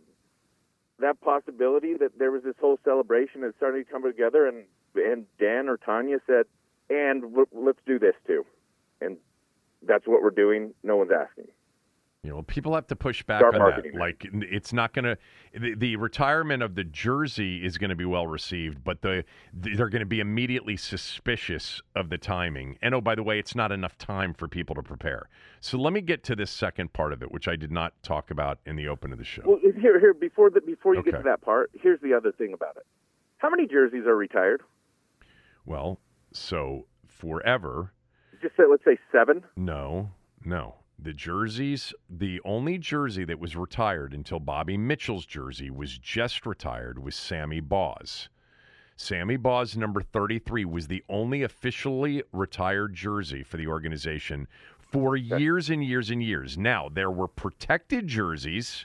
[1.01, 4.65] that possibility that there was this whole celebration that started to come together, and
[4.95, 6.47] and Dan or Tanya said,
[6.89, 8.45] "And let's do this too,"
[9.01, 9.17] and
[9.83, 10.75] that's what we're doing.
[10.83, 11.49] No one's asking.
[12.23, 13.99] You know, people have to push back Start on marketing that.
[13.99, 15.17] Like, it's not going to.
[15.59, 19.25] The, the retirement of the jersey is going to be well received, but the,
[19.55, 22.77] the they're going to be immediately suspicious of the timing.
[22.83, 25.31] And oh, by the way, it's not enough time for people to prepare.
[25.61, 28.31] So let me get to this second part of it, which I did not talk
[28.31, 29.43] about in the open of the show.
[29.47, 31.13] Well, here, here before the before you Okay.
[31.13, 32.85] get to that part, here's the other thing about it.
[33.39, 34.61] How many jerseys are retired?
[35.65, 35.99] Well,
[36.35, 37.95] so forever,
[38.43, 39.43] just say let's say seven.
[39.57, 40.11] No,
[40.45, 40.75] no.
[41.03, 46.99] The jerseys, the only jersey that was retired until Bobby Mitchell's jersey was just retired
[47.03, 48.29] was Sammy Baugh's.
[48.97, 54.47] Sammy Baugh's number 33 was the only officially retired jersey for the organization
[54.79, 56.59] for years and years and years.
[56.59, 58.85] Now, there were protected jerseys.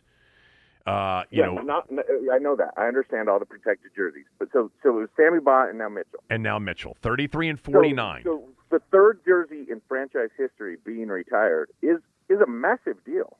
[0.85, 1.89] Uh, you yeah, know, not,
[2.31, 2.73] I know that.
[2.77, 4.25] I understand all the protected jerseys.
[4.39, 6.19] But so so it was Sammy Baugh and now Mitchell.
[6.29, 8.21] and now Mitchell, 33 and 49.
[8.23, 13.37] So, so the third jersey in franchise history being retired is is a massive deal.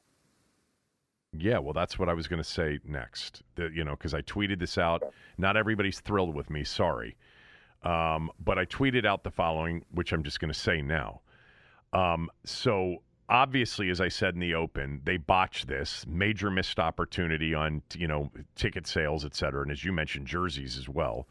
[1.37, 3.43] Yeah, well, that's what I was going to say next.
[3.55, 5.03] The, you know, because I tweeted this out.
[5.37, 6.63] Not everybody's thrilled with me.
[6.63, 7.15] Sorry,
[7.83, 11.21] um, but I tweeted out the following, which I'm just going to say now.
[11.93, 12.97] Um, so
[13.29, 18.07] obviously, as I said in the open, they botched this major missed opportunity on you
[18.07, 21.27] know ticket sales, et cetera, and as you mentioned, jerseys as well.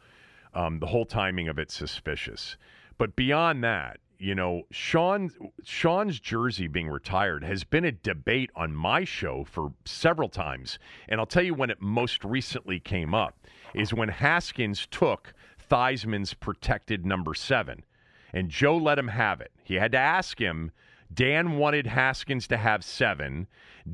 [0.53, 2.57] Um, the whole timing of it suspicious.
[2.97, 5.29] But beyond that, you know, Sean
[5.63, 10.79] Sean's jersey being retired has been a debate on my show for several times.
[11.09, 13.37] And I'll tell you when it most recently came up
[13.73, 17.83] is when Haskins took Theismann's protected number seven.
[18.33, 19.51] And Joe let him have it.
[19.63, 20.71] He had to ask him.
[21.13, 23.47] Dan wanted Haskins to have seven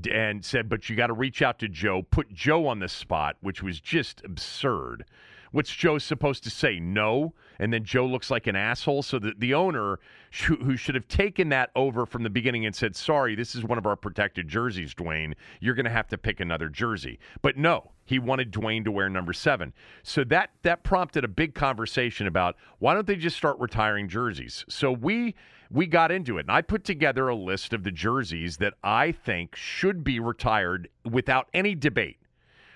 [0.09, 3.35] and said, but you got to reach out to Joe, put Joe on the spot,
[3.41, 5.05] which was just absurd.
[5.51, 6.79] What's Joe supposed to say?
[6.79, 7.33] No.
[7.59, 9.03] And then Joe looks like an asshole.
[9.03, 9.99] So the, the owner,
[10.29, 13.63] sh- who should have taken that over from the beginning and said, sorry, this is
[13.63, 15.33] one of our protected jerseys, Dwayne.
[15.59, 17.19] You're going to have to pick another jersey.
[17.41, 19.73] But no, he wanted Dwayne to wear number seven.
[20.03, 24.65] So that, that prompted a big conversation about why don't they just start retiring jerseys?
[24.69, 25.35] So we
[25.73, 26.41] we got into it.
[26.41, 30.89] And I put together a list of the jerseys that I think should be retired
[31.09, 32.17] without any debate.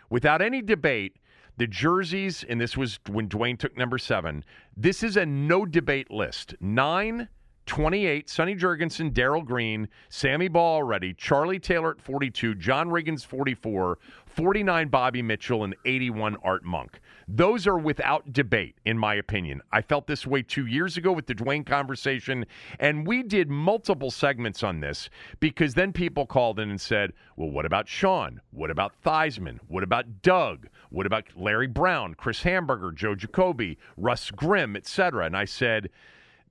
[0.10, 1.18] Without any debate,
[1.58, 4.44] the jerseys, and this was when Dwayne took number seven,
[4.76, 6.56] this is a no debate list.
[6.60, 7.30] Nine,
[7.66, 13.98] 28, Sonny Jurgensen, Darrell Green, Sammy Baugh already, Charlie Taylor at 42, John Riggins 44,
[14.28, 17.00] 49 Bobby Mitchell, and 81 Art Monk.
[17.28, 19.62] Those are without debate, in my opinion.
[19.72, 22.46] I felt this way two years ago with the Dwayne conversation,
[22.80, 25.10] and we did multiple segments on this
[25.40, 28.42] because then people called in and said, well, what about Sean?
[28.52, 29.60] What about Theismann?
[29.68, 30.68] What about Doug?
[30.96, 35.26] What about Larry Brown, Chris Hanburger, Joe Jacoby, Russ Grimm, etc.?
[35.26, 35.90] And I said,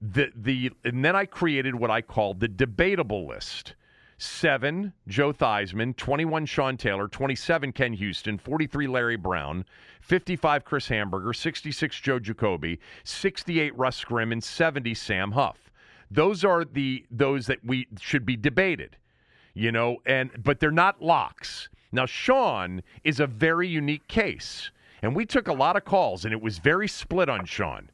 [0.03, 3.75] the the and then I created what I called the debatable list.
[4.19, 9.65] Seven, Joe Theismann, 21, Sean Taylor, 27, Ken Houston, 43, Larry Brown,
[10.03, 15.71] 55, Chris Hanburger, 66, Joe Jacoby, 68, Russ Grimm, and 70, Sam Huff.
[16.11, 18.99] Those are the those that we should be debated,
[19.55, 21.71] you know, and but they're not locks.
[21.95, 26.35] Now, Sean is a very unique case, and we took a lot of calls, and
[26.35, 27.89] it was very split on Sean.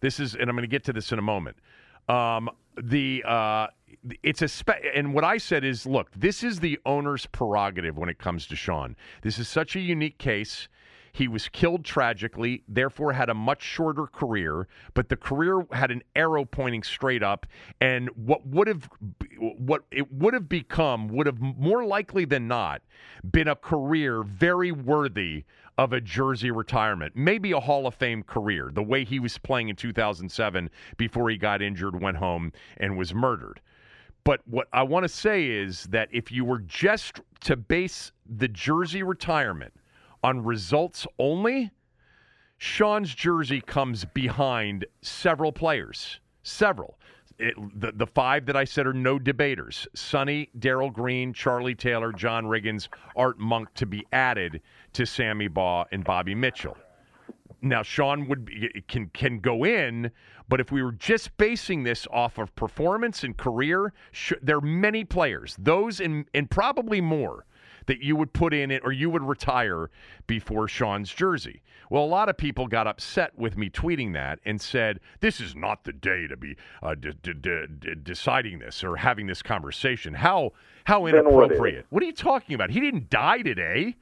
[0.00, 1.58] This is, and I'm going to get to this in a moment.
[2.08, 2.48] Um,
[2.80, 3.66] the uh,
[4.22, 8.08] it's a spe- and what I said is, look, this is the owner's prerogative when
[8.08, 8.96] it comes to Sean.
[9.20, 10.68] This is such a unique case.
[11.16, 16.02] He was killed tragically, therefore had a much shorter career, but the career had an
[16.14, 17.46] arrow pointing straight up
[17.80, 18.86] and what would have
[19.38, 22.82] what it would have become would have more likely than not
[23.30, 25.44] been a career very worthy
[25.78, 29.70] of a jersey retirement, maybe a Hall of Fame career, the way he was playing
[29.70, 30.68] in 2007
[30.98, 33.62] before he got injured, went home, and was murdered.
[34.22, 38.48] But what I want to say is that if you were just to base the
[38.48, 39.72] jersey retirement
[40.26, 41.70] on results only,
[42.58, 46.18] Sean's jersey comes behind several players.
[46.42, 46.98] Several.
[47.38, 52.12] It, the, the five that I said are no debaters Sonny, Darrell Green, Charlie Taylor,
[52.12, 54.62] John Riggins, Art Monk to be added
[54.94, 56.76] to Sammy Baugh and Bobby Mitchell.
[57.62, 60.10] Now, Sean would be, can can go in,
[60.48, 64.60] but if we were just basing this off of performance and career, sh- there are
[64.60, 67.44] many players, those and and probably more
[67.86, 69.90] that you would put in it or you would retire
[70.26, 71.62] before Sean's jersey.
[71.90, 75.54] Well, a lot of people got upset with me tweeting that and said, This is
[75.54, 80.14] not the day to be uh, d- d- d- deciding this or having this conversation.
[80.14, 80.52] How,
[80.84, 81.86] how inappropriate.
[81.90, 82.70] What are you talking about?
[82.70, 83.96] He didn't die today.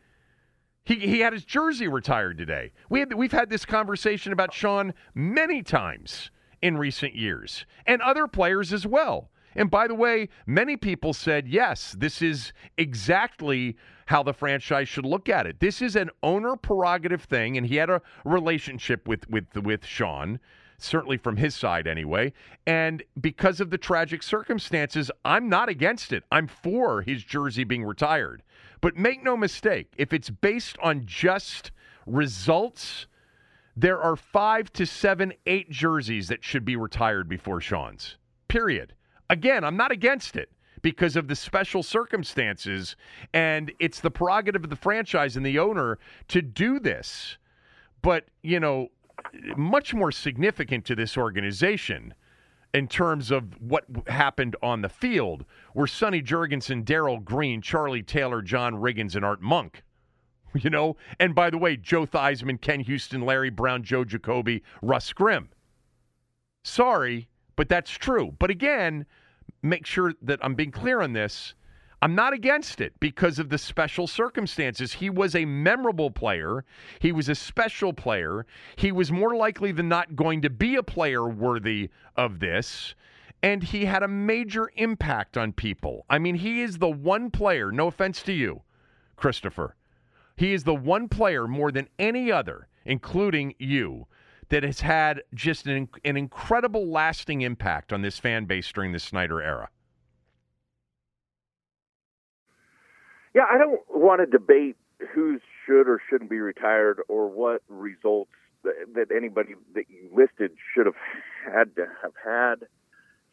[0.85, 2.73] He, he had his jersey retired today.
[2.89, 6.31] We had, we've had this conversation about Sean many times
[6.61, 9.31] in recent years and other players as well.
[9.57, 13.77] And by the way, many people said, yes, this is exactly
[14.07, 15.61] how the franchise should look at it.
[15.61, 20.41] This is an owner prerogative thing, and he had a relationship with with with Sean,
[20.79, 22.33] certainly from his side anyway.
[22.67, 26.25] And because of the tragic circumstances, I'm not against it.
[26.31, 28.43] I'm for his jersey being retired.
[28.81, 31.71] But make no mistake, if it's based on just
[32.07, 33.07] results,
[33.77, 38.17] there are five to seven, eight jerseys that should be retired before Sean's
[38.49, 38.94] period.
[39.31, 40.51] Again, I'm not against it
[40.83, 42.95] because of the special circumstances,
[43.33, 45.99] and it's the prerogative of the franchise and the owner
[46.29, 47.39] to do this.
[48.03, 48.89] But, you know,
[49.57, 52.13] much more significant to this organization
[52.75, 55.45] in terms of what happened on the field
[55.75, 59.83] were Sonny Jurgensen, Darrell Green, Charlie Taylor, John Riggins, and Art Monk.
[60.57, 65.13] You know, and by the way, Joe Theismann, Ken Houston, Larry Brown, Joe Jacoby, Russ
[65.13, 65.49] Grimm.
[66.63, 67.27] Sorry,
[67.57, 68.35] but that's true.
[68.39, 69.07] But again,
[69.63, 71.55] make sure that I'm being clear on this.
[72.03, 74.93] I'm not against it because of the special circumstances.
[74.93, 76.65] He was a memorable player.
[76.99, 78.45] He was a special player.
[78.77, 82.95] He was more likely than not going to be a player worthy of this.
[83.43, 86.05] And he had a major impact on people.
[86.11, 88.61] I mean, he is the one player, no offense to you,
[89.17, 89.75] Christopher.
[90.37, 94.07] He is the one player more than any other, including you,
[94.49, 98.99] that has had just an, an incredible lasting impact on this fan base during the
[98.99, 99.69] Snyder era.
[103.35, 104.77] Yeah, I don't want to debate
[105.12, 108.31] who should or shouldn't be retired or what results
[108.62, 110.95] that, that anybody that you listed should have
[111.45, 112.66] had to have had.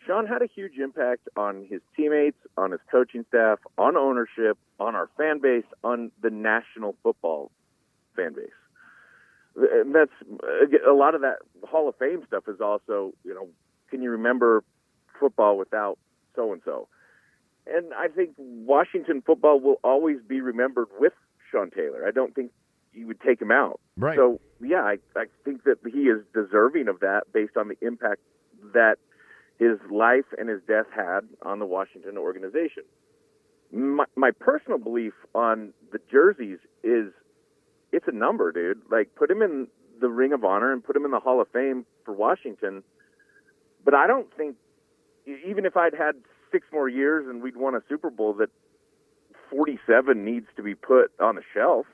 [0.05, 4.95] Sean had a huge impact on his teammates, on his coaching staff, on ownership, on
[4.95, 7.51] our fan base, on the national football
[8.15, 8.49] fan base.
[9.55, 10.11] And that's
[10.87, 13.49] a lot of that Hall of Fame stuff is also, you know,
[13.89, 14.63] can you remember
[15.19, 15.97] football without
[16.35, 16.87] so and so?
[17.67, 21.13] and I think Washington football will always be remembered with
[21.51, 22.05] Sean Taylor.
[22.07, 22.51] I don't think
[22.93, 23.79] you would take him out.
[23.97, 24.17] Right.
[24.17, 28.21] So yeah, I, I think that he is deserving of that based on the impact
[28.73, 28.95] that
[29.59, 32.83] his life and his death had on the Washington organization.
[33.71, 37.13] My, my personal belief on the jerseys is
[37.91, 38.81] it's a number, dude.
[38.89, 39.67] Like put him in
[39.99, 42.83] the Ring of Honor and put him in the Hall of Fame for Washington.
[43.83, 44.55] But I don't think
[45.47, 46.15] even if I'd had
[46.51, 48.49] six more years and we'd won a Super Bowl that
[49.49, 51.85] 47 needs to be put on the shelf.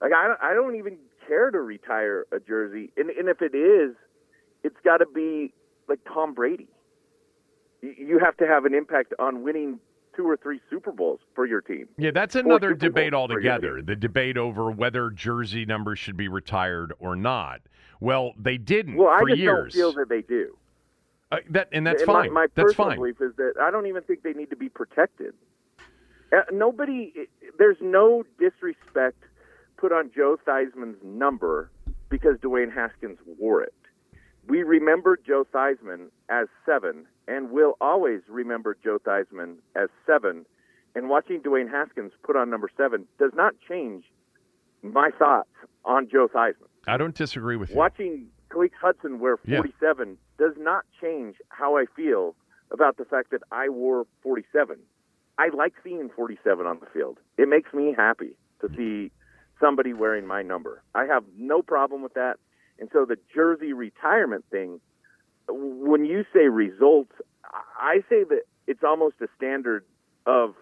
[0.00, 3.96] Like I, I don't even care to retire a jersey, and, and if it is,
[4.62, 5.52] it's got to be
[5.88, 6.68] like Tom Brady.
[7.82, 9.78] You have to have an impact on winning
[10.18, 11.88] two or three Super Bowls for your team.
[11.96, 13.80] Yeah, that's another debate altogether.
[13.80, 17.60] The debate over whether jersey numbers should be retired or not.
[18.00, 19.74] Well, they didn't well, for I just years.
[19.74, 20.56] don't feel that they do.
[21.30, 22.32] Uh, that and that's and fine.
[22.32, 22.98] My, my that's personal fine.
[22.98, 25.34] belief is that I don't even think they need to be protected.
[26.32, 27.12] Uh, nobody,
[27.58, 29.22] there's no disrespect
[29.76, 31.70] put on Joe Theismann's number
[32.08, 33.74] because Dwayne Haskins wore it.
[34.48, 40.46] We remember Joe Theismann as seven, and will always remember Joe Theismann as seven.
[40.94, 44.04] And watching Dwayne Haskins put on number seven does not change
[44.82, 45.50] my thoughts
[45.84, 46.68] on Joe Theismann.
[46.86, 47.76] I don't disagree with you.
[47.76, 50.46] Watching Khaleke Hudson wear 47 yeah.
[50.46, 52.34] does not change how I feel
[52.70, 54.78] about the fact that I wore 47.
[55.38, 57.18] I like seeing 47 on the field.
[57.36, 59.12] It makes me happy to see
[59.60, 60.82] somebody wearing my number.
[60.94, 62.36] I have no problem with that.
[62.78, 64.80] And so the jersey retirement thing,
[65.48, 67.12] when you say results,
[67.80, 69.84] I say that it's almost a standard
[70.26, 70.54] of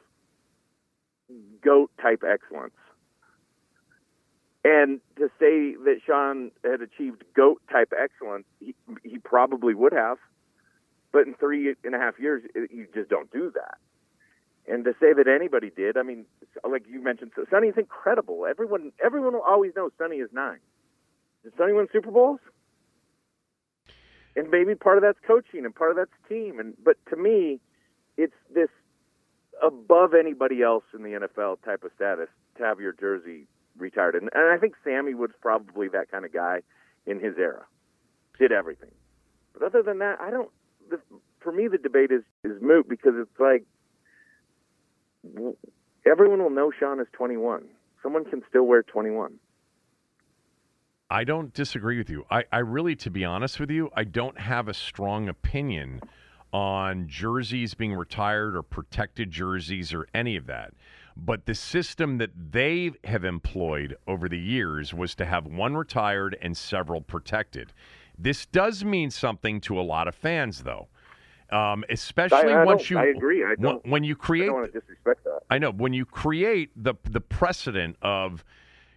[1.62, 2.74] GOAT type excellence.
[4.64, 10.18] And to say that Sean had achieved GOAT type excellence, he, he probably would have.
[11.12, 13.78] But in three and a half years, you just don't do that.
[14.68, 16.26] And to say that anybody did, I mean,
[16.68, 18.46] like you mentioned, Sonny's incredible.
[18.48, 20.58] Everyone, everyone will always know Sonny is nine.
[21.44, 22.40] Did Sonny win Super Bowls?
[24.36, 26.60] And maybe part of that's coaching and part of that's team.
[26.60, 27.58] And but to me,
[28.16, 28.68] it's this
[29.62, 33.46] above anybody else in the NFL type of status to have your jersey
[33.78, 34.14] retired.
[34.14, 36.60] And, and I think Sammy was probably that kind of guy
[37.06, 37.64] in his era.
[38.38, 38.90] Did everything.
[39.54, 40.50] But other than that, I don't.
[40.90, 41.00] The,
[41.40, 43.64] for me, the debate is is moot because it's like
[46.04, 47.64] everyone will know Sean is 21.
[48.02, 49.38] Someone can still wear 21.
[51.08, 52.26] I don't disagree with you.
[52.30, 56.00] I, I really, to be honest with you, I don't have a strong opinion
[56.52, 60.72] on jerseys being retired or protected jerseys or any of that.
[61.16, 66.36] But the system that they have employed over the years was to have one retired
[66.42, 67.72] and several protected.
[68.18, 70.88] This does mean something to a lot of fans, though.
[71.50, 73.44] Um, especially I, I once you, I agree.
[73.44, 75.42] I when, when you create, I don't want to disrespect that.
[75.48, 78.44] I know when you create the the precedent of,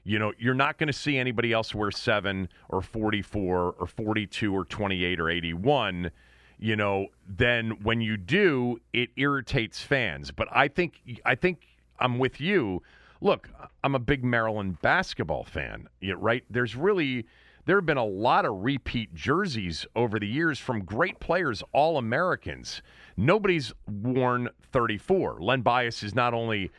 [0.10, 3.86] you know, you're not going to see anybody else wear seven or forty four or
[3.86, 6.10] forty two or twenty eight or eighty one.
[6.57, 10.31] You know, then when you do, it irritates fans.
[10.31, 11.60] But I think I think
[11.99, 12.81] I'm with you.
[13.22, 13.49] Look,
[13.84, 15.88] I'm a big Maryland basketball fan,
[16.18, 16.44] right?
[16.49, 17.27] There's really
[17.65, 21.99] there have been a lot of repeat jerseys over the years from great players, all
[21.99, 22.81] Americans.
[23.15, 25.38] Nobody's worn 34.
[25.40, 26.72] Len Bias is not only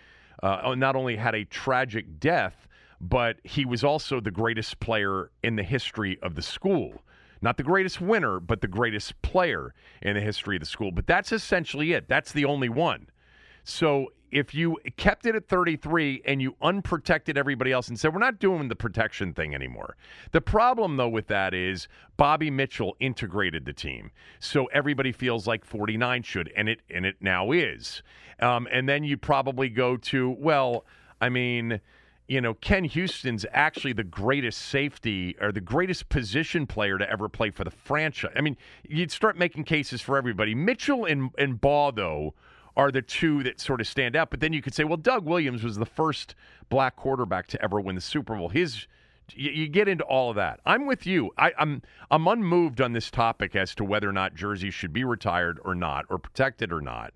[0.43, 2.67] uh, not only had a tragic death,
[3.01, 7.03] but he was also the greatest player in the history of the school.
[7.43, 10.91] Not the greatest winner, but the greatest player in the history of the school.
[10.91, 12.07] But that's essentially it.
[12.07, 13.09] That's the only one.
[13.65, 18.21] So if you kept it at 33 and you unprotected everybody else and said, we're
[18.21, 19.97] not doing the protection thing anymore.
[20.33, 24.11] The problem, though, with that is Bobby Mitchell integrated the team.
[24.39, 28.03] So everybody feels like 49 should, and it, and it now is.
[28.39, 30.85] Um, and then you probably go to, well,
[31.21, 31.81] I mean,
[32.31, 37.29] you know, Ken Houston's actually the greatest safety or the greatest position player to ever
[37.29, 38.31] play for the franchise.
[38.37, 38.57] I mean,
[38.89, 40.55] you'd start making cases for everybody.
[40.55, 42.35] Mitchell and, and Baugh, though,
[42.77, 44.31] are the two that sort of stand out.
[44.31, 46.37] But then you could say, well, Doug Williams was the first
[46.69, 48.49] black quarterback to ever win the Super Bowl.
[48.49, 48.87] His
[49.35, 50.61] you, you get into all of that.
[50.65, 51.33] I'm with you.
[51.37, 51.83] I, I'm
[52.13, 55.75] I'm unmoved on this topic as to whether or not jerseys should be retired or
[55.75, 57.13] not, or protected or not.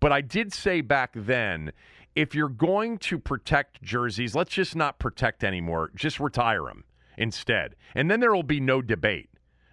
[0.00, 1.72] But I did say back then,
[2.16, 5.90] if you're going to protect jerseys, let's just not protect anymore.
[5.94, 6.84] Just retire them
[7.16, 9.28] instead, and then there will be no debate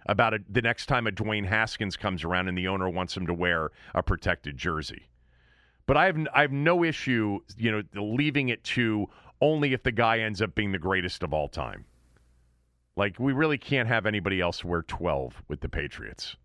[0.06, 3.26] about it the next time a Dwayne Haskins comes around and the owner wants him
[3.26, 5.08] to wear a protected jersey.
[5.86, 9.06] But I have I have no issue, you know, leaving it to
[9.40, 11.86] only if the guy ends up being the greatest of all time.
[12.96, 16.36] Like we really can't have anybody else wear 12 with the Patriots.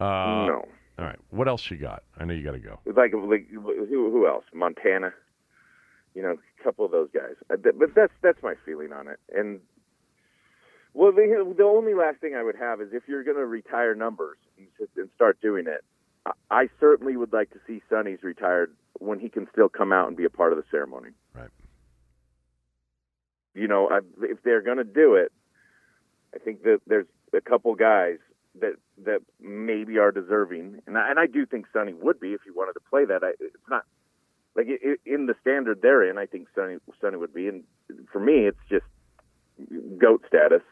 [0.00, 0.64] Uh, no.
[0.98, 1.18] All right.
[1.30, 2.02] What else you got?
[2.18, 2.80] I know you got to go.
[2.86, 4.44] Like, like who, who else?
[4.52, 5.12] Montana.
[6.14, 7.34] You know, a couple of those guys.
[7.50, 9.20] Uh, but that's that's my feeling on it.
[9.32, 9.60] And
[10.94, 13.94] well, the the only last thing I would have is if you're going to retire
[13.94, 14.38] numbers
[14.96, 15.84] and start doing it,
[16.50, 20.16] I certainly would like to see Sonny's retired when he can still come out and
[20.16, 21.10] be a part of the ceremony.
[21.34, 21.50] Right.
[23.54, 25.30] You know, I, if they're going to do it,
[26.34, 28.18] I think that there's a couple guys
[28.60, 28.74] that
[29.04, 32.50] that maybe are deserving, and I, and I do think Sonny would be if he
[32.50, 33.22] wanted to play that.
[33.22, 33.84] I, it's not
[34.54, 36.18] like it, in the standard they're in.
[36.18, 37.64] I think Sonny Sonny would be, and
[38.12, 38.84] for me, it's just
[39.98, 40.62] goat status.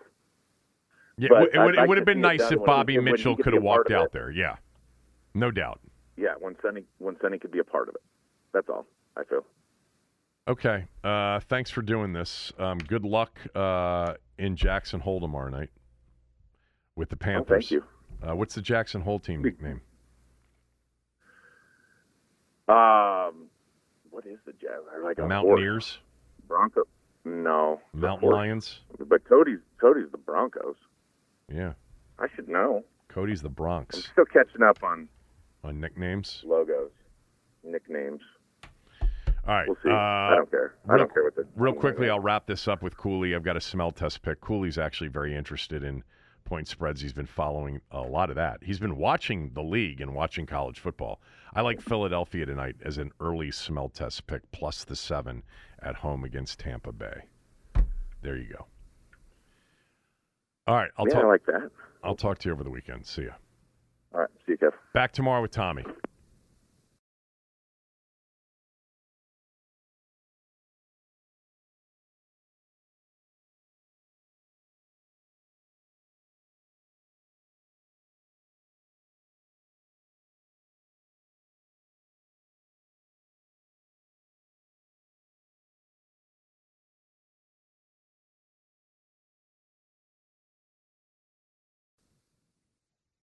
[1.18, 3.62] Yeah, but it would, it would have been nice if Bobby he, Mitchell could have
[3.62, 4.30] walked out there.
[4.30, 4.56] Yeah.
[5.34, 5.80] No doubt.
[6.16, 8.02] Yeah, when Sonny when Sonny could be a part of it.
[8.52, 8.86] That's all
[9.16, 9.44] I feel.
[10.48, 10.84] Okay.
[11.02, 12.52] Uh, thanks for doing this.
[12.58, 15.70] Um, good luck uh, in Jackson Hole tomorrow night
[16.97, 17.47] with the Panthers.
[17.51, 17.85] Oh, thank you.
[18.23, 19.81] Uh, what's the Jackson Hole team nickname?
[22.68, 23.48] Um,
[24.10, 24.81] what is the Jazz?
[25.05, 25.98] Like Mountaineers.
[26.48, 26.82] Bronco.
[27.24, 27.81] No.
[27.93, 28.81] Mountain Lions.
[28.98, 30.77] But Cody's Cody's the Broncos.
[31.52, 31.74] Yeah.
[32.18, 32.85] I should know.
[33.09, 33.97] Cody's the Bronx.
[33.97, 35.09] I'm still catching up on
[35.62, 36.90] on nicknames, logos,
[37.64, 38.23] nicknames.
[39.02, 39.66] All right.
[39.68, 39.90] We'll see.
[39.90, 40.74] Uh, I don't care.
[40.89, 41.47] I real, don't care what the.
[41.56, 43.35] Real quickly, I'll wrap this up with Cooley.
[43.35, 44.40] I've got a smell test pick.
[44.40, 46.02] Cooley's actually very interested in
[46.47, 47.02] point spreads.
[47.02, 48.60] He's been following a lot of that.
[48.62, 51.20] He's been watching the league and watching college football.
[51.55, 55.43] I like Philadelphia tonight as an early smell test pick, plus the seven
[55.81, 57.24] at home against Tampa Bay.
[58.23, 58.66] There you go.
[60.66, 60.90] All right.
[60.97, 61.24] I'll yeah, talk.
[61.24, 61.70] I like that.
[62.02, 63.06] I'll talk to you over the weekend.
[63.06, 63.35] See you.
[64.14, 64.31] All right.
[64.47, 64.73] See you, Kev.
[64.94, 65.85] Back tomorrow with Tommy.